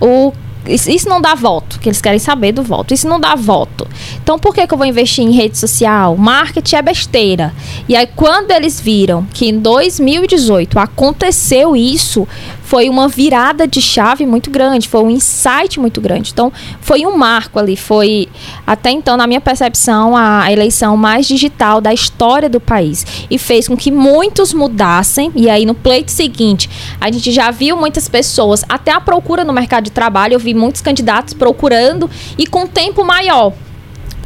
O 0.00 0.32
isso, 0.66 0.90
isso, 0.90 1.08
não 1.08 1.20
dá 1.20 1.34
voto, 1.34 1.78
que 1.78 1.88
eles 1.88 2.00
querem 2.00 2.18
saber 2.18 2.52
do 2.52 2.62
voto. 2.62 2.94
Isso 2.94 3.06
não 3.06 3.20
dá 3.20 3.34
voto. 3.34 3.86
Então, 4.22 4.38
por 4.38 4.54
que, 4.54 4.66
que 4.66 4.72
eu 4.72 4.78
vou 4.78 4.86
investir 4.86 5.22
em 5.22 5.30
rede 5.30 5.58
social? 5.58 6.16
Marketing 6.16 6.76
é 6.76 6.82
besteira. 6.82 7.54
E 7.86 7.94
aí, 7.94 8.06
quando 8.06 8.50
eles 8.50 8.80
viram 8.80 9.26
que 9.34 9.46
em 9.46 9.58
2018 9.58 10.78
aconteceu 10.78 11.76
isso, 11.76 12.26
foi 12.74 12.88
uma 12.88 13.06
virada 13.06 13.68
de 13.68 13.80
chave 13.80 14.26
muito 14.26 14.50
grande, 14.50 14.88
foi 14.88 15.00
um 15.00 15.08
insight 15.08 15.78
muito 15.78 16.00
grande. 16.00 16.32
Então, 16.32 16.52
foi 16.80 17.06
um 17.06 17.16
marco 17.16 17.56
ali, 17.56 17.76
foi 17.76 18.28
até 18.66 18.90
então, 18.90 19.16
na 19.16 19.28
minha 19.28 19.40
percepção, 19.40 20.16
a 20.16 20.50
eleição 20.50 20.96
mais 20.96 21.24
digital 21.24 21.80
da 21.80 21.94
história 21.94 22.48
do 22.48 22.58
país 22.58 23.06
e 23.30 23.38
fez 23.38 23.68
com 23.68 23.76
que 23.76 23.92
muitos 23.92 24.52
mudassem. 24.52 25.30
E 25.36 25.48
aí, 25.48 25.64
no 25.64 25.72
pleito 25.72 26.10
seguinte, 26.10 26.68
a 27.00 27.12
gente 27.12 27.30
já 27.30 27.52
viu 27.52 27.76
muitas 27.76 28.08
pessoas, 28.08 28.64
até 28.68 28.90
a 28.90 29.00
procura 29.00 29.44
no 29.44 29.52
mercado 29.52 29.84
de 29.84 29.92
trabalho, 29.92 30.34
eu 30.34 30.40
vi 30.40 30.52
muitos 30.52 30.80
candidatos 30.80 31.32
procurando 31.32 32.10
e 32.36 32.44
com 32.44 32.66
tempo 32.66 33.04
maior 33.04 33.52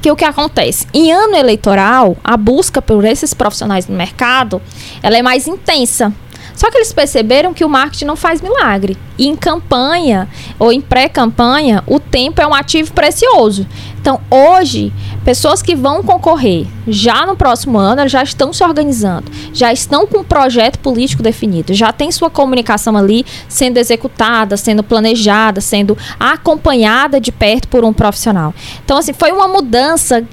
que 0.00 0.10
o 0.10 0.16
que 0.16 0.24
acontece? 0.24 0.86
Em 0.94 1.12
ano 1.12 1.36
eleitoral, 1.36 2.16
a 2.22 2.36
busca 2.36 2.80
por 2.80 3.04
esses 3.04 3.34
profissionais 3.34 3.86
no 3.88 3.96
mercado, 3.96 4.62
ela 5.02 5.18
é 5.18 5.22
mais 5.22 5.46
intensa. 5.46 6.14
Só 6.58 6.72
que 6.72 6.76
eles 6.76 6.92
perceberam 6.92 7.54
que 7.54 7.64
o 7.64 7.68
marketing 7.68 8.06
não 8.06 8.16
faz 8.16 8.42
milagre. 8.42 8.98
E 9.16 9.28
em 9.28 9.36
campanha 9.36 10.28
ou 10.58 10.72
em 10.72 10.80
pré-campanha, 10.80 11.84
o 11.86 12.00
tempo 12.00 12.42
é 12.42 12.46
um 12.48 12.52
ativo 12.52 12.92
precioso. 12.92 13.64
Então, 14.00 14.20
hoje, 14.30 14.92
pessoas 15.24 15.60
que 15.60 15.74
vão 15.74 16.02
concorrer 16.02 16.66
já 16.86 17.26
no 17.26 17.36
próximo 17.36 17.78
ano, 17.78 18.08
já 18.08 18.22
estão 18.22 18.52
se 18.52 18.64
organizando, 18.64 19.30
já 19.52 19.72
estão 19.72 20.06
com 20.06 20.18
um 20.18 20.24
projeto 20.24 20.78
político 20.78 21.22
definido, 21.22 21.74
já 21.74 21.92
tem 21.92 22.10
sua 22.10 22.30
comunicação 22.30 22.96
ali 22.96 23.26
sendo 23.48 23.76
executada, 23.76 24.56
sendo 24.56 24.82
planejada, 24.82 25.60
sendo 25.60 25.96
acompanhada 26.18 27.20
de 27.20 27.30
perto 27.30 27.68
por 27.68 27.84
um 27.84 27.92
profissional. 27.92 28.54
Então, 28.84 28.96
assim, 28.96 29.12
foi 29.12 29.32
uma 29.32 29.48
mudança 29.48 30.24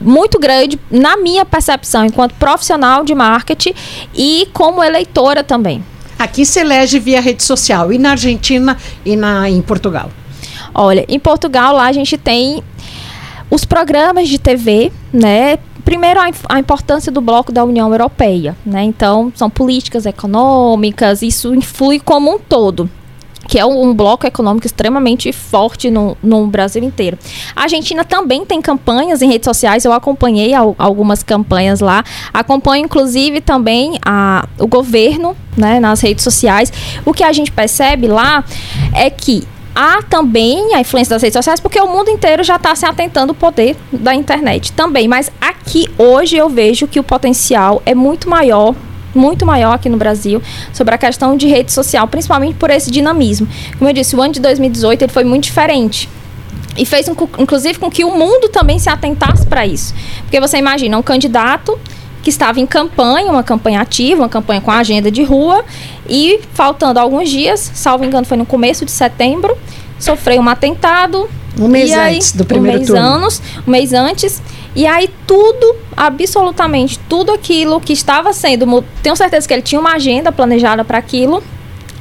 muito 0.00 0.38
grande 0.38 0.78
na 0.90 1.16
minha 1.16 1.44
percepção 1.44 2.04
enquanto 2.04 2.34
profissional 2.34 3.04
de 3.04 3.14
marketing 3.14 3.74
e 4.14 4.48
como 4.52 4.82
eleitora 4.82 5.42
também. 5.42 5.84
Aqui 6.18 6.46
se 6.46 6.60
elege 6.60 7.00
via 7.00 7.20
rede 7.20 7.42
social 7.42 7.92
e 7.92 7.98
na 7.98 8.12
Argentina 8.12 8.76
e 9.04 9.16
na, 9.16 9.50
em 9.50 9.60
Portugal. 9.60 10.10
Olha, 10.72 11.04
em 11.08 11.18
Portugal 11.18 11.74
lá 11.74 11.86
a 11.86 11.92
gente 11.92 12.16
tem 12.16 12.62
os 13.54 13.64
programas 13.64 14.28
de 14.28 14.36
TV, 14.36 14.90
né? 15.12 15.58
Primeiro, 15.84 16.18
a, 16.48 16.58
importância 16.58 17.12
do 17.12 17.20
bloco 17.20 17.52
da 17.52 17.62
União 17.62 17.90
Europeia, 17.90 18.56
né? 18.66 18.82
Então, 18.82 19.32
são 19.36 19.48
políticas 19.48 20.06
econômicas, 20.06 21.22
isso 21.22 21.54
influi 21.54 22.00
como 22.00 22.34
um 22.34 22.38
todo 22.38 22.90
que 23.46 23.58
é 23.58 23.66
um, 23.66 23.92
bloco 23.92 24.26
econômico 24.26 24.66
extremamente 24.66 25.30
forte 25.30 25.90
no, 25.90 26.16
no, 26.22 26.46
Brasil 26.46 26.82
inteiro. 26.82 27.18
A 27.54 27.64
Argentina 27.64 28.02
também 28.02 28.42
tem 28.42 28.60
campanhas 28.62 29.20
em 29.20 29.28
redes 29.28 29.44
sociais, 29.44 29.84
eu 29.84 29.92
acompanhei 29.92 30.54
al, 30.54 30.74
algumas 30.78 31.22
campanhas 31.22 31.80
lá, 31.80 32.02
acompanho 32.32 32.86
inclusive 32.86 33.42
também 33.42 33.98
a, 34.02 34.48
o 34.58 34.66
governo 34.66 35.36
né, 35.54 35.78
nas 35.78 36.00
redes 36.00 36.24
sociais. 36.24 36.72
O 37.04 37.12
que 37.12 37.22
a 37.22 37.34
gente 37.34 37.52
percebe 37.52 38.08
lá 38.08 38.42
é 38.94 39.10
que 39.10 39.46
há 39.74 40.02
também 40.02 40.74
a 40.74 40.80
influência 40.80 41.14
das 41.14 41.22
redes 41.22 41.34
sociais, 41.34 41.60
porque 41.60 41.80
o 41.80 41.86
mundo 41.86 42.10
inteiro 42.10 42.44
já 42.44 42.56
está 42.56 42.74
se 42.74 42.86
atentando 42.86 43.32
ao 43.32 43.34
poder 43.34 43.76
da 43.92 44.14
internet 44.14 44.72
também. 44.72 45.08
Mas 45.08 45.30
aqui, 45.40 45.88
hoje, 45.98 46.36
eu 46.36 46.48
vejo 46.48 46.86
que 46.86 47.00
o 47.00 47.02
potencial 47.02 47.82
é 47.84 47.94
muito 47.94 48.28
maior 48.28 48.74
muito 49.14 49.46
maior 49.46 49.74
aqui 49.74 49.88
no 49.88 49.96
Brasil 49.96 50.42
sobre 50.72 50.92
a 50.92 50.98
questão 50.98 51.36
de 51.36 51.46
rede 51.46 51.72
social, 51.72 52.08
principalmente 52.08 52.56
por 52.56 52.68
esse 52.68 52.90
dinamismo. 52.90 53.46
Como 53.78 53.88
eu 53.88 53.94
disse, 53.94 54.16
o 54.16 54.20
ano 54.20 54.32
de 54.32 54.40
2018 54.40 55.02
ele 55.02 55.12
foi 55.12 55.22
muito 55.22 55.44
diferente. 55.44 56.08
E 56.76 56.84
fez, 56.84 57.06
um, 57.08 57.14
inclusive, 57.38 57.78
com 57.78 57.88
que 57.88 58.04
o 58.04 58.10
mundo 58.10 58.48
também 58.48 58.78
se 58.80 58.88
atentasse 58.88 59.46
para 59.46 59.64
isso. 59.64 59.94
Porque 60.22 60.40
você 60.40 60.58
imagina 60.58 60.98
um 60.98 61.02
candidato 61.02 61.78
que 62.22 62.30
estava 62.30 62.58
em 62.58 62.66
campanha, 62.66 63.30
uma 63.30 63.42
campanha 63.42 63.80
ativa, 63.80 64.22
uma 64.22 64.28
campanha 64.28 64.60
com 64.60 64.70
agenda 64.70 65.10
de 65.10 65.22
rua, 65.22 65.64
e 66.08 66.40
faltando 66.52 67.00
alguns 67.00 67.30
dias, 67.30 67.70
salvo 67.74 68.04
engano, 68.04 68.26
foi 68.26 68.36
no 68.36 68.46
começo 68.46 68.84
de 68.84 68.90
setembro, 68.90 69.56
sofreu 69.98 70.40
um 70.40 70.48
atentado. 70.48 71.28
Um 71.58 71.68
mês 71.68 71.92
aí, 71.92 72.16
antes 72.16 72.32
do 72.32 72.44
primeiro 72.44 72.78
um 72.78 72.80
mês 72.80 72.88
turno. 72.88 73.02
Anos, 73.02 73.42
um 73.66 73.70
mês 73.70 73.92
antes. 73.92 74.42
E 74.74 74.86
aí 74.86 75.08
tudo, 75.26 75.76
absolutamente 75.96 76.98
tudo 77.08 77.32
aquilo 77.32 77.80
que 77.80 77.92
estava 77.92 78.32
sendo, 78.32 78.84
tenho 79.02 79.14
certeza 79.14 79.46
que 79.46 79.54
ele 79.54 79.62
tinha 79.62 79.80
uma 79.80 79.94
agenda 79.94 80.32
planejada 80.32 80.84
para 80.84 80.98
aquilo, 80.98 81.42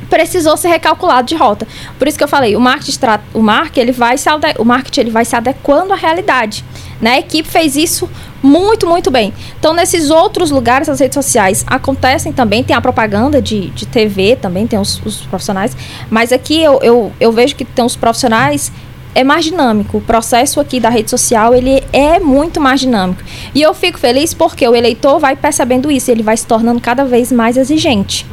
precisou 0.10 0.58
ser 0.58 0.70
recalculado 0.70 1.28
de 1.28 1.36
rota. 1.36 1.68
Por 1.98 2.08
isso 2.08 2.18
que 2.18 2.24
eu 2.24 2.28
falei, 2.28 2.56
o 2.56 2.60
marketing, 2.60 3.00
o 3.34 3.42
marketing 3.42 3.80
ele 3.80 3.92
vai 3.92 4.18
se 4.18 4.28
o 4.58 4.66
marketing 4.66 5.00
ele 5.02 5.12
vai 5.12 5.26
se 5.26 5.36
adequando 5.36 5.94
à 5.94 5.96
realidade. 5.96 6.66
Né? 7.00 7.16
A 7.16 7.20
equipe 7.20 7.50
fez 7.50 7.76
isso 7.76 8.10
muito, 8.44 8.86
muito 8.86 9.10
bem. 9.10 9.34
Então, 9.58 9.74
nesses 9.74 10.10
outros 10.10 10.52
lugares, 10.52 10.90
as 10.90 11.00
redes 11.00 11.16
sociais 11.16 11.64
acontecem 11.66 12.34
também, 12.34 12.64
tem 12.64 12.76
a 12.76 12.82
propaganda 12.82 13.42
de, 13.42 13.70
de 13.70 13.86
TV 13.86 14.36
também, 14.36 14.68
tem 14.68 14.78
os, 14.78 15.02
os 15.06 15.22
profissionais, 15.22 15.76
mas 16.10 16.34
aqui 16.34 16.62
eu, 16.62 16.80
eu, 16.84 17.12
eu 17.20 17.32
vejo 17.32 17.56
que 17.56 17.64
tem 17.64 17.84
os 17.86 17.96
profissionais 17.96 18.72
é 19.16 19.24
mais 19.24 19.46
dinâmico. 19.46 20.00
O 20.00 20.02
processo 20.02 20.60
aqui 20.60 20.80
da 20.80 20.90
rede 20.90 21.10
social, 21.10 21.54
ele 21.54 21.84
é 21.94 22.20
muito 22.20 22.60
mais 22.60 22.80
dinâmico. 22.80 23.22
E 23.54 23.62
eu 23.62 23.74
fico 23.74 24.00
feliz 24.00 24.34
porque 24.34 24.68
o 24.68 24.76
eleitor 24.76 25.20
vai 25.20 25.36
percebendo 25.36 25.92
isso, 25.92 26.10
ele 26.10 26.24
vai 26.24 26.36
se 26.36 26.46
tornando 26.46 26.82
cada 26.82 27.06
vez 27.06 27.32
mais 27.32 27.56
exigente. 27.56 28.26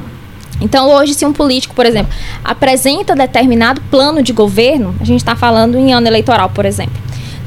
Então, 0.60 0.90
hoje, 0.90 1.14
se 1.14 1.24
um 1.24 1.32
político, 1.32 1.74
por 1.74 1.86
exemplo, 1.86 2.12
apresenta 2.44 3.14
determinado 3.14 3.80
plano 3.90 4.22
de 4.22 4.32
governo, 4.32 4.94
a 5.00 5.04
gente 5.04 5.20
está 5.20 5.34
falando 5.34 5.76
em 5.76 5.92
ano 5.92 6.06
eleitoral, 6.06 6.50
por 6.50 6.66
exemplo, 6.66 6.94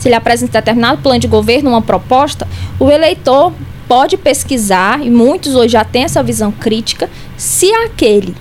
se 0.03 0.09
ele 0.09 0.15
apresenta 0.15 0.59
determinado 0.59 1.01
plano 1.01 1.17
de 1.17 1.29
governo, 1.29 1.69
uma 1.69 1.81
proposta, 1.81 2.45
o 2.77 2.91
eleitor 2.91 3.53
pode 3.87 4.17
pesquisar, 4.17 5.01
e 5.01 5.09
muitos 5.09 5.55
hoje 5.55 5.69
já 5.69 5.85
têm 5.85 6.03
essa 6.03 6.21
visão 6.21 6.51
crítica, 6.51 7.09
se 7.37 7.73
aquele 7.73 8.35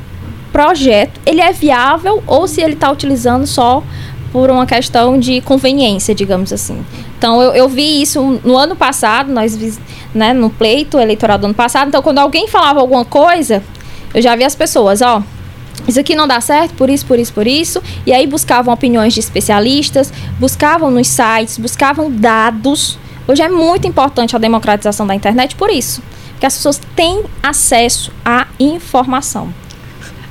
projeto 0.51 1.21
ele 1.25 1.41
é 1.41 1.53
viável 1.53 2.21
ou 2.27 2.49
se 2.49 2.61
ele 2.61 2.73
está 2.73 2.91
utilizando 2.91 3.47
só 3.47 3.81
por 4.33 4.51
uma 4.51 4.67
questão 4.67 5.21
de 5.21 5.41
conveniência, 5.43 6.13
digamos 6.13 6.53
assim. 6.53 6.85
Então, 7.17 7.41
eu, 7.41 7.53
eu 7.53 7.69
vi 7.69 8.03
isso 8.03 8.41
no 8.45 8.57
ano 8.57 8.75
passado, 8.75 9.31
nós 9.31 9.57
vi, 9.57 9.73
né, 10.13 10.33
no 10.33 10.51
pleito 10.51 10.99
eleitoral 10.99 11.39
do 11.39 11.45
ano 11.45 11.55
passado. 11.55 11.87
Então, 11.87 12.03
quando 12.03 12.19
alguém 12.19 12.49
falava 12.49 12.81
alguma 12.81 13.05
coisa, 13.05 13.63
eu 14.13 14.21
já 14.21 14.35
vi 14.35 14.43
as 14.43 14.57
pessoas, 14.57 15.01
ó, 15.01 15.23
isso 15.87 15.99
aqui 15.99 16.15
não 16.15 16.27
dá 16.29 16.41
certo 16.41 16.75
por 16.75 16.89
isso, 16.89 17.05
por 17.07 17.19
isso, 17.19 17.33
por 17.33 17.47
isso. 17.47 17.83
E 18.07 18.13
aí 18.13 18.27
buscavam 18.27 18.73
opiniões 18.73 19.15
de 19.15 19.21
especialistas, 19.21 20.13
buscavam 20.39 20.91
nos 20.91 21.09
sites, 21.09 21.59
buscavam 21.59 22.11
dados. 22.11 22.99
Hoje 23.27 23.43
é 23.43 23.49
muito 23.49 23.87
importante 23.87 24.35
a 24.37 24.39
democratização 24.39 25.07
da 25.07 25.15
internet 25.15 25.55
por 25.57 25.71
isso. 25.71 26.03
Porque 26.33 26.47
as 26.47 26.57
pessoas 26.57 26.81
têm 26.97 27.23
acesso 27.43 28.13
à 28.25 28.47
informação. 28.59 29.53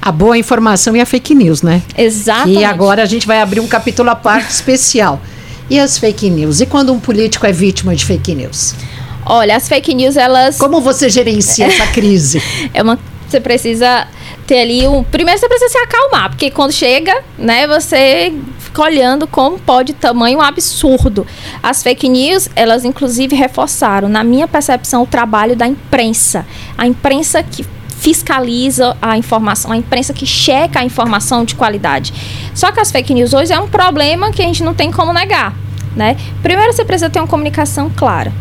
A 0.02 0.12
boa 0.12 0.38
informação 0.38 0.96
e 0.96 1.02
a 1.02 1.06
fake 1.06 1.36
news, 1.36 1.62
né? 1.62 1.82
Exatamente. 1.98 2.60
E 2.60 2.66
agora 2.66 3.04
a 3.04 3.06
gente 3.06 3.28
vai 3.28 3.40
abrir 3.40 3.60
um 3.60 3.68
capítulo 3.68 4.10
à 4.10 4.16
parte 4.16 4.50
especial. 4.50 5.22
E 5.70 5.80
as 5.80 5.98
fake 5.98 6.30
news? 6.30 6.60
E 6.60 6.66
quando 6.66 6.92
um 6.92 7.00
político 7.00 7.46
é 7.46 7.52
vítima 7.52 7.96
de 7.96 8.04
fake 8.04 8.36
news? 8.36 8.74
Olha, 9.26 9.56
as 9.56 9.70
fake 9.70 9.94
news, 9.94 10.18
elas. 10.18 10.58
Como 10.58 10.82
você 10.82 11.08
gerencia 11.08 11.68
essa 11.68 11.88
crise? 11.88 12.42
É 12.74 12.82
uma 12.82 12.98
você 13.32 13.40
precisa 13.40 14.08
ter 14.46 14.60
ali 14.62 14.88
um. 14.88 15.04
Primeiro 15.04 15.40
você 15.40 15.48
precisa 15.48 15.72
se 15.72 15.78
acalmar, 15.78 16.30
porque 16.30 16.52
quando 16.52 16.72
chega, 16.72 17.24
né, 17.38 17.66
você 17.66 18.34
fica 18.60 18.82
olhando 18.82 19.26
como 19.26 19.58
pode 19.58 19.94
tamanho 19.94 20.42
absurdo. 20.42 21.26
As 21.64 21.82
fake 21.82 22.08
news, 22.08 22.50
elas 22.56 22.86
inclusive 22.86 23.36
reforçaram, 23.36 24.10
na 24.10 24.24
minha 24.24 24.48
percepção, 24.48 25.04
o 25.04 25.08
trabalho 25.08 25.56
da 25.56 25.68
imprensa. 25.68 26.46
A 26.78 26.86
imprensa 26.86 27.42
que 27.42 27.66
fiscaliza 27.98 28.98
a 29.02 29.18
informação, 29.18 29.72
a 29.72 29.78
imprensa 29.78 30.12
que 30.12 30.26
checa 30.26 30.80
a 30.80 30.84
informação 30.84 31.46
de 31.46 31.54
qualidade. 31.54 32.12
Só 32.54 32.72
que 32.72 32.80
as 32.80 32.92
fake 32.92 33.14
news 33.14 33.34
hoje 33.34 33.54
é 33.54 33.60
um 33.60 33.68
problema 33.68 34.32
que 34.32 34.42
a 34.42 34.46
gente 34.46 34.64
não 34.64 34.74
tem 34.74 34.92
como 34.92 35.14
negar. 35.14 35.54
Né? 35.96 36.18
Primeiro 36.42 36.74
você 36.74 36.84
precisa 36.84 37.10
ter 37.10 37.20
uma 37.20 37.28
comunicação 37.28 37.92
clara 37.96 38.34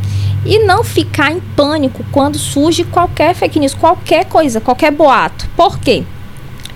e 0.44 0.58
não 0.60 0.82
ficar 0.82 1.32
em 1.32 1.40
pânico 1.40 2.04
quando 2.10 2.38
surge 2.38 2.84
qualquer 2.84 3.34
fake 3.34 3.58
news, 3.58 3.74
qualquer 3.74 4.24
coisa, 4.26 4.60
qualquer 4.60 4.90
boato. 4.90 5.48
Por 5.56 5.78
quê? 5.78 6.04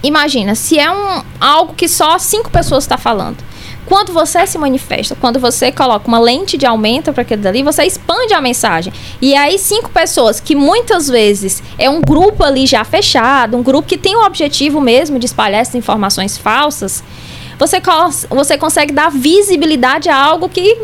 Imagina, 0.03 0.55
se 0.55 0.79
é 0.79 0.91
um, 0.91 1.23
algo 1.41 1.75
que 1.75 1.89
só 1.89 2.19
cinco 2.19 2.51
pessoas 2.51 2.85
estão 2.85 2.99
tá 2.99 3.03
falando. 3.03 3.39
Quando 3.87 4.13
você 4.13 4.47
se 4.47 4.57
manifesta, 4.57 5.15
quando 5.15 5.39
você 5.39 5.71
coloca 5.71 6.09
uma 6.09 6.19
lente 6.19 6.57
de 6.57 6.65
aumento 6.65 7.13
para 7.13 7.23
aquele 7.23 7.43
dali, 7.43 7.63
você 7.63 7.85
expande 7.85 8.33
a 8.33 8.41
mensagem. 8.41 8.93
E 9.21 9.35
aí, 9.35 9.59
cinco 9.59 9.91
pessoas, 9.91 10.41
que 10.41 10.55
muitas 10.55 11.07
vezes 11.07 11.63
é 11.79 11.89
um 11.89 12.01
grupo 12.01 12.43
ali 12.43 12.67
já 12.67 12.83
fechado, 12.83 13.57
um 13.57 13.63
grupo 13.63 13.87
que 13.87 13.99
tem 13.99 14.17
o 14.17 14.25
objetivo 14.25 14.81
mesmo 14.81 15.19
de 15.19 15.27
espalhar 15.27 15.61
essas 15.61 15.75
informações 15.75 16.37
falsas, 16.37 17.05
você, 17.59 17.81
você 18.31 18.59
consegue 18.59 18.93
dar 18.93 19.11
visibilidade 19.11 20.09
a 20.09 20.17
algo 20.17 20.49
que 20.49 20.79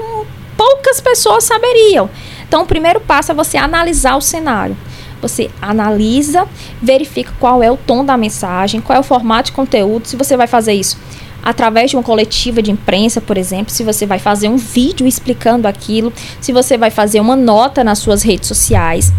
poucas 0.56 1.00
pessoas 1.00 1.44
saberiam. 1.44 2.10
Então, 2.50 2.62
o 2.62 2.66
primeiro 2.66 2.98
passo 2.98 3.30
é 3.30 3.34
você 3.34 3.56
analisar 3.56 4.16
o 4.16 4.20
cenário. 4.20 4.76
Você 5.22 5.48
analisa, 5.62 6.48
verifica 6.82 7.32
qual 7.38 7.62
é 7.62 7.70
o 7.70 7.76
tom 7.76 8.04
da 8.04 8.16
mensagem, 8.16 8.80
qual 8.80 8.96
é 8.96 8.98
o 8.98 9.04
formato 9.04 9.50
de 9.50 9.52
conteúdo, 9.52 10.08
se 10.08 10.16
você 10.16 10.36
vai 10.36 10.48
fazer 10.48 10.72
isso 10.72 10.98
através 11.44 11.90
de 11.90 11.96
uma 11.96 12.02
coletiva 12.02 12.60
de 12.60 12.72
imprensa, 12.72 13.20
por 13.20 13.38
exemplo, 13.38 13.72
se 13.72 13.84
você 13.84 14.04
vai 14.04 14.18
fazer 14.18 14.48
um 14.48 14.56
vídeo 14.56 15.06
explicando 15.06 15.68
aquilo, 15.68 16.12
se 16.40 16.52
você 16.52 16.76
vai 16.76 16.90
fazer 16.90 17.20
uma 17.20 17.36
nota 17.36 17.84
nas 17.84 18.00
suas 18.00 18.24
redes 18.24 18.48
sociais. 18.48 19.12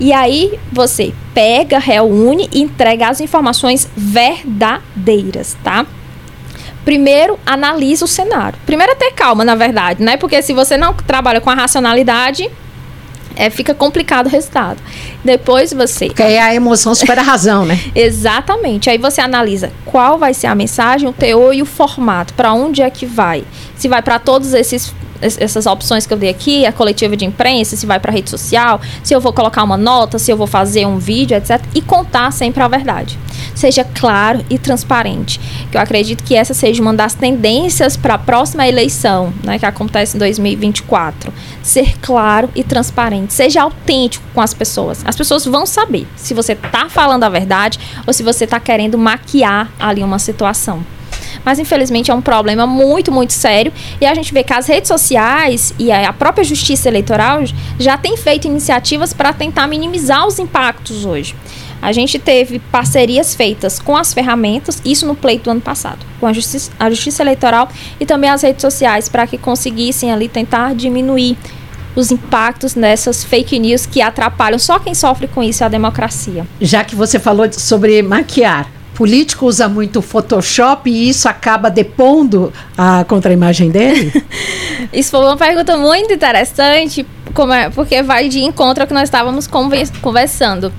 E 0.00 0.12
aí 0.12 0.58
você 0.72 1.14
pega, 1.32 1.78
reúne 1.78 2.48
e 2.52 2.60
entrega 2.60 3.08
as 3.08 3.20
informações 3.20 3.88
verdadeiras, 3.96 5.56
tá? 5.62 5.86
Primeiro, 6.84 7.38
analisa 7.46 8.04
o 8.04 8.08
cenário. 8.08 8.58
Primeiro 8.66 8.92
é 8.92 8.96
ter 8.96 9.12
calma, 9.12 9.44
na 9.44 9.54
verdade, 9.54 10.02
né? 10.02 10.16
Porque 10.16 10.42
se 10.42 10.52
você 10.52 10.76
não 10.76 10.92
trabalha 10.92 11.40
com 11.40 11.48
a 11.48 11.54
racionalidade, 11.54 12.50
é, 13.36 13.50
fica 13.50 13.74
complicado 13.74 14.26
o 14.26 14.30
resultado. 14.30 14.80
Depois 15.24 15.72
você. 15.72 16.06
Porque 16.06 16.22
aí 16.22 16.38
a 16.38 16.54
emoção 16.54 16.94
supera 16.94 17.20
a 17.20 17.24
razão, 17.24 17.64
né? 17.64 17.78
Exatamente. 17.94 18.90
Aí 18.90 18.98
você 18.98 19.20
analisa 19.20 19.72
qual 19.84 20.18
vai 20.18 20.34
ser 20.34 20.46
a 20.46 20.54
mensagem, 20.54 21.08
o 21.08 21.12
teor 21.12 21.54
e 21.54 21.62
o 21.62 21.66
formato, 21.66 22.34
para 22.34 22.52
onde 22.52 22.82
é 22.82 22.90
que 22.90 23.06
vai. 23.06 23.44
Se 23.76 23.88
vai 23.88 24.02
para 24.02 24.18
todos 24.18 24.54
esses 24.54 24.94
essas 25.22 25.66
opções 25.66 26.06
que 26.06 26.12
eu 26.12 26.18
dei 26.18 26.28
aqui, 26.28 26.66
a 26.66 26.72
coletiva 26.72 27.16
de 27.16 27.24
imprensa, 27.24 27.76
se 27.76 27.86
vai 27.86 28.00
para 28.00 28.12
rede 28.12 28.28
social, 28.28 28.80
se 29.02 29.14
eu 29.14 29.20
vou 29.20 29.32
colocar 29.32 29.62
uma 29.62 29.76
nota, 29.76 30.18
se 30.18 30.30
eu 30.30 30.36
vou 30.36 30.46
fazer 30.46 30.86
um 30.86 30.98
vídeo, 30.98 31.36
etc. 31.36 31.62
E 31.74 31.80
contar 31.80 32.32
sempre 32.32 32.62
a 32.62 32.68
verdade. 32.68 33.18
Seja 33.54 33.84
claro 33.84 34.44
e 34.50 34.58
transparente. 34.58 35.40
Que 35.70 35.76
eu 35.76 35.80
acredito 35.80 36.24
que 36.24 36.34
essa 36.34 36.52
seja 36.54 36.82
uma 36.82 36.92
das 36.92 37.14
tendências 37.14 37.96
para 37.96 38.14
a 38.14 38.18
próxima 38.18 38.66
eleição, 38.66 39.32
né, 39.44 39.58
que 39.58 39.66
acontece 39.66 40.16
em 40.16 40.18
2024. 40.18 41.32
Ser 41.62 41.96
claro 42.00 42.50
e 42.54 42.64
transparente. 42.64 43.32
Seja 43.32 43.62
autêntico 43.62 44.24
com 44.34 44.40
as 44.40 44.52
pessoas. 44.52 45.02
As 45.04 45.16
pessoas 45.16 45.44
vão 45.44 45.64
saber 45.64 46.06
se 46.16 46.34
você 46.34 46.52
está 46.52 46.88
falando 46.88 47.24
a 47.24 47.28
verdade 47.28 47.78
ou 48.06 48.12
se 48.12 48.22
você 48.22 48.44
está 48.44 48.58
querendo 48.58 48.98
maquiar 48.98 49.70
ali 49.78 50.02
uma 50.02 50.18
situação 50.18 50.84
mas 51.44 51.58
infelizmente 51.58 52.10
é 52.10 52.14
um 52.14 52.22
problema 52.22 52.66
muito, 52.66 53.10
muito 53.12 53.32
sério. 53.32 53.72
E 54.00 54.06
a 54.06 54.14
gente 54.14 54.32
vê 54.32 54.42
que 54.42 54.52
as 54.52 54.66
redes 54.66 54.88
sociais 54.88 55.74
e 55.78 55.90
a 55.90 56.12
própria 56.12 56.44
justiça 56.44 56.88
eleitoral 56.88 57.40
já 57.78 57.96
tem 57.96 58.16
feito 58.16 58.46
iniciativas 58.46 59.12
para 59.12 59.32
tentar 59.32 59.66
minimizar 59.66 60.26
os 60.26 60.38
impactos 60.38 61.04
hoje. 61.04 61.34
A 61.82 61.90
gente 61.90 62.16
teve 62.16 62.60
parcerias 62.60 63.34
feitas 63.34 63.80
com 63.80 63.96
as 63.96 64.14
ferramentas, 64.14 64.80
isso 64.84 65.04
no 65.04 65.16
pleito 65.16 65.44
do 65.44 65.50
ano 65.50 65.60
passado, 65.60 66.06
com 66.20 66.28
a 66.28 66.32
Justiça, 66.32 66.70
a 66.78 66.88
justiça 66.88 67.24
Eleitoral 67.24 67.68
e 67.98 68.06
também 68.06 68.30
as 68.30 68.42
redes 68.42 68.62
sociais, 68.62 69.08
para 69.08 69.26
que 69.26 69.36
conseguissem 69.36 70.12
ali 70.12 70.28
tentar 70.28 70.76
diminuir 70.76 71.36
os 71.96 72.12
impactos 72.12 72.76
nessas 72.76 73.24
fake 73.24 73.58
news 73.58 73.84
que 73.84 74.00
atrapalham 74.00 74.58
só 74.58 74.78
quem 74.78 74.94
sofre 74.94 75.26
com 75.26 75.42
isso 75.42 75.64
é 75.64 75.66
a 75.66 75.68
democracia. 75.68 76.46
Já 76.60 76.84
que 76.84 76.94
você 76.94 77.18
falou 77.18 77.52
sobre 77.52 78.00
maquiar, 78.00 78.70
político 78.94 79.46
usa 79.46 79.68
muito 79.68 80.02
Photoshop 80.02 80.90
e 80.90 81.08
isso 81.08 81.28
acaba 81.28 81.70
depondo 81.70 82.52
a 82.76 83.04
contra-imagem 83.04 83.70
dele? 83.70 84.12
isso 84.92 85.10
foi 85.10 85.20
uma 85.20 85.36
pergunta 85.36 85.76
muito 85.76 86.12
interessante, 86.12 87.06
é, 87.54 87.70
porque 87.70 88.02
vai 88.02 88.28
de 88.28 88.40
encontro 88.40 88.82
ao 88.82 88.86
que 88.86 88.94
nós 88.94 89.04
estávamos 89.04 89.48
conversando 90.00 90.72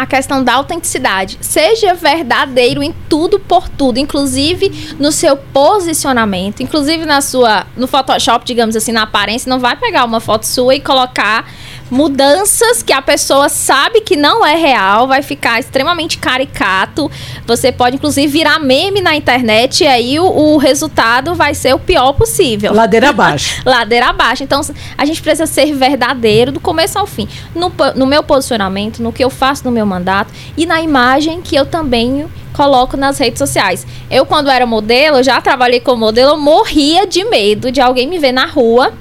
a 0.00 0.06
questão 0.06 0.42
da 0.42 0.54
autenticidade. 0.54 1.36
Seja 1.42 1.92
verdadeiro 1.92 2.82
em 2.82 2.94
tudo 3.06 3.38
por 3.38 3.68
tudo, 3.68 3.98
inclusive 3.98 4.94
no 4.98 5.12
seu 5.12 5.36
posicionamento, 5.36 6.62
inclusive 6.62 7.04
na 7.04 7.20
sua 7.20 7.66
no 7.76 7.86
Photoshop, 7.86 8.46
digamos 8.46 8.74
assim, 8.74 8.92
na 8.92 9.02
aparência, 9.02 9.50
não 9.50 9.58
vai 9.58 9.76
pegar 9.76 10.04
uma 10.04 10.18
foto 10.18 10.46
sua 10.46 10.74
e 10.74 10.80
colocar 10.80 11.46
mudanças 11.90 12.82
que 12.82 12.92
a 12.92 13.02
pessoa 13.02 13.48
sabe 13.48 14.00
que 14.00 14.16
não 14.16 14.46
é 14.46 14.54
real, 14.54 15.08
vai 15.08 15.22
ficar 15.22 15.58
extremamente 15.58 16.18
caricato. 16.18 17.10
Você 17.46 17.72
pode, 17.72 17.96
inclusive, 17.96 18.26
virar 18.28 18.58
meme 18.58 19.00
na 19.00 19.16
internet 19.16 19.84
e 19.84 19.86
aí 19.86 20.18
o, 20.18 20.24
o 20.24 20.56
resultado 20.56 21.34
vai 21.34 21.54
ser 21.54 21.74
o 21.74 21.78
pior 21.78 22.12
possível. 22.12 22.72
Ladeira 22.72 23.10
abaixo. 23.10 23.62
Ladeira 23.64 24.06
abaixo. 24.06 24.42
Então, 24.42 24.60
a 24.96 25.04
gente 25.04 25.20
precisa 25.20 25.46
ser 25.46 25.72
verdadeiro 25.74 26.52
do 26.52 26.60
começo 26.60 26.98
ao 26.98 27.06
fim. 27.06 27.28
No, 27.54 27.72
no 27.96 28.06
meu 28.06 28.22
posicionamento, 28.22 29.02
no 29.02 29.12
que 29.12 29.24
eu 29.24 29.30
faço 29.30 29.64
no 29.64 29.70
meu 29.70 29.84
mandato 29.84 30.32
e 30.56 30.64
na 30.64 30.80
imagem 30.80 31.42
que 31.42 31.56
eu 31.56 31.66
também 31.66 32.26
coloco 32.52 32.96
nas 32.96 33.18
redes 33.18 33.38
sociais. 33.38 33.86
Eu, 34.10 34.26
quando 34.26 34.50
era 34.50 34.66
modelo, 34.66 35.22
já 35.22 35.40
trabalhei 35.40 35.80
como 35.80 35.98
modelo, 35.98 36.32
eu 36.32 36.38
morria 36.38 37.06
de 37.06 37.24
medo 37.24 37.72
de 37.72 37.80
alguém 37.80 38.06
me 38.06 38.18
ver 38.18 38.32
na 38.32 38.46
rua 38.46 38.92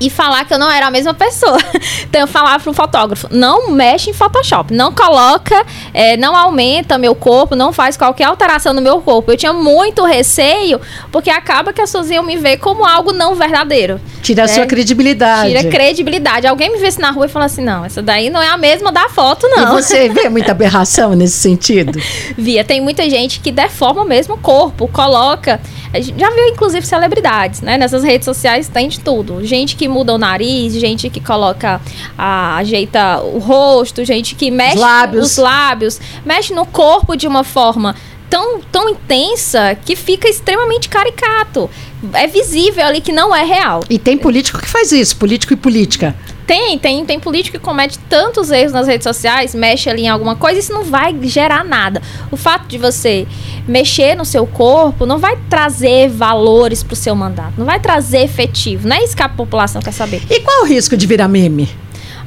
e 0.00 0.10
falar 0.10 0.44
que 0.44 0.52
eu 0.52 0.58
não 0.58 0.70
era 0.70 0.86
a 0.86 0.90
mesma 0.90 1.14
pessoa. 1.14 1.58
então 2.04 2.22
eu 2.22 2.26
falava 2.26 2.62
para 2.62 2.70
o 2.70 2.74
fotógrafo: 2.74 3.28
não 3.30 3.70
mexe 3.70 4.10
em 4.10 4.12
Photoshop, 4.12 4.72
não 4.72 4.92
coloca, 4.92 5.64
é, 5.92 6.16
não 6.16 6.36
aumenta 6.36 6.98
meu 6.98 7.14
corpo, 7.14 7.54
não 7.54 7.72
faz 7.72 7.96
qualquer 7.96 8.24
alteração 8.24 8.72
no 8.72 8.80
meu 8.80 9.00
corpo. 9.00 9.32
Eu 9.32 9.36
tinha 9.36 9.52
muito 9.52 10.04
receio, 10.04 10.80
porque 11.10 11.30
acaba 11.30 11.72
que 11.72 11.80
as 11.80 11.90
pessoas 11.90 12.10
iam 12.10 12.22
me 12.22 12.36
ver 12.36 12.58
como 12.58 12.84
algo 12.84 13.12
não 13.12 13.34
verdadeiro. 13.34 14.00
Tira 14.22 14.44
a 14.44 14.48
sua 14.48 14.62
né? 14.62 14.66
credibilidade. 14.66 15.48
Tira 15.48 15.70
credibilidade. 15.70 16.46
Alguém 16.46 16.72
me 16.72 16.78
visse 16.78 17.00
na 17.00 17.10
rua 17.10 17.26
e 17.26 17.28
fala 17.28 17.46
assim: 17.46 17.62
não, 17.62 17.84
essa 17.84 18.02
daí 18.02 18.28
não 18.28 18.42
é 18.42 18.48
a 18.48 18.56
mesma 18.56 18.92
da 18.92 19.08
foto, 19.08 19.48
não. 19.48 19.78
E 19.78 19.82
você 19.82 20.08
vê 20.08 20.28
muita 20.30 20.52
aberração 20.52 21.14
nesse 21.14 21.36
sentido? 21.36 21.98
Via. 22.36 22.64
Tem 22.64 22.80
muita 22.80 23.08
gente 23.08 23.40
que 23.40 23.52
deforma 23.52 24.04
mesmo 24.04 24.34
o 24.34 24.38
corpo, 24.38 24.88
coloca. 24.88 25.60
Já 26.02 26.30
viu, 26.30 26.48
inclusive, 26.48 26.86
celebridades, 26.86 27.60
né? 27.60 27.76
Nessas 27.78 28.02
redes 28.02 28.24
sociais 28.24 28.68
tem 28.68 28.88
de 28.88 29.00
tudo. 29.00 29.44
Gente 29.44 29.76
que 29.76 29.88
muda 29.88 30.14
o 30.14 30.18
nariz, 30.18 30.74
gente 30.74 31.08
que 31.10 31.20
coloca, 31.20 31.80
a, 32.16 32.56
ajeita 32.56 33.20
o 33.20 33.38
rosto, 33.38 34.04
gente 34.04 34.34
que 34.34 34.50
mexe 34.50 34.76
os 34.76 34.80
lábios. 34.80 35.26
os 35.26 35.36
lábios, 35.36 36.00
mexe 36.24 36.54
no 36.54 36.66
corpo 36.66 37.16
de 37.16 37.26
uma 37.26 37.44
forma 37.44 37.94
tão, 38.28 38.60
tão 38.60 38.88
intensa 38.88 39.76
que 39.84 39.96
fica 39.96 40.28
extremamente 40.28 40.88
caricato. 40.88 41.70
É 42.12 42.26
visível 42.26 42.84
ali 42.84 43.00
que 43.00 43.12
não 43.12 43.34
é 43.34 43.44
real. 43.44 43.80
E 43.88 43.98
tem 43.98 44.16
político 44.16 44.60
que 44.60 44.68
faz 44.68 44.92
isso, 44.92 45.16
político 45.16 45.52
e 45.52 45.56
política. 45.56 46.14
Tem, 46.46 46.78
tem, 46.78 47.04
tem 47.04 47.18
político 47.18 47.58
que 47.58 47.64
comete 47.64 47.98
tantos 48.08 48.50
erros 48.50 48.72
nas 48.72 48.86
redes 48.86 49.02
sociais, 49.02 49.54
mexe 49.54 49.90
ali 49.90 50.02
em 50.02 50.08
alguma 50.08 50.36
coisa, 50.36 50.60
isso 50.60 50.72
não 50.72 50.84
vai 50.84 51.16
gerar 51.22 51.64
nada. 51.64 52.00
O 52.30 52.36
fato 52.36 52.68
de 52.68 52.78
você 52.78 53.26
mexer 53.66 54.14
no 54.14 54.24
seu 54.24 54.46
corpo 54.46 55.04
não 55.04 55.18
vai 55.18 55.36
trazer 55.50 56.08
valores 56.08 56.84
para 56.84 56.92
o 56.92 56.96
seu 56.96 57.16
mandato, 57.16 57.54
não 57.58 57.66
vai 57.66 57.80
trazer 57.80 58.18
efetivo. 58.18 58.86
Não 58.86 58.96
é 58.96 59.02
isso 59.02 59.16
que 59.16 59.22
a 59.22 59.28
população 59.28 59.82
quer 59.82 59.92
saber. 59.92 60.22
E 60.30 60.40
qual 60.40 60.62
o 60.62 60.66
risco 60.66 60.96
de 60.96 61.06
virar 61.06 61.26
meme? 61.26 61.68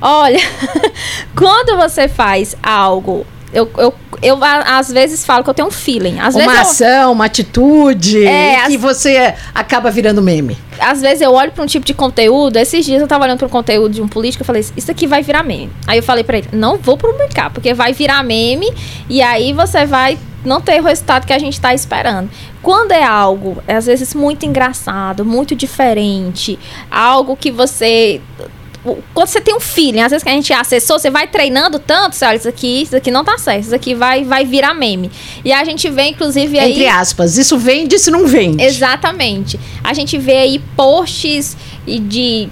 Olha, 0.01 0.39
quando 1.35 1.77
você 1.77 2.07
faz 2.07 2.55
algo 2.61 3.25
eu, 3.51 3.69
eu, 3.77 3.93
eu 4.21 4.37
às 4.43 4.91
vezes 4.91 5.25
falo 5.25 5.43
que 5.43 5.49
eu 5.49 5.53
tenho 5.53 5.67
um 5.67 5.71
feeling. 5.71 6.19
Às 6.19 6.35
uma 6.35 6.45
vezes 6.45 6.59
ação, 6.59 7.09
eu, 7.09 7.11
uma 7.11 7.25
atitude 7.25 8.25
é, 8.25 8.67
que 8.67 8.75
as, 8.75 8.81
você 8.81 9.33
acaba 9.53 9.89
virando 9.89 10.21
meme. 10.21 10.57
Às 10.79 11.01
vezes 11.01 11.21
eu 11.21 11.31
olho 11.33 11.51
para 11.51 11.63
um 11.63 11.67
tipo 11.67 11.85
de 11.85 11.93
conteúdo. 11.93 12.57
Esses 12.57 12.85
dias 12.85 13.01
eu 13.01 13.07
tava 13.07 13.25
olhando 13.25 13.39
para 13.39 13.47
um 13.47 13.51
conteúdo 13.51 13.93
de 13.93 14.01
um 14.01 14.07
político 14.07 14.43
e 14.43 14.45
falei: 14.45 14.65
Isso 14.75 14.91
aqui 14.91 15.07
vai 15.07 15.23
virar 15.23 15.43
meme. 15.43 15.71
Aí 15.87 15.97
eu 15.97 16.03
falei 16.03 16.23
para 16.23 16.37
ele: 16.37 16.49
Não 16.51 16.77
vou 16.77 16.97
publicar, 16.97 17.49
porque 17.49 17.73
vai 17.73 17.93
virar 17.93 18.23
meme 18.23 18.71
e 19.09 19.21
aí 19.21 19.51
você 19.53 19.85
vai 19.85 20.17
não 20.45 20.61
ter 20.61 20.79
o 20.79 20.83
resultado 20.83 21.25
que 21.25 21.33
a 21.33 21.39
gente 21.39 21.53
está 21.53 21.73
esperando. 21.73 22.29
Quando 22.61 22.91
é 22.91 23.03
algo, 23.03 23.61
às 23.67 23.85
vezes, 23.85 24.13
muito 24.13 24.45
engraçado, 24.45 25.25
muito 25.25 25.55
diferente, 25.55 26.57
algo 26.89 27.35
que 27.35 27.51
você 27.51 28.21
quando 29.13 29.27
você 29.27 29.41
tem 29.41 29.53
um 29.53 29.59
feeling, 29.59 30.01
às 30.01 30.11
vezes 30.11 30.23
que 30.23 30.29
a 30.29 30.33
gente 30.33 30.53
é 30.53 30.55
assessor, 30.55 30.99
você 30.99 31.09
vai 31.09 31.27
treinando 31.27 31.77
tanto, 31.79 32.15
você 32.15 32.25
olha, 32.25 32.37
isso 32.37 32.47
aqui, 32.47 32.83
isso 32.83 32.95
aqui 32.95 33.11
não 33.11 33.25
tá 33.25 33.37
certo, 33.37 33.65
isso 33.65 33.75
aqui 33.75 33.93
vai, 33.93 34.23
vai 34.23 34.45
virar 34.45 34.73
meme. 34.73 35.11
E 35.43 35.51
a 35.51 35.63
gente 35.65 35.89
vê, 35.89 36.07
inclusive, 36.07 36.57
aí. 36.57 36.71
Entre 36.71 36.87
aspas, 36.87 37.37
isso 37.37 37.57
vende, 37.57 37.95
isso 37.95 38.09
não 38.09 38.25
vende. 38.25 38.63
Exatamente. 38.63 39.59
A 39.83 39.93
gente 39.93 40.17
vê 40.17 40.37
aí 40.37 40.59
posts 40.77 41.57
de 41.85 42.49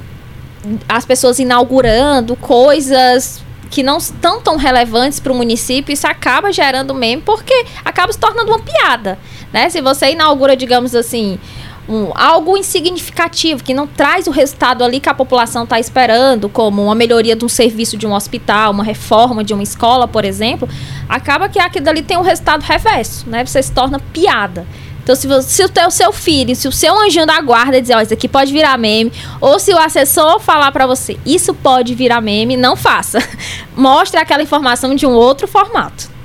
as 0.89 1.05
pessoas 1.05 1.39
inaugurando 1.39 2.35
coisas 2.35 3.41
que 3.69 3.81
não 3.81 3.97
estão 3.97 4.41
tão 4.41 4.57
relevantes 4.57 5.19
para 5.19 5.31
o 5.31 5.35
município, 5.35 5.93
isso 5.93 6.07
acaba 6.07 6.51
gerando 6.51 6.93
meme 6.93 7.21
porque 7.21 7.65
acaba 7.85 8.11
se 8.11 8.19
tornando 8.19 8.51
uma 8.51 8.59
piada, 8.59 9.17
né? 9.51 9.69
Se 9.69 9.81
você 9.81 10.11
inaugura, 10.11 10.55
digamos 10.55 10.95
assim, 10.95 11.39
um, 11.87 12.11
algo 12.15 12.57
insignificativo, 12.57 13.63
que 13.63 13.73
não 13.73 13.87
traz 13.87 14.27
o 14.27 14.31
resultado 14.31 14.83
ali 14.83 14.99
que 14.99 15.09
a 15.09 15.13
população 15.13 15.63
está 15.63 15.79
esperando, 15.79 16.49
como 16.49 16.83
uma 16.83 16.95
melhoria 16.95 17.35
de 17.35 17.45
um 17.45 17.49
serviço 17.49 17.97
de 17.97 18.05
um 18.05 18.13
hospital, 18.13 18.71
uma 18.71 18.83
reforma 18.83 19.43
de 19.43 19.53
uma 19.53 19.63
escola, 19.63 20.07
por 20.07 20.25
exemplo, 20.25 20.67
acaba 21.07 21.47
que 21.47 21.59
aquilo 21.59 21.89
ali 21.89 22.01
tem 22.01 22.17
um 22.17 22.21
resultado 22.21 22.63
reverso, 22.63 23.29
né? 23.29 23.45
Você 23.45 23.61
se 23.63 23.71
torna 23.71 23.99
piada. 23.99 24.65
Então, 25.01 25.15
se, 25.15 25.25
você, 25.25 25.47
se 25.47 25.63
o 25.63 25.89
seu 25.89 26.11
filho, 26.11 26.53
se 26.53 26.67
o 26.67 26.71
seu 26.71 26.99
anjinho 26.99 27.25
da 27.25 27.39
guarda 27.39 27.81
dizer, 27.81 27.95
ó, 27.95 27.99
oh, 27.99 28.01
isso 28.01 28.13
aqui 28.13 28.27
pode 28.27 28.51
virar 28.51 28.77
meme, 28.77 29.09
ou 29.39 29.57
se 29.57 29.73
o 29.73 29.77
assessor 29.77 30.37
falar 30.41 30.69
para 30.73 30.85
você, 30.85 31.17
isso 31.25 31.53
pode 31.53 31.95
virar 31.95 32.19
meme, 32.19 32.57
não 32.57 32.75
faça. 32.75 33.19
Mostre 33.73 34.19
aquela 34.19 34.43
informação 34.43 34.93
de 34.93 35.05
um 35.05 35.11
outro 35.11 35.47
formato. 35.47 36.16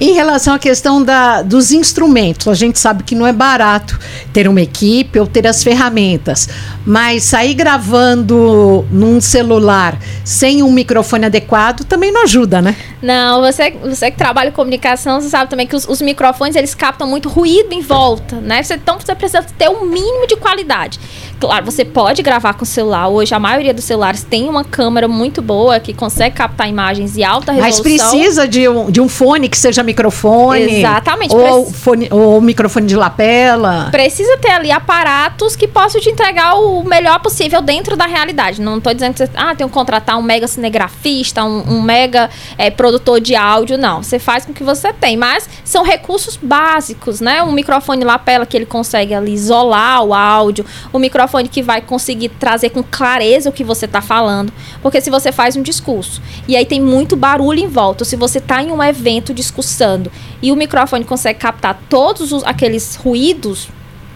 Em 0.00 0.14
relação 0.14 0.54
à 0.54 0.58
questão 0.58 1.02
da, 1.02 1.42
dos 1.42 1.72
instrumentos, 1.72 2.48
a 2.48 2.54
gente 2.54 2.78
sabe 2.78 3.02
que 3.02 3.14
não 3.14 3.26
é 3.26 3.32
barato 3.32 3.98
ter 4.32 4.48
uma 4.48 4.60
equipe 4.60 5.18
ou 5.18 5.26
ter 5.26 5.46
as 5.46 5.62
ferramentas, 5.62 6.48
mas 6.84 7.24
sair 7.24 7.54
gravando 7.54 8.84
num 8.90 9.20
celular 9.20 9.98
sem 10.24 10.62
um 10.62 10.72
microfone 10.72 11.26
adequado 11.26 11.84
também 11.84 12.12
não 12.12 12.22
ajuda, 12.24 12.60
né? 12.60 12.76
Não, 13.02 13.40
você, 13.40 13.70
você 13.70 14.10
que 14.10 14.16
trabalha 14.16 14.48
em 14.48 14.52
comunicação, 14.52 15.20
você 15.20 15.28
sabe 15.28 15.48
também 15.50 15.66
que 15.66 15.76
os, 15.76 15.86
os 15.86 16.02
microfones 16.02 16.56
eles 16.56 16.74
captam 16.74 17.06
muito 17.06 17.28
ruído 17.28 17.72
em 17.72 17.80
volta, 17.80 18.36
né? 18.36 18.62
Você, 18.62 18.74
então 18.74 18.98
você 18.98 19.14
precisa 19.14 19.44
ter 19.56 19.68
um 19.68 19.84
mínimo 19.84 20.26
de 20.26 20.36
qualidade. 20.36 20.98
Claro, 21.38 21.64
você 21.64 21.84
pode 21.84 22.22
gravar 22.22 22.54
com 22.54 22.64
o 22.64 22.66
celular. 22.66 23.08
Hoje 23.08 23.34
a 23.34 23.38
maioria 23.38 23.74
dos 23.74 23.84
celulares 23.84 24.22
tem 24.22 24.48
uma 24.48 24.64
câmera 24.64 25.06
muito 25.06 25.42
boa 25.42 25.78
que 25.78 25.92
consegue 25.92 26.34
captar 26.34 26.68
imagens 26.68 27.12
de 27.12 27.22
alta 27.22 27.52
resolução. 27.52 27.84
Mas 27.84 28.00
precisa 28.00 28.48
de 28.48 28.68
um, 28.68 28.90
de 28.90 29.00
um 29.00 29.08
fone 29.08 29.48
que 29.48 29.55
seja 29.58 29.82
microfone. 29.82 30.78
Exatamente. 30.78 31.34
Ou, 31.34 31.70
fone, 31.70 32.08
ou 32.10 32.40
microfone 32.40 32.86
de 32.86 32.96
lapela. 32.96 33.88
Precisa 33.90 34.36
ter 34.38 34.50
ali 34.50 34.70
aparatos 34.70 35.56
que 35.56 35.66
possam 35.68 36.00
te 36.00 36.10
entregar 36.10 36.54
o 36.54 36.82
melhor 36.82 37.20
possível 37.20 37.60
dentro 37.60 37.96
da 37.96 38.06
realidade. 38.06 38.60
Não 38.60 38.78
estou 38.78 38.94
dizendo 38.94 39.14
que 39.14 39.18
você 39.18 39.30
ah, 39.34 39.54
tem 39.54 39.66
que 39.66 39.72
contratar 39.72 40.18
um 40.18 40.22
mega 40.22 40.48
cinegrafista, 40.48 41.44
um, 41.44 41.76
um 41.76 41.82
mega 41.82 42.30
é, 42.56 42.70
produtor 42.70 43.20
de 43.20 43.34
áudio. 43.34 43.76
Não. 43.76 44.02
Você 44.02 44.18
faz 44.18 44.44
com 44.44 44.52
o 44.52 44.54
que 44.54 44.64
você 44.64 44.92
tem. 44.92 45.16
Mas 45.16 45.48
são 45.64 45.82
recursos 45.82 46.38
básicos, 46.40 47.20
né? 47.20 47.42
Um 47.42 47.52
microfone 47.52 48.04
lapela 48.04 48.46
que 48.46 48.56
ele 48.56 48.66
consegue 48.66 49.14
ali 49.14 49.32
isolar 49.32 50.02
o 50.02 50.14
áudio. 50.14 50.64
O 50.92 50.98
microfone 50.98 51.26
microfone 51.26 51.48
que 51.48 51.62
vai 51.62 51.80
conseguir 51.80 52.28
trazer 52.30 52.70
com 52.70 52.82
clareza 52.82 53.48
o 53.48 53.52
que 53.52 53.64
você 53.64 53.86
está 53.86 54.00
falando. 54.00 54.52
Porque 54.82 55.00
se 55.00 55.10
você 55.10 55.32
faz 55.32 55.56
um 55.56 55.62
discurso 55.62 56.22
e 56.46 56.56
aí 56.56 56.64
tem 56.64 56.80
muito 56.80 57.16
barulho 57.16 57.60
em 57.60 57.68
volta, 57.68 58.04
se 58.04 58.16
você 58.16 58.38
está 58.38 58.62
em 58.62 58.70
um 58.70 58.82
evento 58.82 59.34
discursando 59.36 60.10
e 60.42 60.50
o 60.50 60.56
microfone 60.56 61.04
consegue 61.04 61.38
captar 61.38 61.80
todos 61.88 62.32
os, 62.32 62.42
aqueles 62.42 62.96
ruídos, 62.96 63.68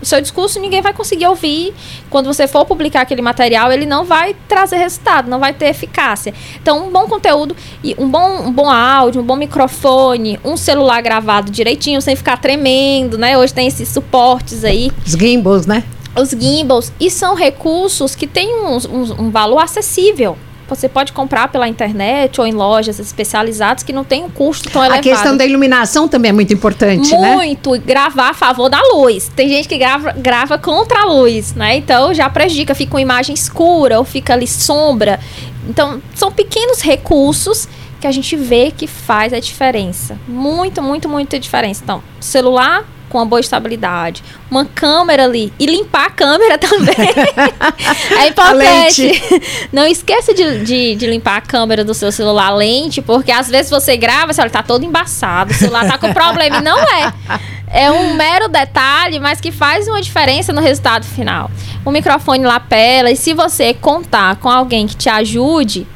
o 0.03 0.07
seu 0.07 0.21
discurso 0.21 0.59
ninguém 0.59 0.81
vai 0.81 0.95
conseguir 0.95 1.27
ouvir. 1.27 1.75
Quando 2.09 2.27
você 2.27 2.49
for 2.49 2.65
publicar 2.65 3.03
aquele 3.03 3.21
material, 3.21 3.71
ele 3.71 3.85
não 3.85 4.05
vai 4.05 4.35
trazer 4.49 4.77
resultado, 4.77 5.29
não 5.29 5.39
vai 5.39 5.53
ter 5.53 5.67
eficácia. 5.67 6.33
Então, 6.61 6.89
um 6.89 6.91
bom 6.91 7.07
conteúdo 7.07 7.55
e 7.85 7.95
um 7.99 8.09
bom, 8.09 8.47
um 8.47 8.53
bom 8.53 8.71
áudio, 8.71 9.21
um 9.21 9.25
bom 9.25 9.37
microfone, 9.37 10.41
um 10.43 10.57
celular 10.57 11.03
gravado 11.03 11.53
direitinho, 11.53 12.01
sem 12.01 12.17
ficar 12.17 12.39
tremendo, 12.39 13.19
né? 13.19 13.37
Hoje 13.37 13.53
tem 13.53 13.67
esses 13.67 13.89
suportes 13.89 14.65
aí. 14.65 14.91
Os 15.07 15.13
gimbals, 15.13 15.67
né? 15.67 15.85
os 16.19 16.31
gimbals 16.31 16.93
e 16.99 17.09
são 17.09 17.35
recursos 17.37 18.17
que 18.17 18.27
têm 18.27 18.53
um, 18.53 18.77
um, 18.77 19.27
um, 19.27 19.31
valor 19.31 19.59
acessível. 19.59 20.37
Você 20.77 20.89
pode 20.89 21.13
comprar 21.13 21.49
pela 21.49 21.69
internet 21.69 22.41
ou 22.41 22.47
em 22.47 22.53
lojas 22.53 22.99
especializadas 22.99 23.83
que 23.83 23.93
não 23.93 24.05
tem 24.05 24.25
um 24.25 24.31
custo 24.31 24.71
tão 24.71 24.83
elevado. 24.83 25.01
A 25.01 25.03
questão 25.03 25.37
da 25.37 25.45
iluminação 25.45 26.09
também 26.09 26.31
é 26.31 26.33
muito 26.33 26.55
importante, 26.55 27.11
muito, 27.11 27.21
né? 27.21 27.35
Muito, 27.35 27.79
gravar 27.81 28.31
a 28.31 28.35
favor 28.35 28.69
da 28.69 28.81
luz. 28.95 29.31
Tem 29.35 29.49
gente 29.49 29.69
que 29.69 29.77
grava, 29.77 30.13
grava 30.13 30.57
contra 30.59 31.03
a 31.03 31.05
luz, 31.05 31.55
né? 31.55 31.77
Então 31.77 32.15
já 32.15 32.31
prejudica, 32.31 32.75
fica 32.75 32.95
uma 32.95 33.01
imagem 33.01 33.35
escura 33.35 33.99
ou 33.99 34.05
fica 34.05 34.33
ali 34.33 34.47
sombra. 34.47 35.21
Então, 35.69 36.01
são 36.15 36.33
pequenos 36.33 36.81
recursos 36.81 37.69
que 38.01 38.07
a 38.07 38.13
gente 38.13 38.35
vê 38.35 38.71
que 38.71 38.87
faz 38.87 39.33
a 39.33 39.39
diferença. 39.39 40.19
Muito, 40.27 40.83
muito, 40.83 41.09
muita 41.09 41.39
diferença. 41.39 41.83
Então, 41.85 42.03
celular 42.19 42.85
com 43.11 43.19
uma 43.19 43.27
boa 43.27 43.41
estabilidade, 43.41 44.23
uma 44.51 44.65
câmera 44.65 45.25
ali 45.25 45.53
e 45.59 45.67
limpar 45.67 46.07
a 46.07 46.11
câmera 46.11 46.57
também. 46.59 46.95
é 48.19 48.29
importante. 48.29 49.23
Não 49.71 49.87
esqueça 49.87 50.33
de, 50.33 50.65
de, 50.65 50.95
de, 50.95 51.07
limpar 51.07 51.37
a 51.37 51.41
câmera 51.41 51.85
do 51.85 51.93
seu 51.93 52.11
celular, 52.11 52.47
a 52.47 52.55
lente, 52.55 53.03
porque 53.03 53.33
às 53.33 53.49
vezes 53.49 53.71
você 53.71 53.97
grava, 53.97 54.33
você 54.33 54.41
olha, 54.41 54.51
tá 54.51 54.63
todo 54.63 54.85
embaçado, 54.85 55.51
o 55.51 55.55
celular 55.55 55.87
tá 55.87 55.99
com 55.99 56.13
problema 56.15 56.59
e 56.59 56.63
não 56.63 56.79
é. 56.79 57.13
É 57.73 57.91
um 57.91 58.15
mero 58.15 58.49
detalhe, 58.49 59.21
mas 59.21 59.41
que 59.41 59.53
faz 59.53 59.87
uma 59.87 60.01
diferença 60.01 60.53
no 60.53 60.61
resultado 60.61 61.05
final. 61.05 61.51
O 61.85 61.91
microfone 61.91 62.45
lapela, 62.45 63.11
e 63.11 63.17
se 63.17 63.35
você 63.35 63.75
contar 63.75 64.37
com 64.37 64.49
alguém 64.49 64.87
que 64.87 64.97
te 64.97 65.09
ajude, 65.09 65.87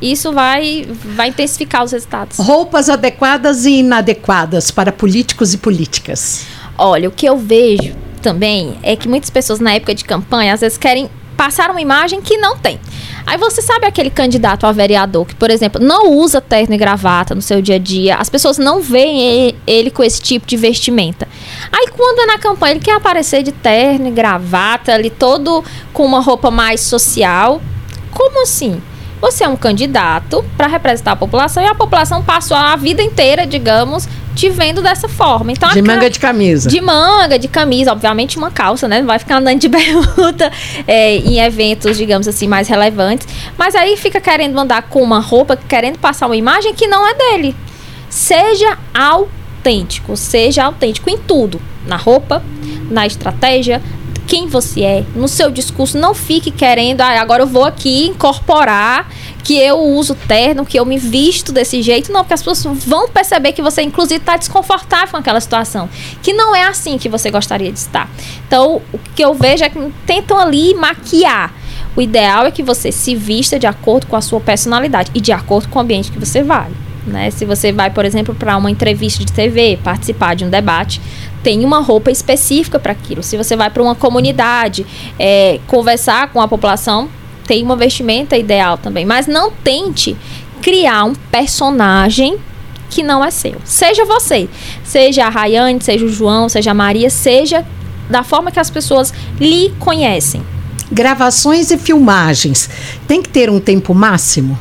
isso 0.00 0.32
vai, 0.32 0.86
vai 1.16 1.28
intensificar 1.28 1.82
os 1.82 1.92
resultados. 1.92 2.38
Roupas 2.38 2.88
adequadas 2.88 3.64
e 3.64 3.78
inadequadas 3.78 4.70
para 4.70 4.92
políticos 4.92 5.54
e 5.54 5.58
políticas. 5.58 6.44
Olha, 6.76 7.08
o 7.08 7.12
que 7.12 7.26
eu 7.26 7.36
vejo 7.36 7.94
também 8.20 8.78
é 8.82 8.96
que 8.96 9.08
muitas 9.08 9.30
pessoas 9.30 9.60
na 9.60 9.74
época 9.74 9.94
de 9.94 10.04
campanha 10.04 10.54
às 10.54 10.60
vezes 10.60 10.78
querem 10.78 11.08
passar 11.36 11.70
uma 11.70 11.80
imagem 11.80 12.20
que 12.20 12.36
não 12.36 12.56
tem. 12.56 12.80
Aí 13.26 13.38
você 13.38 13.62
sabe 13.62 13.86
aquele 13.86 14.10
candidato 14.10 14.66
a 14.66 14.72
vereador 14.72 15.26
que, 15.26 15.34
por 15.34 15.50
exemplo, 15.50 15.82
não 15.82 16.12
usa 16.12 16.40
terno 16.40 16.74
e 16.74 16.78
gravata 16.78 17.34
no 17.34 17.42
seu 17.42 17.60
dia 17.62 17.76
a 17.76 17.78
dia, 17.78 18.16
as 18.16 18.28
pessoas 18.28 18.58
não 18.58 18.80
veem 18.80 19.54
ele 19.66 19.90
com 19.90 20.02
esse 20.02 20.20
tipo 20.20 20.46
de 20.46 20.56
vestimenta. 20.56 21.26
Aí 21.72 21.88
quando 21.96 22.20
é 22.20 22.26
na 22.26 22.38
campanha 22.38 22.72
ele 22.72 22.80
quer 22.80 22.96
aparecer 22.96 23.42
de 23.42 23.52
terno 23.52 24.08
e 24.08 24.10
gravata, 24.10 24.92
ali 24.92 25.10
todo 25.10 25.64
com 25.92 26.04
uma 26.04 26.20
roupa 26.20 26.50
mais 26.50 26.80
social. 26.80 27.60
Como 28.10 28.42
assim? 28.42 28.80
Você 29.24 29.42
é 29.42 29.48
um 29.48 29.56
candidato 29.56 30.44
para 30.54 30.66
representar 30.66 31.12
a 31.12 31.16
população 31.16 31.62
e 31.62 31.66
a 31.66 31.74
população 31.74 32.22
passou 32.22 32.54
a 32.54 32.76
vida 32.76 33.02
inteira, 33.02 33.46
digamos, 33.46 34.06
te 34.34 34.50
vendo 34.50 34.82
dessa 34.82 35.08
forma. 35.08 35.50
Então, 35.50 35.70
de 35.70 35.80
manga 35.80 36.10
de 36.10 36.20
camisa. 36.20 36.68
De 36.68 36.78
manga, 36.78 37.38
de 37.38 37.48
camisa, 37.48 37.90
obviamente 37.90 38.36
uma 38.36 38.50
calça, 38.50 38.86
né? 38.86 39.00
Não 39.00 39.06
vai 39.06 39.18
ficar 39.18 39.38
andando 39.38 39.58
de 39.58 39.66
bermuda 39.72 40.52
é, 40.86 41.16
em 41.16 41.40
eventos, 41.40 41.96
digamos 41.96 42.28
assim, 42.28 42.46
mais 42.46 42.68
relevantes. 42.68 43.26
Mas 43.56 43.74
aí 43.74 43.96
fica 43.96 44.20
querendo 44.20 44.60
andar 44.60 44.82
com 44.82 45.02
uma 45.02 45.20
roupa, 45.20 45.56
querendo 45.56 45.98
passar 45.98 46.26
uma 46.26 46.36
imagem 46.36 46.74
que 46.74 46.86
não 46.86 47.08
é 47.08 47.14
dele. 47.14 47.56
Seja 48.10 48.76
autêntico, 48.92 50.18
seja 50.18 50.64
autêntico 50.64 51.08
em 51.08 51.16
tudo. 51.16 51.62
Na 51.86 51.96
roupa, 51.96 52.42
na 52.90 53.06
estratégia, 53.06 53.80
quem 54.26 54.46
você 54.48 54.82
é, 54.82 55.04
no 55.14 55.28
seu 55.28 55.50
discurso, 55.50 55.98
não 55.98 56.14
fique 56.14 56.50
querendo, 56.50 57.00
ah, 57.00 57.20
agora 57.20 57.42
eu 57.42 57.46
vou 57.46 57.64
aqui 57.64 58.06
incorporar 58.06 59.08
que 59.44 59.58
eu 59.58 59.78
uso 59.78 60.14
terno, 60.14 60.64
que 60.64 60.78
eu 60.78 60.86
me 60.86 60.98
visto 60.98 61.52
desse 61.52 61.82
jeito. 61.82 62.10
Não, 62.10 62.20
porque 62.20 62.34
as 62.34 62.42
pessoas 62.42 62.84
vão 62.84 63.08
perceber 63.08 63.52
que 63.52 63.60
você, 63.60 63.82
inclusive, 63.82 64.20
está 64.20 64.36
desconfortável 64.38 65.08
com 65.10 65.16
aquela 65.18 65.40
situação. 65.40 65.88
Que 66.22 66.32
não 66.32 66.56
é 66.56 66.64
assim 66.64 66.96
que 66.96 67.10
você 67.10 67.30
gostaria 67.30 67.70
de 67.70 67.78
estar. 67.78 68.08
Então, 68.46 68.80
o 68.92 68.98
que 69.14 69.22
eu 69.22 69.34
vejo 69.34 69.62
é 69.62 69.68
que 69.68 69.92
tentam 70.06 70.38
ali 70.38 70.74
maquiar. 70.74 71.52
O 71.94 72.00
ideal 72.00 72.46
é 72.46 72.50
que 72.50 72.62
você 72.62 72.90
se 72.90 73.14
vista 73.14 73.58
de 73.58 73.66
acordo 73.66 74.06
com 74.06 74.16
a 74.16 74.22
sua 74.22 74.40
personalidade 74.40 75.10
e 75.14 75.20
de 75.20 75.30
acordo 75.30 75.68
com 75.68 75.78
o 75.78 75.82
ambiente 75.82 76.10
que 76.10 76.18
você 76.18 76.42
vai. 76.42 76.70
Né? 77.06 77.30
Se 77.30 77.44
você 77.44 77.70
vai, 77.70 77.90
por 77.90 78.04
exemplo, 78.04 78.34
para 78.34 78.56
uma 78.56 78.70
entrevista 78.70 79.24
de 79.24 79.30
TV, 79.30 79.78
participar 79.84 80.34
de 80.34 80.44
um 80.44 80.50
debate, 80.50 81.00
tem 81.44 81.62
uma 81.62 81.80
roupa 81.80 82.10
específica 82.10 82.78
para 82.80 82.92
aquilo. 82.92 83.22
Se 83.22 83.36
você 83.36 83.54
vai 83.54 83.68
para 83.68 83.82
uma 83.82 83.94
comunidade, 83.94 84.84
é, 85.18 85.60
conversar 85.66 86.30
com 86.32 86.40
a 86.40 86.48
população, 86.48 87.08
tem 87.46 87.62
uma 87.62 87.76
vestimenta 87.76 88.36
ideal 88.36 88.78
também. 88.78 89.04
Mas 89.04 89.26
não 89.26 89.50
tente 89.50 90.16
criar 90.62 91.04
um 91.04 91.14
personagem 91.14 92.38
que 92.88 93.02
não 93.02 93.22
é 93.22 93.30
seu. 93.30 93.60
Seja 93.62 94.06
você, 94.06 94.48
seja 94.82 95.26
a 95.26 95.28
Rayane, 95.28 95.80
seja 95.82 96.06
o 96.06 96.08
João, 96.08 96.48
seja 96.48 96.70
a 96.70 96.74
Maria, 96.74 97.10
seja 97.10 97.64
da 98.08 98.22
forma 98.22 98.50
que 98.50 98.58
as 98.58 98.70
pessoas 98.70 99.12
lhe 99.38 99.70
conhecem. 99.78 100.42
Gravações 100.90 101.70
e 101.70 101.76
filmagens 101.76 102.70
tem 103.06 103.20
que 103.20 103.28
ter 103.28 103.50
um 103.50 103.60
tempo 103.60 103.94
máximo? 103.94 104.58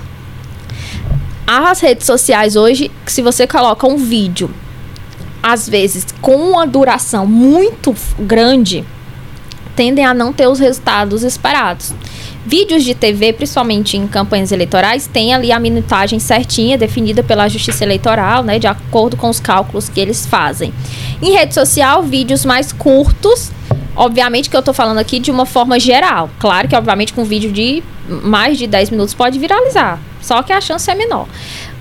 As 1.48 1.80
redes 1.80 2.06
sociais 2.06 2.56
hoje, 2.56 2.92
se 3.06 3.22
você 3.22 3.48
coloca 3.48 3.88
um 3.88 3.98
vídeo 3.98 4.50
às 5.44 5.68
vezes 5.68 6.08
com 6.22 6.38
uma 6.38 6.66
duração 6.66 7.28
muito 7.28 7.94
grande, 8.18 8.86
tendem 9.76 10.06
a 10.06 10.14
não 10.14 10.32
ter 10.32 10.48
os 10.48 10.60
resultados 10.60 11.22
esperados. 11.22 11.94
Vídeos 12.46 12.84
de 12.84 12.94
TV, 12.94 13.32
principalmente 13.34 13.96
em 13.96 14.06
campanhas 14.08 14.52
eleitorais, 14.52 15.08
tem 15.08 15.34
ali 15.34 15.52
a 15.52 15.60
minutagem 15.60 16.20
certinha, 16.20 16.78
definida 16.78 17.24
pela 17.24 17.48
Justiça 17.48 17.84
Eleitoral, 17.86 18.44
né, 18.44 18.60
de 18.60 18.68
acordo 18.68 19.16
com 19.16 19.30
os 19.30 19.40
cálculos 19.40 19.88
que 19.88 20.00
eles 20.00 20.26
fazem. 20.26 20.74
Em 21.22 21.32
rede 21.32 21.54
social, 21.54 22.04
vídeos 22.04 22.44
mais 22.44 22.74
curtos, 22.74 23.50
obviamente 23.96 24.50
que 24.50 24.56
eu 24.56 24.60
estou 24.60 24.74
falando 24.74 24.98
aqui 24.98 25.20
de 25.20 25.32
uma 25.32 25.46
forma 25.46 25.80
geral. 25.80 26.30
Claro 26.38 26.68
que, 26.68 26.76
obviamente, 26.76 27.14
com 27.14 27.22
um 27.22 27.26
vídeo 27.26 27.52
de 27.52 27.82
mais 28.10 28.58
de 28.58 28.68
10 28.68 28.90
minutos 28.90 29.14
pode 29.14 29.40
viralizar, 29.40 29.98
só 30.22 30.44
que 30.44 30.52
a 30.52 30.60
chance 30.60 30.92
é 30.92 30.96
menor. 30.96 31.28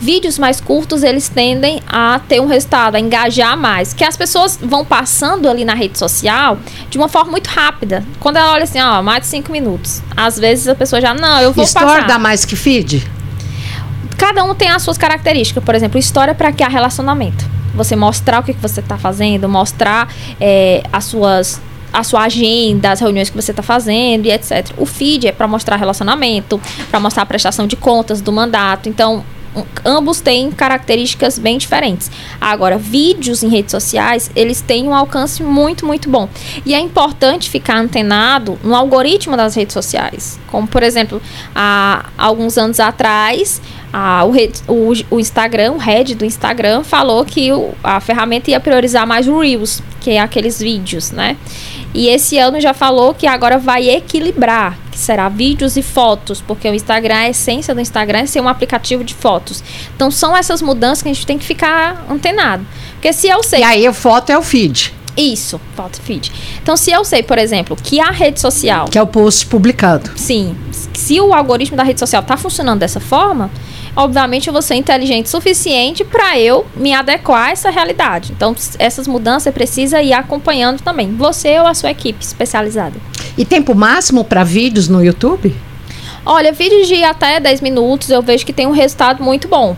Vídeos 0.03 0.37
mais 0.37 0.61
curtos, 0.61 1.05
eles 1.05 1.29
tendem 1.29 1.81
a 1.87 2.21
ter 2.27 2.41
um 2.41 2.47
resultado, 2.47 2.97
a 2.97 3.01
engajar 3.01 3.57
mais. 3.57 3.95
Que 3.95 4.03
as 4.03 4.17
pessoas 4.17 4.59
vão 4.61 4.85
passando 4.85 5.49
ali 5.49 5.65
na 5.65 5.75
rede 5.75 5.97
social 5.97 6.59
de 6.91 6.99
uma 6.99 7.09
forma 7.09 7.31
muito 7.31 7.47
rápida. 7.47 8.05
Quando 8.19 8.37
ela 8.37 8.51
olha 8.51 8.65
assim, 8.65 8.81
ó, 8.81 9.01
mais 9.01 9.21
de 9.21 9.27
cinco 9.29 9.53
minutos. 9.53 10.03
Às 10.17 10.37
vezes 10.37 10.67
a 10.67 10.75
pessoa 10.75 11.01
já, 11.01 11.15
não, 11.15 11.41
eu 11.41 11.53
vou 11.53 11.65
Store 11.65 11.87
passar. 11.87 12.07
dá 12.09 12.19
mais 12.19 12.45
que 12.45 12.57
feed? 12.57 13.09
Cada 14.19 14.43
um 14.43 14.57
tem 14.57 14.71
as 14.71 14.83
suas 14.83 14.99
características. 14.99 15.63
Por 15.63 15.73
exemplo, 15.73 16.01
história 16.01 16.35
para 16.35 16.51
criar 16.51 16.67
relacionamento. 16.67 17.49
Você 17.73 17.95
mostrar 17.95 18.41
o 18.41 18.43
que, 18.43 18.55
que 18.55 18.61
você 18.61 18.81
está 18.81 18.99
fazendo, 18.99 19.49
mostrar 19.49 20.13
é, 20.41 20.83
as 20.93 21.05
suas 21.05 21.61
a 21.93 22.03
sua 22.03 22.23
agenda, 22.23 22.91
as 22.91 23.01
reuniões 23.01 23.31
que 23.31 23.37
você 23.37 23.53
está 23.53 23.63
fazendo 23.63 24.27
e 24.27 24.33
etc. 24.33 24.71
O 24.79 24.87
feed 24.87 25.29
é 25.29 25.33
para 25.33 25.47
mostrar 25.47 25.77
relacionamento, 25.77 26.61
para 26.91 26.99
mostrar 26.99 27.23
a 27.23 27.27
prestação 27.27 27.67
de 27.69 27.77
contas 27.77 28.21
do 28.21 28.33
mandato. 28.33 28.89
Então, 28.89 29.23
ambos 29.85 30.21
têm 30.21 30.51
características 30.51 31.39
bem 31.39 31.59
diferentes. 31.59 32.11
Agora, 32.41 32.79
vídeos 32.79 33.43
em 33.43 33.49
redes 33.49 33.71
sociais, 33.71 34.31
eles 34.35 34.61
têm 34.61 34.89
um 34.89 34.95
alcance 34.95 35.43
muito, 35.43 35.87
muito 35.87 36.09
bom. 36.09 36.29
E 36.65 36.75
é 36.75 36.81
importante 36.81 37.51
ficar 37.51 37.79
antenado 37.79 38.59
no 38.63 38.75
algoritmo 38.75 39.37
das 39.37 39.55
redes 39.55 39.75
sociais. 39.75 40.39
Como, 40.49 40.67
por 40.67 40.83
exemplo, 40.83 41.21
há 41.55 42.07
alguns 42.17 42.57
anos 42.57 42.81
atrás, 42.81 43.61
a, 43.93 44.25
o, 44.25 44.33
o, 44.69 44.93
o, 45.11 45.21
Instagram, 45.21 45.73
o 45.73 46.15
do 46.15 46.25
Instagram, 46.25 46.83
falou 46.83 47.25
que 47.25 47.53
o, 47.53 47.73
a 47.83 48.01
ferramenta 48.01 48.51
ia 48.51 48.59
priorizar 48.59 49.07
mais 49.07 49.29
o 49.29 49.39
Reels, 49.39 49.83
que 50.01 50.13
é 50.13 50.21
aqueles 50.21 50.59
vídeos, 50.61 51.11
né? 51.11 51.37
E 51.95 52.09
esse 52.09 52.39
ano 52.39 52.61
já 52.61 52.73
falou 52.73 53.13
que 53.13 53.27
agora 53.27 53.59
vai 53.59 53.91
equilibrar, 53.91 54.79
que 54.91 54.99
será 54.99 55.29
vídeos 55.29 55.77
e 55.77 55.83
fotos, 55.83 56.41
porque 56.41 56.69
o 56.69 56.75
Instagram, 56.75 57.17
a 57.17 57.29
essência 57.31 57.75
do 57.75 57.81
Instagram 57.81 58.21
é 58.21 58.27
ser 58.27 58.41
um 58.41 58.49
aplicativo 58.49 59.05
de 59.05 59.15
fotos. 59.15 59.63
Então 59.95 60.11
são 60.11 60.37
essas 60.37 60.63
mudanças 60.63 61.03
que 61.03 61.09
a 61.09 61.13
gente 61.13 61.27
tem 61.27 61.39
que 61.39 61.45
ficar 61.45 62.07
antenado. 62.11 62.67
Porque 62.95 63.13
se 63.13 63.29
eu 63.29 63.43
sei. 63.43 63.61
E 63.61 63.65
aí 63.65 63.87
a 63.87 63.93
foto 63.93 64.31
é 64.31 64.39
o 64.39 64.43
feed. 64.43 64.95
Isso, 65.17 65.61
foto 65.77 66.01
feed. 66.01 66.33
Então, 66.63 66.77
se 66.77 66.91
eu 66.91 67.05
sei, 67.05 67.23
por 67.23 67.37
exemplo, 67.37 67.77
que 67.77 68.01
a 68.01 68.11
rede 68.11 68.41
social. 68.41 68.89
Que 68.89 68.97
é 68.97 69.03
o 69.03 69.07
post 69.07 69.47
publicado. 69.47 70.11
Sim. 70.17 70.57
Se 70.95 71.21
o 71.21 71.35
algoritmo 71.35 71.77
da 71.77 71.83
rede 71.83 72.01
social 72.01 72.23
está 72.23 72.37
funcionando 72.37 72.81
dessa 72.81 72.99
forma, 72.99 73.51
obviamente 73.95 74.47
eu 74.47 74.53
vou 74.53 74.63
ser 74.63 74.75
inteligente 74.75 75.27
o 75.27 75.29
suficiente 75.29 76.05
para 76.05 76.39
eu 76.39 76.67
me 76.77 76.93
adequar 76.93 77.49
a 77.49 77.51
essa 77.51 77.71
realidade. 77.71 78.33
Então, 78.33 78.55
essas 78.79 79.07
mudanças 79.07 79.53
precisa 79.53 80.03
ir 80.03 80.13
acompanhando 80.13 80.81
também, 80.81 81.13
você 81.15 81.59
ou 81.59 81.67
a 81.67 81.75
sua 81.75 81.91
equipe 81.91 82.23
especializada. 82.23 82.95
E 83.37 83.45
tempo 83.45 83.75
máximo 83.75 84.25
para 84.25 84.45
vídeos 84.45 84.89
no 84.89 85.05
YouTube? 85.05 85.55
Olha, 86.25 86.53
vídeos 86.53 86.87
de 86.87 87.03
até 87.03 87.41
10 87.41 87.61
minutos 87.61 88.11
eu 88.11 88.23
vejo 88.23 88.47
que 88.47 88.53
tem 88.53 88.67
um 88.67 88.73
resultado 88.73 89.23
muito 89.23 89.49
bom. 89.49 89.77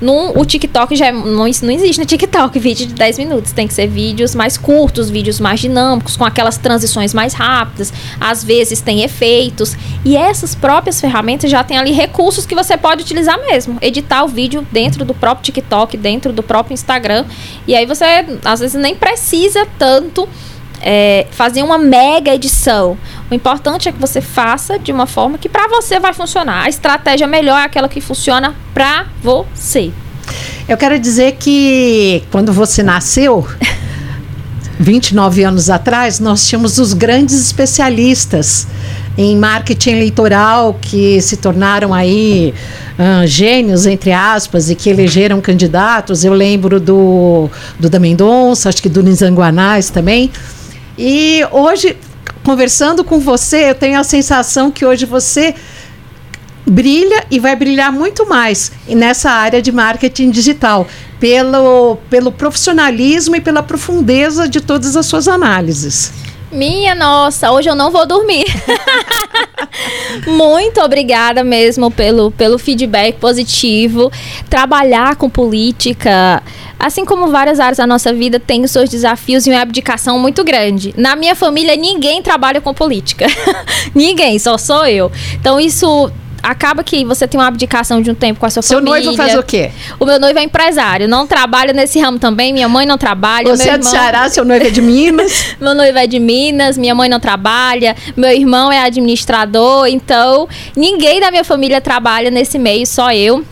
No, 0.00 0.38
o 0.38 0.44
TikTok 0.44 0.96
já 0.96 1.06
é, 1.06 1.12
não, 1.12 1.44
não 1.44 1.46
existe 1.46 1.98
no 1.98 2.06
TikTok 2.06 2.58
vídeo 2.58 2.86
de 2.86 2.94
10 2.94 3.18
minutos. 3.18 3.52
Tem 3.52 3.66
que 3.66 3.74
ser 3.74 3.86
vídeos 3.86 4.34
mais 4.34 4.56
curtos, 4.56 5.10
vídeos 5.10 5.38
mais 5.38 5.60
dinâmicos, 5.60 6.16
com 6.16 6.24
aquelas 6.24 6.56
transições 6.56 7.12
mais 7.12 7.34
rápidas. 7.34 7.92
Às 8.20 8.42
vezes 8.42 8.80
tem 8.80 9.02
efeitos. 9.02 9.76
E 10.04 10.16
essas 10.16 10.54
próprias 10.54 11.00
ferramentas 11.00 11.50
já 11.50 11.62
tem 11.62 11.78
ali 11.78 11.92
recursos 11.92 12.46
que 12.46 12.54
você 12.54 12.76
pode 12.76 13.02
utilizar 13.02 13.38
mesmo. 13.40 13.78
Editar 13.82 14.24
o 14.24 14.28
vídeo 14.28 14.66
dentro 14.72 15.04
do 15.04 15.14
próprio 15.14 15.44
TikTok, 15.44 15.96
dentro 15.96 16.32
do 16.32 16.42
próprio 16.42 16.74
Instagram. 16.74 17.26
E 17.66 17.74
aí 17.74 17.84
você, 17.84 18.04
às 18.44 18.60
vezes, 18.60 18.80
nem 18.80 18.94
precisa 18.94 19.66
tanto 19.78 20.28
é, 20.80 21.26
fazer 21.30 21.62
uma 21.62 21.78
mega 21.78 22.34
edição. 22.34 22.96
O 23.30 23.34
importante 23.34 23.88
é 23.88 23.92
que 23.92 24.00
você 24.00 24.20
faça 24.20 24.76
de 24.76 24.90
uma 24.90 25.06
forma 25.06 25.38
que 25.38 25.48
para 25.48 25.68
você 25.68 26.00
vai 26.00 26.12
funcionar. 26.12 26.64
A 26.64 26.68
estratégia 26.68 27.28
melhor 27.28 27.60
é 27.60 27.64
aquela 27.64 27.88
que 27.88 28.00
funciona 28.00 28.56
para 28.74 29.06
você. 29.22 29.92
Eu 30.68 30.76
quero 30.76 30.98
dizer 30.98 31.36
que 31.38 32.24
quando 32.32 32.52
você 32.52 32.82
nasceu, 32.82 33.46
29 34.80 35.44
anos 35.44 35.70
atrás, 35.70 36.18
nós 36.18 36.48
tínhamos 36.48 36.78
os 36.78 36.92
grandes 36.92 37.40
especialistas 37.40 38.66
em 39.16 39.36
marketing 39.36 39.90
eleitoral 39.90 40.76
que 40.80 41.20
se 41.20 41.36
tornaram 41.36 41.92
aí 41.94 42.52
uh, 42.98 43.26
gênios, 43.26 43.86
entre 43.86 44.12
aspas, 44.12 44.70
e 44.70 44.74
que 44.74 44.90
elegeram 44.90 45.40
candidatos. 45.40 46.24
Eu 46.24 46.32
lembro 46.32 46.80
do, 46.80 47.48
do 47.78 47.88
da 47.88 48.00
Mendonça, 48.00 48.68
acho 48.68 48.82
que 48.82 48.88
do 48.88 49.02
Nizanguanais 49.02 49.88
também. 49.90 50.32
E 50.98 51.44
hoje, 51.52 51.96
conversando 52.44 53.04
com 53.04 53.18
você, 53.18 53.70
eu 53.70 53.74
tenho 53.74 53.98
a 53.98 54.04
sensação 54.04 54.70
que 54.70 54.84
hoje 54.84 55.06
você 55.06 55.54
brilha 56.66 57.24
e 57.30 57.38
vai 57.38 57.56
brilhar 57.56 57.92
muito 57.92 58.28
mais 58.28 58.70
nessa 58.88 59.30
área 59.30 59.60
de 59.60 59.72
marketing 59.72 60.30
digital, 60.30 60.86
pelo, 61.18 61.96
pelo 62.08 62.30
profissionalismo 62.30 63.36
e 63.36 63.40
pela 63.40 63.62
profundeza 63.62 64.48
de 64.48 64.60
todas 64.60 64.96
as 64.96 65.06
suas 65.06 65.26
análises. 65.26 66.12
Minha 66.52 66.96
nossa, 66.96 67.52
hoje 67.52 67.70
eu 67.70 67.76
não 67.76 67.92
vou 67.92 68.04
dormir. 68.04 68.44
Muito 70.26 70.80
obrigada 70.80 71.44
mesmo 71.44 71.90
pelo, 71.92 72.32
pelo 72.32 72.58
feedback 72.58 73.18
positivo. 73.18 74.10
Trabalhar 74.48 75.14
com 75.14 75.30
política, 75.30 76.42
assim 76.76 77.04
como 77.04 77.28
várias 77.28 77.60
áreas 77.60 77.78
da 77.78 77.86
nossa 77.86 78.12
vida, 78.12 78.40
tem 78.40 78.64
os 78.64 78.72
seus 78.72 78.90
desafios 78.90 79.46
e 79.46 79.50
uma 79.50 79.60
abdicação 79.60 80.18
muito 80.18 80.42
grande. 80.42 80.92
Na 80.96 81.14
minha 81.14 81.36
família, 81.36 81.76
ninguém 81.76 82.20
trabalha 82.20 82.60
com 82.60 82.74
política. 82.74 83.26
ninguém, 83.94 84.36
só 84.38 84.58
sou 84.58 84.84
eu. 84.86 85.10
Então, 85.34 85.60
isso 85.60 86.10
acaba 86.42 86.82
que 86.82 87.04
você 87.04 87.26
tem 87.26 87.38
uma 87.38 87.46
abdicação 87.46 88.00
de 88.00 88.10
um 88.10 88.14
tempo 88.14 88.40
com 88.40 88.46
a 88.46 88.50
sua 88.50 88.62
Seu 88.62 88.78
família. 88.78 89.02
Seu 89.02 89.12
noivo 89.12 89.22
faz 89.22 89.38
o 89.38 89.42
quê? 89.42 89.70
O 89.98 90.06
meu 90.06 90.18
noivo 90.18 90.38
é 90.38 90.42
empresário, 90.42 91.08
não 91.08 91.26
trabalha 91.26 91.72
nesse 91.72 91.98
ramo 92.00 92.18
também, 92.18 92.52
minha 92.52 92.68
mãe 92.68 92.86
não 92.86 92.98
trabalha. 92.98 93.54
Você 93.54 93.70
é 93.70 93.78
de 93.78 93.86
Ceará, 93.86 94.28
seu 94.28 94.44
noivo 94.44 94.66
é 94.66 94.70
de 94.70 94.82
Minas? 94.82 95.56
meu 95.60 95.74
noivo 95.74 95.98
é 95.98 96.06
de 96.06 96.18
Minas, 96.18 96.76
minha 96.76 96.94
mãe 96.94 97.08
não 97.08 97.20
trabalha, 97.20 97.96
meu 98.16 98.30
irmão 98.30 98.70
é 98.70 98.80
administrador, 98.80 99.86
então 99.86 100.48
ninguém 100.76 101.20
da 101.20 101.30
minha 101.30 101.44
família 101.44 101.80
trabalha 101.80 102.30
nesse 102.30 102.58
meio, 102.58 102.86
só 102.86 103.12
eu. 103.12 103.44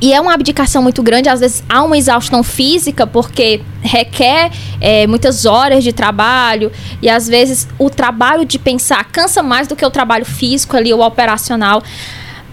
E 0.00 0.12
é 0.12 0.20
uma 0.20 0.34
abdicação 0.34 0.82
muito 0.82 1.02
grande, 1.02 1.30
às 1.30 1.40
vezes 1.40 1.62
há 1.68 1.82
uma 1.82 1.96
exaustão 1.96 2.42
física, 2.42 3.06
porque 3.06 3.62
requer 3.80 4.50
é, 4.78 5.06
muitas 5.06 5.46
horas 5.46 5.82
de 5.82 5.94
trabalho, 5.94 6.70
e 7.00 7.08
às 7.08 7.26
vezes 7.26 7.66
o 7.78 7.88
trabalho 7.88 8.44
de 8.44 8.58
pensar 8.58 9.02
cansa 9.04 9.42
mais 9.42 9.66
do 9.66 9.74
que 9.74 9.82
o 9.82 9.90
trabalho 9.90 10.26
físico 10.26 10.76
ali, 10.76 10.92
o 10.92 11.00
operacional. 11.00 11.82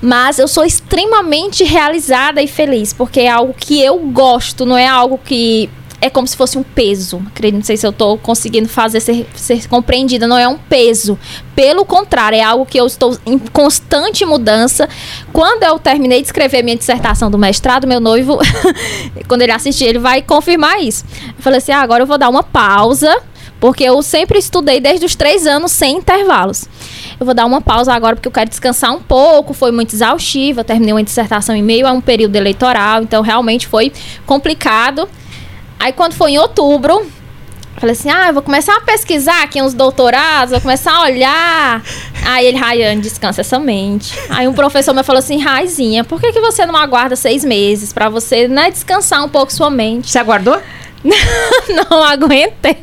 Mas 0.02 0.39
eu 0.39 0.47
sou 0.47 0.66
extremamente 0.66 1.64
realizada 1.64 2.41
e 2.41 2.47
feliz, 2.47 2.91
porque 2.91 3.22
é 3.22 3.30
algo 3.30 3.54
que 3.54 3.80
eu 3.82 3.99
gosto, 3.99 4.66
não 4.66 4.78
é 4.78 4.88
algo 4.88 5.20
que 5.24 5.70
é 6.02 6.10
como 6.10 6.28
se 6.28 6.36
fosse 6.36 6.58
um 6.58 6.64
peso. 6.64 7.24
Não 7.54 7.62
sei 7.62 7.78
se 7.78 7.86
eu 7.86 7.91
estou 7.91 8.18
conseguindo 8.18 8.68
fazer 8.68 8.99
ser, 8.99 9.28
ser, 9.36 9.68
compreendida. 9.70 10.28
Não 10.28 10.38
é 10.38 10.47
um 10.47 10.58
peso. 10.58 11.18
Pelo 11.56 11.86
contrário, 11.86 12.36
é 12.36 12.41
algo 12.41 12.66
que 12.66 12.80
eu 12.80 12.88
estou 12.88 13.16
em 13.24 13.38
constante 13.38 14.26
mudança. 14.26 14.89
Quando 15.32 15.62
eu 15.62 15.78
terminei 15.78 16.22
de 16.22 16.28
escrever 16.28 16.64
minha 16.64 16.76
dissertação 16.76 17.30
do 17.30 17.38
mestrado, 17.38 17.88
meu 17.88 17.99
noivo, 17.99 18.39
quando 19.28 19.43
ele 19.43 19.52
assistir, 19.52 19.86
ele 19.86 19.99
vai 19.99 20.24
confirmar 20.24 20.82
isso. 20.82 21.06
Eu 21.38 21.43
falei 21.43 21.60
assim: 21.60 21.72
ah, 21.72 21.82
agora 21.82 22.02
eu 22.02 22.08
vou 22.08 22.18
dar 22.18 22.30
uma 22.30 22.41
pausa 22.41 23.16
porque 23.62 23.84
eu 23.84 24.01
sempre 24.01 24.39
estudei 24.39 24.80
desde 24.80 25.05
os 25.05 25.16
três 25.16 25.45
anos 25.45 25.72
sem 25.72 25.97
intervalos. 25.97 26.66
Eu 27.20 27.26
vou 27.26 27.36
dar 27.36 27.45
uma 27.45 27.62
pausa 27.62 27.93
agora 27.93 28.16
porque 28.16 28.28
eu 28.28 28.32
quero 28.32 28.49
descansar 28.49 28.91
um 28.91 28.99
pouco. 28.99 29.53
Foi 29.53 29.72
muito 29.72 29.95
exaustiva. 29.95 30.64
Terminei 30.64 30.95
uma 30.95 31.03
dissertação 31.03 31.55
em 31.55 31.62
meio 31.62 31.86
a 31.88 31.91
um 31.91 32.01
período 32.01 32.36
eleitoral, 32.36 33.03
então 33.03 33.22
realmente 33.22 33.68
foi 33.68 33.93
complicado. 34.26 35.07
Aí 35.80 35.93
quando 35.93 36.14
foi 36.14 36.32
em 36.32 36.39
outubro, 36.39 37.05
Falei 37.78 37.93
assim, 37.93 38.12
ah, 38.12 38.28
eu 38.28 38.34
vou 38.34 38.43
começar 38.43 38.76
a 38.76 38.82
pesquisar 38.82 39.41
aqui 39.41 39.59
uns 39.59 39.74
doutorados, 39.74 40.51
vou 40.51 40.62
começar 40.62 40.91
a 40.91 41.01
olhar. 41.01 41.82
Aí 42.26 42.45
ele, 42.45 42.57
Rayane, 42.57 43.01
descansa 43.01 43.41
essa 43.41 43.57
mente. 43.57 44.14
Aí 44.30 44.47
um 44.47 44.53
professor 44.53 44.93
me 44.93 45.01
falou 45.01 45.18
assim, 45.18 45.39
Raizinha, 45.39 46.03
por 46.03 46.20
que, 46.20 46.32
que 46.32 46.39
você 46.39 46.64
não 46.66 46.76
aguarda 46.76 47.16
seis 47.16 47.43
meses 47.43 47.91
para 47.91 48.07
você 48.07 48.47
né, 48.47 48.70
descansar 48.70 49.24
um 49.24 49.30
pouco 49.30 49.51
sua 49.51 49.72
mente? 49.72 50.12
Você 50.12 50.20
aguardou? 50.20 50.62
não 51.89 52.04
aguentei. 52.04 52.78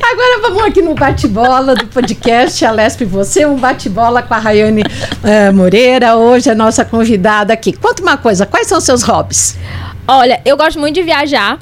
Agora 0.00 0.40
vamos 0.42 0.62
aqui 0.64 0.82
no 0.82 0.94
bate-bola 0.94 1.74
do 1.74 1.86
podcast 1.86 2.64
Alesp 2.64 3.02
e 3.02 3.04
Você, 3.06 3.46
um 3.46 3.56
bate-bola 3.56 4.22
com 4.22 4.34
a 4.34 4.38
Rayane 4.38 4.82
uh, 4.82 5.52
Moreira, 5.52 6.16
hoje 6.16 6.50
a 6.50 6.54
nossa 6.54 6.84
convidada 6.84 7.52
aqui. 7.52 7.72
Conta 7.72 8.02
uma 8.02 8.16
coisa, 8.16 8.46
quais 8.46 8.66
são 8.66 8.78
os 8.78 8.84
seus 8.84 9.02
hobbies? 9.02 9.56
Olha, 10.06 10.40
eu 10.44 10.56
gosto 10.56 10.78
muito 10.78 10.94
de 10.94 11.02
viajar. 11.02 11.58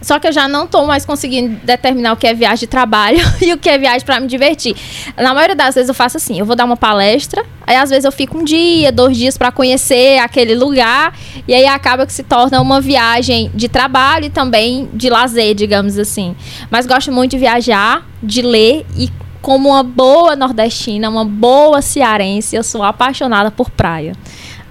Só 0.00 0.18
que 0.18 0.28
eu 0.28 0.32
já 0.32 0.46
não 0.46 0.64
estou 0.64 0.86
mais 0.86 1.04
conseguindo 1.04 1.56
determinar 1.64 2.12
o 2.12 2.16
que 2.16 2.26
é 2.26 2.34
viagem 2.34 2.60
de 2.60 2.66
trabalho 2.66 3.18
e 3.42 3.52
o 3.52 3.58
que 3.58 3.68
é 3.68 3.78
viagem 3.78 4.04
para 4.04 4.20
me 4.20 4.26
divertir. 4.26 4.76
Na 5.16 5.34
maioria 5.34 5.56
das 5.56 5.74
vezes 5.74 5.88
eu 5.88 5.94
faço 5.94 6.16
assim, 6.16 6.38
eu 6.38 6.46
vou 6.46 6.54
dar 6.54 6.64
uma 6.64 6.76
palestra, 6.76 7.44
aí 7.66 7.76
às 7.76 7.90
vezes 7.90 8.04
eu 8.04 8.12
fico 8.12 8.38
um 8.38 8.44
dia, 8.44 8.92
dois 8.92 9.16
dias 9.16 9.36
para 9.36 9.50
conhecer 9.50 10.18
aquele 10.18 10.54
lugar, 10.54 11.14
e 11.46 11.54
aí 11.54 11.66
acaba 11.66 12.06
que 12.06 12.12
se 12.12 12.22
torna 12.22 12.60
uma 12.60 12.80
viagem 12.80 13.50
de 13.54 13.68
trabalho 13.68 14.26
e 14.26 14.30
também 14.30 14.88
de 14.94 15.10
lazer, 15.10 15.54
digamos 15.54 15.98
assim. 15.98 16.36
Mas 16.70 16.86
gosto 16.86 17.10
muito 17.10 17.32
de 17.32 17.38
viajar, 17.38 18.06
de 18.22 18.42
ler 18.42 18.86
e 18.96 19.10
como 19.40 19.70
uma 19.70 19.82
boa 19.82 20.34
nordestina, 20.36 21.08
uma 21.08 21.24
boa 21.24 21.80
cearense, 21.80 22.56
eu 22.56 22.62
sou 22.62 22.82
apaixonada 22.82 23.50
por 23.50 23.70
praia 23.70 24.12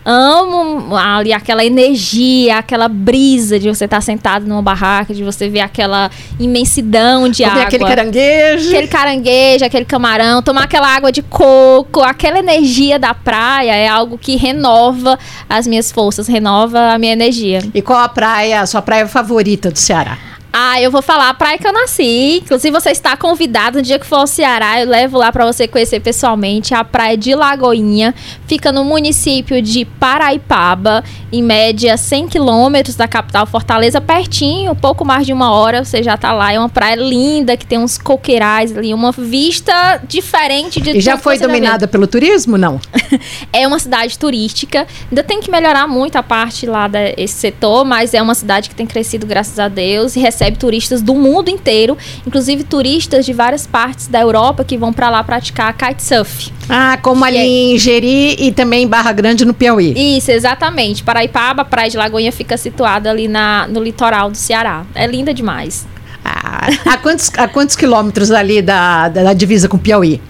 amo 0.09 0.95
ali 0.95 1.33
aquela 1.33 1.65
energia, 1.65 2.59
aquela 2.59 2.87
brisa 2.87 3.59
de 3.59 3.67
você 3.67 3.83
estar 3.83 3.97
tá 3.97 4.01
sentado 4.01 4.47
numa 4.47 4.61
barraca, 4.61 5.13
de 5.13 5.21
você 5.21 5.49
ver 5.49 5.59
aquela 5.59 6.09
imensidão 6.39 7.27
de 7.27 7.43
Comer 7.43 7.51
água. 7.51 7.63
aquele 7.63 7.83
caranguejo. 7.85 8.69
Aquele 8.69 8.87
caranguejo, 8.87 9.65
aquele 9.65 9.85
camarão, 9.85 10.41
tomar 10.41 10.63
aquela 10.63 10.87
água 10.87 11.11
de 11.11 11.21
coco, 11.21 12.01
aquela 12.01 12.39
energia 12.39 12.97
da 12.97 13.13
praia 13.13 13.75
é 13.75 13.87
algo 13.87 14.17
que 14.17 14.37
renova 14.37 15.19
as 15.49 15.67
minhas 15.67 15.91
forças, 15.91 16.25
renova 16.25 16.93
a 16.93 16.97
minha 16.97 17.11
energia. 17.11 17.59
E 17.73 17.81
qual 17.81 17.99
a 17.99 18.07
praia, 18.07 18.61
a 18.61 18.65
sua 18.65 18.81
praia 18.81 19.07
favorita 19.07 19.69
do 19.69 19.77
Ceará? 19.77 20.36
Ah, 20.51 20.81
eu 20.81 20.89
vou 20.89 21.01
falar 21.01 21.29
a 21.29 21.33
praia 21.33 21.57
que 21.57 21.67
eu 21.67 21.73
nasci. 21.73 22.37
Inclusive, 22.43 22.71
você 22.71 22.89
está 22.89 23.15
convidado 23.15 23.77
no 23.77 23.83
dia 23.83 23.99
que 23.99 24.05
for 24.05 24.17
ao 24.17 24.27
Ceará. 24.27 24.81
Eu 24.81 24.89
levo 24.89 25.17
lá 25.17 25.31
para 25.31 25.45
você 25.45 25.67
conhecer 25.67 25.99
pessoalmente 25.99 26.73
a 26.73 26.83
praia 26.83 27.17
de 27.17 27.35
Lagoinha. 27.35 28.15
Fica 28.47 28.71
no 28.71 28.83
município 28.83 29.61
de 29.61 29.85
Paraipaba, 29.85 31.03
em 31.31 31.43
média 31.43 31.95
100 31.97 32.27
quilômetros 32.27 32.95
da 32.95 33.07
capital 33.07 33.45
Fortaleza, 33.45 33.99
pertinho, 33.99 34.75
pouco 34.75 35.05
mais 35.05 35.25
de 35.25 35.33
uma 35.33 35.51
hora 35.51 35.83
você 35.83 36.01
já 36.01 36.15
está 36.15 36.33
lá. 36.33 36.53
É 36.53 36.59
uma 36.59 36.69
praia 36.69 36.95
linda 36.95 37.55
que 37.57 37.65
tem 37.65 37.77
uns 37.77 37.97
coqueirais 37.97 38.75
ali, 38.75 38.93
uma 38.93 39.11
vista 39.11 40.01
diferente 40.07 40.79
de 40.79 40.97
E 40.97 41.01
já 41.01 41.17
foi 41.17 41.37
dominada 41.37 41.87
pelo 41.87 42.07
turismo? 42.07 42.57
Não. 42.57 42.79
é 43.53 43.67
uma 43.67 43.79
cidade 43.79 44.17
turística. 44.17 44.87
Ainda 45.09 45.23
tem 45.23 45.39
que 45.39 45.51
melhorar 45.51 45.87
muito 45.87 46.15
a 46.15 46.23
parte 46.23 46.65
lá 46.65 46.87
desse 46.87 47.35
setor, 47.35 47.85
mas 47.85 48.13
é 48.13 48.21
uma 48.21 48.35
cidade 48.35 48.69
que 48.69 48.75
tem 48.75 48.85
crescido, 48.85 49.27
graças 49.27 49.59
a 49.59 49.67
Deus, 49.67 50.15
e 50.15 50.19
recebe 50.37 50.57
turistas 50.57 51.01
do 51.01 51.15
mundo 51.15 51.49
inteiro, 51.49 51.97
inclusive 52.25 52.63
turistas 52.63 53.25
de 53.25 53.33
várias 53.33 53.65
partes 53.65 54.07
da 54.07 54.21
Europa 54.21 54.63
que 54.63 54.77
vão 54.77 54.93
para 54.93 55.09
lá 55.09 55.23
praticar 55.23 55.73
kitesurf. 55.73 56.51
Ah, 56.69 56.99
como 57.01 57.25
ali 57.25 57.37
é... 57.37 57.45
em 57.45 57.77
Jeri 57.79 58.35
e 58.39 58.51
também 58.51 58.83
em 58.83 58.87
Barra 58.87 59.11
Grande, 59.11 59.43
no 59.43 59.53
Piauí. 59.53 59.93
Isso, 60.17 60.31
exatamente. 60.31 61.03
Paraipaba, 61.03 61.65
Praia 61.65 61.89
de 61.89 61.97
Lagoinha 61.97 62.31
fica 62.31 62.55
situada 62.55 63.09
ali 63.09 63.27
na, 63.27 63.67
no 63.67 63.81
litoral 63.81 64.29
do 64.29 64.37
Ceará. 64.37 64.85
É 64.93 65.07
linda 65.07 65.33
demais. 65.33 65.87
Ah, 66.23 66.67
a, 66.85 66.97
quantos, 66.97 67.31
a 67.35 67.47
quantos 67.47 67.75
quilômetros 67.75 68.29
ali 68.31 68.61
da, 68.61 69.09
da, 69.09 69.23
da 69.23 69.33
divisa 69.33 69.67
com 69.67 69.77
o 69.77 69.79
Piauí? 69.79 70.21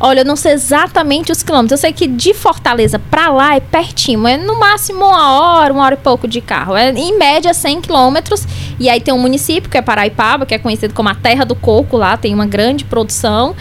Olha, 0.00 0.20
eu 0.20 0.24
não 0.24 0.36
sei 0.36 0.52
exatamente 0.52 1.30
os 1.30 1.42
quilômetros. 1.42 1.72
Eu 1.72 1.78
sei 1.78 1.92
que 1.92 2.06
de 2.06 2.34
Fortaleza 2.34 2.98
para 2.98 3.30
lá 3.30 3.54
é 3.54 3.60
pertinho. 3.60 4.26
É 4.26 4.36
no 4.36 4.58
máximo 4.58 5.04
uma 5.04 5.32
hora, 5.32 5.72
uma 5.72 5.84
hora 5.84 5.94
e 5.94 5.98
pouco 5.98 6.26
de 6.26 6.40
carro. 6.40 6.76
É 6.76 6.90
em 6.90 7.16
média 7.16 7.52
100 7.54 7.82
quilômetros. 7.82 8.44
E 8.78 8.88
aí 8.88 9.00
tem 9.00 9.12
um 9.12 9.18
município 9.18 9.70
que 9.70 9.76
é 9.76 9.82
Paraipaba, 9.82 10.46
que 10.46 10.54
é 10.54 10.58
conhecido 10.58 10.94
como 10.94 11.08
a 11.08 11.14
Terra 11.14 11.44
do 11.44 11.54
Coco. 11.54 11.96
Lá 11.96 12.16
tem 12.16 12.34
uma 12.34 12.46
grande 12.46 12.84
produção. 12.84 13.54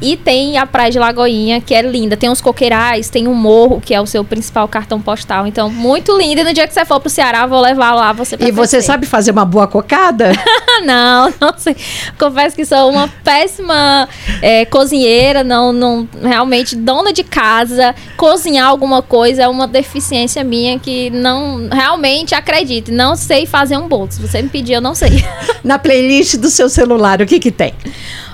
E 0.00 0.16
tem 0.16 0.58
a 0.58 0.66
Praia 0.66 0.90
de 0.90 0.98
Lagoinha, 0.98 1.60
que 1.60 1.74
é 1.74 1.82
linda. 1.82 2.16
Tem 2.16 2.30
os 2.30 2.40
coqueirais, 2.40 3.10
tem 3.10 3.26
o 3.26 3.34
morro, 3.34 3.80
que 3.80 3.92
é 3.92 4.00
o 4.00 4.06
seu 4.06 4.24
principal 4.24 4.68
cartão 4.68 5.00
postal. 5.00 5.46
Então, 5.46 5.70
muito 5.70 6.16
linda. 6.16 6.42
E 6.42 6.44
no 6.44 6.52
dia 6.52 6.66
que 6.68 6.74
você 6.74 6.84
for 6.84 7.00
pro 7.00 7.10
Ceará, 7.10 7.46
vou 7.46 7.60
levar 7.60 7.94
lá 7.94 8.12
você 8.12 8.36
pra 8.36 8.48
E 8.48 8.52
você 8.52 8.80
sabe 8.80 9.06
fazer 9.06 9.32
uma 9.32 9.44
boa 9.44 9.66
cocada? 9.66 10.32
não, 10.84 11.32
não 11.40 11.54
sei. 11.56 11.76
Confesso 12.18 12.54
que 12.54 12.64
sou 12.64 12.90
uma 12.90 13.08
péssima 13.24 14.08
é, 14.40 14.64
cozinheira. 14.64 15.42
Não, 15.42 15.72
não, 15.72 16.08
realmente, 16.22 16.76
dona 16.76 17.12
de 17.12 17.24
casa, 17.24 17.94
cozinhar 18.16 18.66
alguma 18.66 19.02
coisa 19.02 19.42
é 19.42 19.48
uma 19.48 19.66
deficiência 19.66 20.44
minha 20.44 20.78
que 20.78 21.10
não, 21.10 21.68
realmente, 21.68 22.34
acredite, 22.34 22.90
não 22.90 23.16
sei 23.16 23.46
fazer 23.46 23.76
um 23.76 23.88
bolo. 23.88 24.08
Se 24.10 24.20
você 24.20 24.42
me 24.42 24.48
pedir, 24.48 24.67
eu 24.72 24.80
não 24.80 24.94
sei. 24.94 25.24
Na 25.64 25.78
playlist 25.78 26.36
do 26.36 26.50
seu 26.50 26.68
celular, 26.68 27.20
o 27.20 27.26
que 27.26 27.38
que 27.38 27.50
tem? 27.50 27.74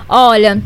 Olha, 0.08 0.62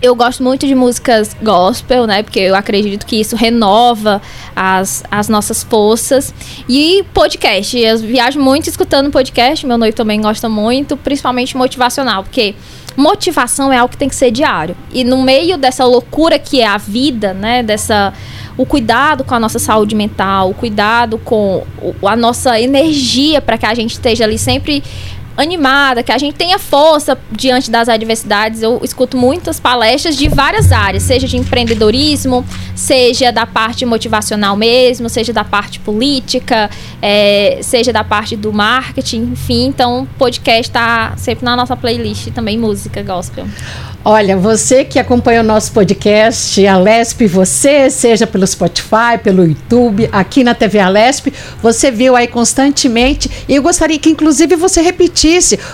eu 0.00 0.14
gosto 0.14 0.42
muito 0.42 0.66
de 0.66 0.74
músicas 0.74 1.36
gospel, 1.42 2.06
né? 2.06 2.22
Porque 2.22 2.40
eu 2.40 2.54
acredito 2.54 3.04
que 3.04 3.16
isso 3.16 3.34
renova 3.36 4.22
as, 4.54 5.02
as 5.10 5.28
nossas 5.28 5.62
forças. 5.62 6.32
E 6.68 7.04
podcast. 7.12 7.78
Eu 7.78 7.98
viajo 7.98 8.40
muito 8.40 8.68
escutando 8.68 9.10
podcast. 9.10 9.66
Meu 9.66 9.78
noivo 9.78 9.96
também 9.96 10.20
gosta 10.20 10.48
muito, 10.48 10.96
principalmente 10.96 11.56
motivacional, 11.56 12.22
porque 12.22 12.54
motivação 12.96 13.72
é 13.72 13.78
algo 13.78 13.90
que 13.90 13.96
tem 13.96 14.08
que 14.08 14.16
ser 14.16 14.30
diário. 14.30 14.76
E 14.92 15.04
no 15.04 15.22
meio 15.22 15.56
dessa 15.56 15.84
loucura 15.84 16.38
que 16.38 16.60
é 16.60 16.66
a 16.66 16.78
vida, 16.78 17.32
né? 17.32 17.62
Dessa 17.62 18.12
o 18.56 18.66
cuidado 18.66 19.22
com 19.22 19.36
a 19.36 19.38
nossa 19.38 19.60
saúde 19.60 19.94
mental, 19.94 20.50
o 20.50 20.54
cuidado 20.54 21.16
com 21.18 21.64
a 22.02 22.16
nossa 22.16 22.60
energia 22.60 23.40
para 23.40 23.56
que 23.56 23.64
a 23.64 23.72
gente 23.72 23.92
esteja 23.92 24.24
ali 24.24 24.36
sempre 24.36 24.82
animada, 25.38 26.02
que 26.02 26.10
a 26.10 26.18
gente 26.18 26.34
tenha 26.34 26.58
força 26.58 27.16
diante 27.30 27.70
das 27.70 27.88
adversidades. 27.88 28.60
Eu 28.60 28.80
escuto 28.82 29.16
muitas 29.16 29.60
palestras 29.60 30.16
de 30.16 30.28
várias 30.28 30.72
áreas, 30.72 31.04
seja 31.04 31.28
de 31.28 31.36
empreendedorismo, 31.36 32.44
seja 32.74 33.30
da 33.30 33.46
parte 33.46 33.86
motivacional 33.86 34.56
mesmo, 34.56 35.08
seja 35.08 35.32
da 35.32 35.44
parte 35.44 35.78
política, 35.78 36.68
é, 37.00 37.60
seja 37.62 37.92
da 37.92 38.02
parte 38.02 38.36
do 38.36 38.52
marketing, 38.52 39.30
enfim. 39.32 39.66
Então, 39.66 40.08
podcast 40.18 40.62
está 40.62 41.14
sempre 41.16 41.44
na 41.44 41.54
nossa 41.54 41.76
playlist 41.76 42.30
também, 42.32 42.58
música 42.58 43.00
gospel. 43.02 43.46
Olha, 44.04 44.36
você 44.36 44.84
que 44.84 44.98
acompanha 44.98 45.40
o 45.40 45.44
nosso 45.44 45.72
podcast, 45.72 46.66
a 46.66 46.78
Lesp, 46.78 47.26
você, 47.26 47.90
seja 47.90 48.26
pelo 48.26 48.46
Spotify, 48.46 49.18
pelo 49.22 49.44
YouTube, 49.44 50.08
aqui 50.10 50.42
na 50.42 50.54
TV 50.54 50.78
Alesp, 50.78 51.32
você 51.60 51.90
viu 51.90 52.16
aí 52.16 52.26
constantemente. 52.26 53.30
E 53.48 53.54
eu 53.54 53.62
gostaria 53.62 53.98
que, 53.98 54.08
inclusive, 54.08 54.56
você 54.56 54.80
repetisse 54.80 55.27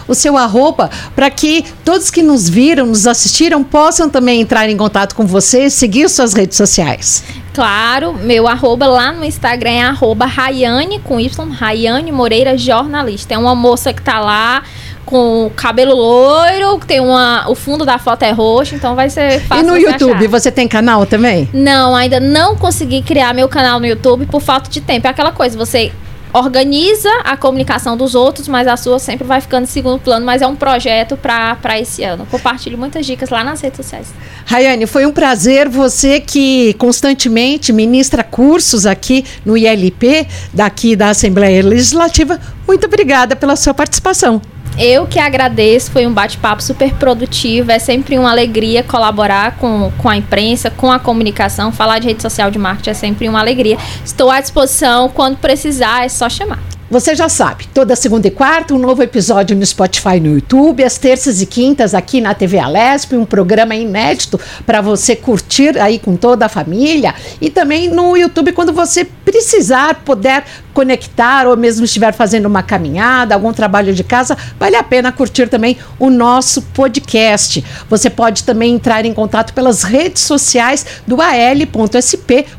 o 0.09 0.15
seu 0.15 0.37
arroba 0.37 0.91
para 1.15 1.31
que 1.31 1.65
todos 1.85 2.11
que 2.11 2.23
nos 2.23 2.49
viram, 2.49 2.87
nos 2.87 3.07
assistiram, 3.07 3.63
possam 3.63 4.09
também 4.09 4.41
entrar 4.41 4.69
em 4.69 4.77
contato 4.77 5.15
com 5.15 5.27
você 5.27 5.67
e 5.67 5.71
seguir 5.71 6.09
suas 6.09 6.35
redes 6.35 6.57
sociais. 6.57 7.25
Claro, 7.53 8.15
meu 8.15 8.49
arroba 8.49 8.87
lá 8.87 9.13
no 9.13 9.25
Instagram 9.25 9.71
é 9.71 9.83
arroba 9.83 10.27
Rayane 10.27 10.99
com 10.99 11.21
Y, 11.21 11.51
Rayane 11.51 12.11
Moreira 12.11 12.59
Jornalista. 12.59 13.35
É 13.35 13.39
uma 13.39 13.55
moça 13.55 13.93
que 13.93 14.03
tá 14.03 14.19
lá 14.19 14.65
com 15.05 15.51
cabelo 15.55 15.95
loiro, 15.95 16.81
tem 16.87 17.01
uma. 17.01 17.49
O 17.49 17.55
fundo 17.55 17.85
da 17.85 17.99
foto 17.99 18.23
é 18.25 18.33
roxo, 18.33 18.75
então 18.75 18.97
vai 18.97 19.09
ser 19.09 19.41
fácil. 19.43 19.65
E 19.65 19.67
no 19.67 19.77
YouTube, 19.77 20.15
achar. 20.15 20.29
você 20.29 20.51
tem 20.51 20.67
canal 20.67 21.07
também? 21.07 21.49
Não, 21.53 21.95
ainda 21.95 22.19
não 22.19 22.57
consegui 22.57 23.03
criar 23.03 23.33
meu 23.33 23.49
canal 23.49 23.79
no 23.79 23.87
YouTube 23.87 24.27
por 24.27 24.41
falta 24.41 24.69
de 24.69 24.81
tempo. 24.81 25.07
É 25.07 25.11
aquela 25.11 25.31
coisa, 25.31 25.57
você 25.57 25.93
organiza 26.35 27.09
a 27.23 27.37
comunicação 27.37 27.97
dos 27.97 28.17
outros, 28.17 28.49
mas 28.49 28.67
a 28.67 28.77
sua 28.77 28.99
sempre 28.99 29.25
vai 29.25 29.41
ficando 29.41 29.63
em 29.63 29.69
segundo 29.69 30.01
plano, 30.01 30.27
mas 30.27 30.43
é 30.43 30.47
um 30.47 30.57
projeto 30.57 31.17
para 31.17 31.79
esse 31.79 32.03
ano. 32.03 32.27
Compartilho 32.27 32.77
muitas 32.77 33.07
dicas 33.07 33.31
lá 33.31 33.45
nas 33.45 33.61
redes 33.61 33.77
sociais. 33.77 34.13
Rayane, 34.45 34.87
foi 34.87 35.07
um 35.07 35.13
prazer 35.13 35.69
você 35.69 36.19
que 36.19 36.75
constantemente 36.75 37.73
ministra 37.73 38.25
cursos 38.25 38.85
aqui 38.85 39.25
no 39.45 39.57
ILP, 39.57 40.27
daqui 40.53 40.97
da 40.97 41.11
Assembleia 41.11 41.65
Legislativa. 41.65 42.41
Muito 42.67 42.87
obrigada 42.87 43.37
pela 43.37 43.55
sua 43.55 43.73
participação. 43.73 44.43
Eu 44.79 45.07
que 45.07 45.21
agradeço, 45.21 45.93
foi 45.93 46.07
um 46.07 46.13
bate-papo 46.13 46.63
super 46.63 46.93
produtivo. 46.95 47.71
É 47.71 47.79
sempre 47.79 48.19
uma 48.19 48.31
alegria 48.31 48.83
colaborar 48.83 49.57
com, 49.57 49.93
com 49.99 50.09
a 50.09 50.17
imprensa, 50.17 50.71
com 50.71 50.91
a 50.91 50.99
comunicação. 50.99 51.71
Falar 51.71 52.01
de 52.01 52.09
rede 52.09 52.23
social 52.23 52.51
de 52.51 52.59
marketing 52.59 52.91
é 52.91 52.95
sempre 52.95 53.29
uma 53.29 53.41
alegria. 53.41 53.79
Estou 54.05 54.31
à 54.31 54.41
disposição. 54.41 55.09
Quando 55.09 55.37
precisar, 55.37 56.05
é 56.05 56.09
só 56.09 56.29
chamar. 56.29 56.74
Você 56.91 57.15
já 57.15 57.31
sabe, 57.31 57.67
toda 57.73 57.97
segunda 57.97 58.29
e 58.29 58.31
quarta 58.31 58.75
um 58.75 58.79
novo 58.79 59.03
episódio 59.03 59.57
no 59.57 59.65
Spotify 59.65 60.17
e 60.17 60.21
no 60.21 60.35
YouTube, 60.35 60.85
às 60.85 60.99
terças 60.99 61.41
e 61.41 61.47
quintas 61.47 61.95
aqui 61.95 62.21
na 62.21 62.35
TV 62.35 62.59
Alesp, 62.59 63.17
um 63.17 63.25
programa 63.25 63.75
inédito 63.75 64.39
para 64.67 64.83
você 64.83 65.17
curtir 65.17 65.79
aí 65.79 65.99
com 65.99 66.15
toda 66.15 66.45
a 66.45 66.49
família 66.49 67.15
e 67.41 67.49
também 67.49 67.89
no 67.89 68.15
YouTube 68.15 68.53
quando 68.53 68.71
você 68.71 69.07
precisar, 69.25 70.03
puder 70.05 70.45
conectar 70.75 71.47
ou 71.47 71.57
mesmo 71.57 71.87
estiver 71.87 72.13
fazendo 72.13 72.47
uma 72.47 72.63
caminhada, 72.63 73.35
algum 73.35 73.53
trabalho 73.53 73.95
de 73.95 74.05
casa, 74.05 74.37
vale 74.59 74.77
a 74.77 74.83
pena 74.83 75.11
curtir 75.11 75.49
também 75.49 75.79
o 75.99 76.11
nosso 76.11 76.61
podcast. 76.61 77.65
Você 77.89 78.11
pode 78.11 78.45
também 78.45 78.75
entrar 78.75 79.07
em 79.07 79.15
contato 79.15 79.55
pelas 79.55 79.85
redes 79.85 80.23
sociais 80.23 80.85
do 81.07 81.17
al.sp.gov.br. 81.23 82.59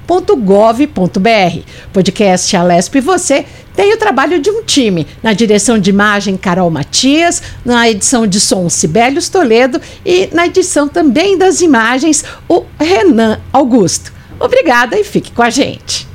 Podcast 1.93 2.57
Alesp 2.57 2.99
você 2.99 3.45
tem 3.75 3.93
o 3.93 3.97
trabalho 3.97 4.39
de 4.39 4.49
um 4.49 4.63
time, 4.63 5.05
na 5.21 5.33
direção 5.33 5.77
de 5.77 5.89
imagem 5.89 6.37
Carol 6.37 6.69
Matias, 6.69 7.41
na 7.63 7.89
edição 7.89 8.25
de 8.25 8.39
som 8.39 8.69
Sibélios 8.69 9.27
Toledo 9.27 9.81
e 10.05 10.29
na 10.33 10.47
edição 10.47 10.87
também 10.87 11.37
das 11.37 11.61
imagens 11.61 12.23
o 12.47 12.63
Renan 12.79 13.39
Augusto. 13.51 14.13
Obrigada 14.39 14.97
e 14.97 15.03
fique 15.03 15.31
com 15.31 15.41
a 15.41 15.49
gente. 15.49 16.07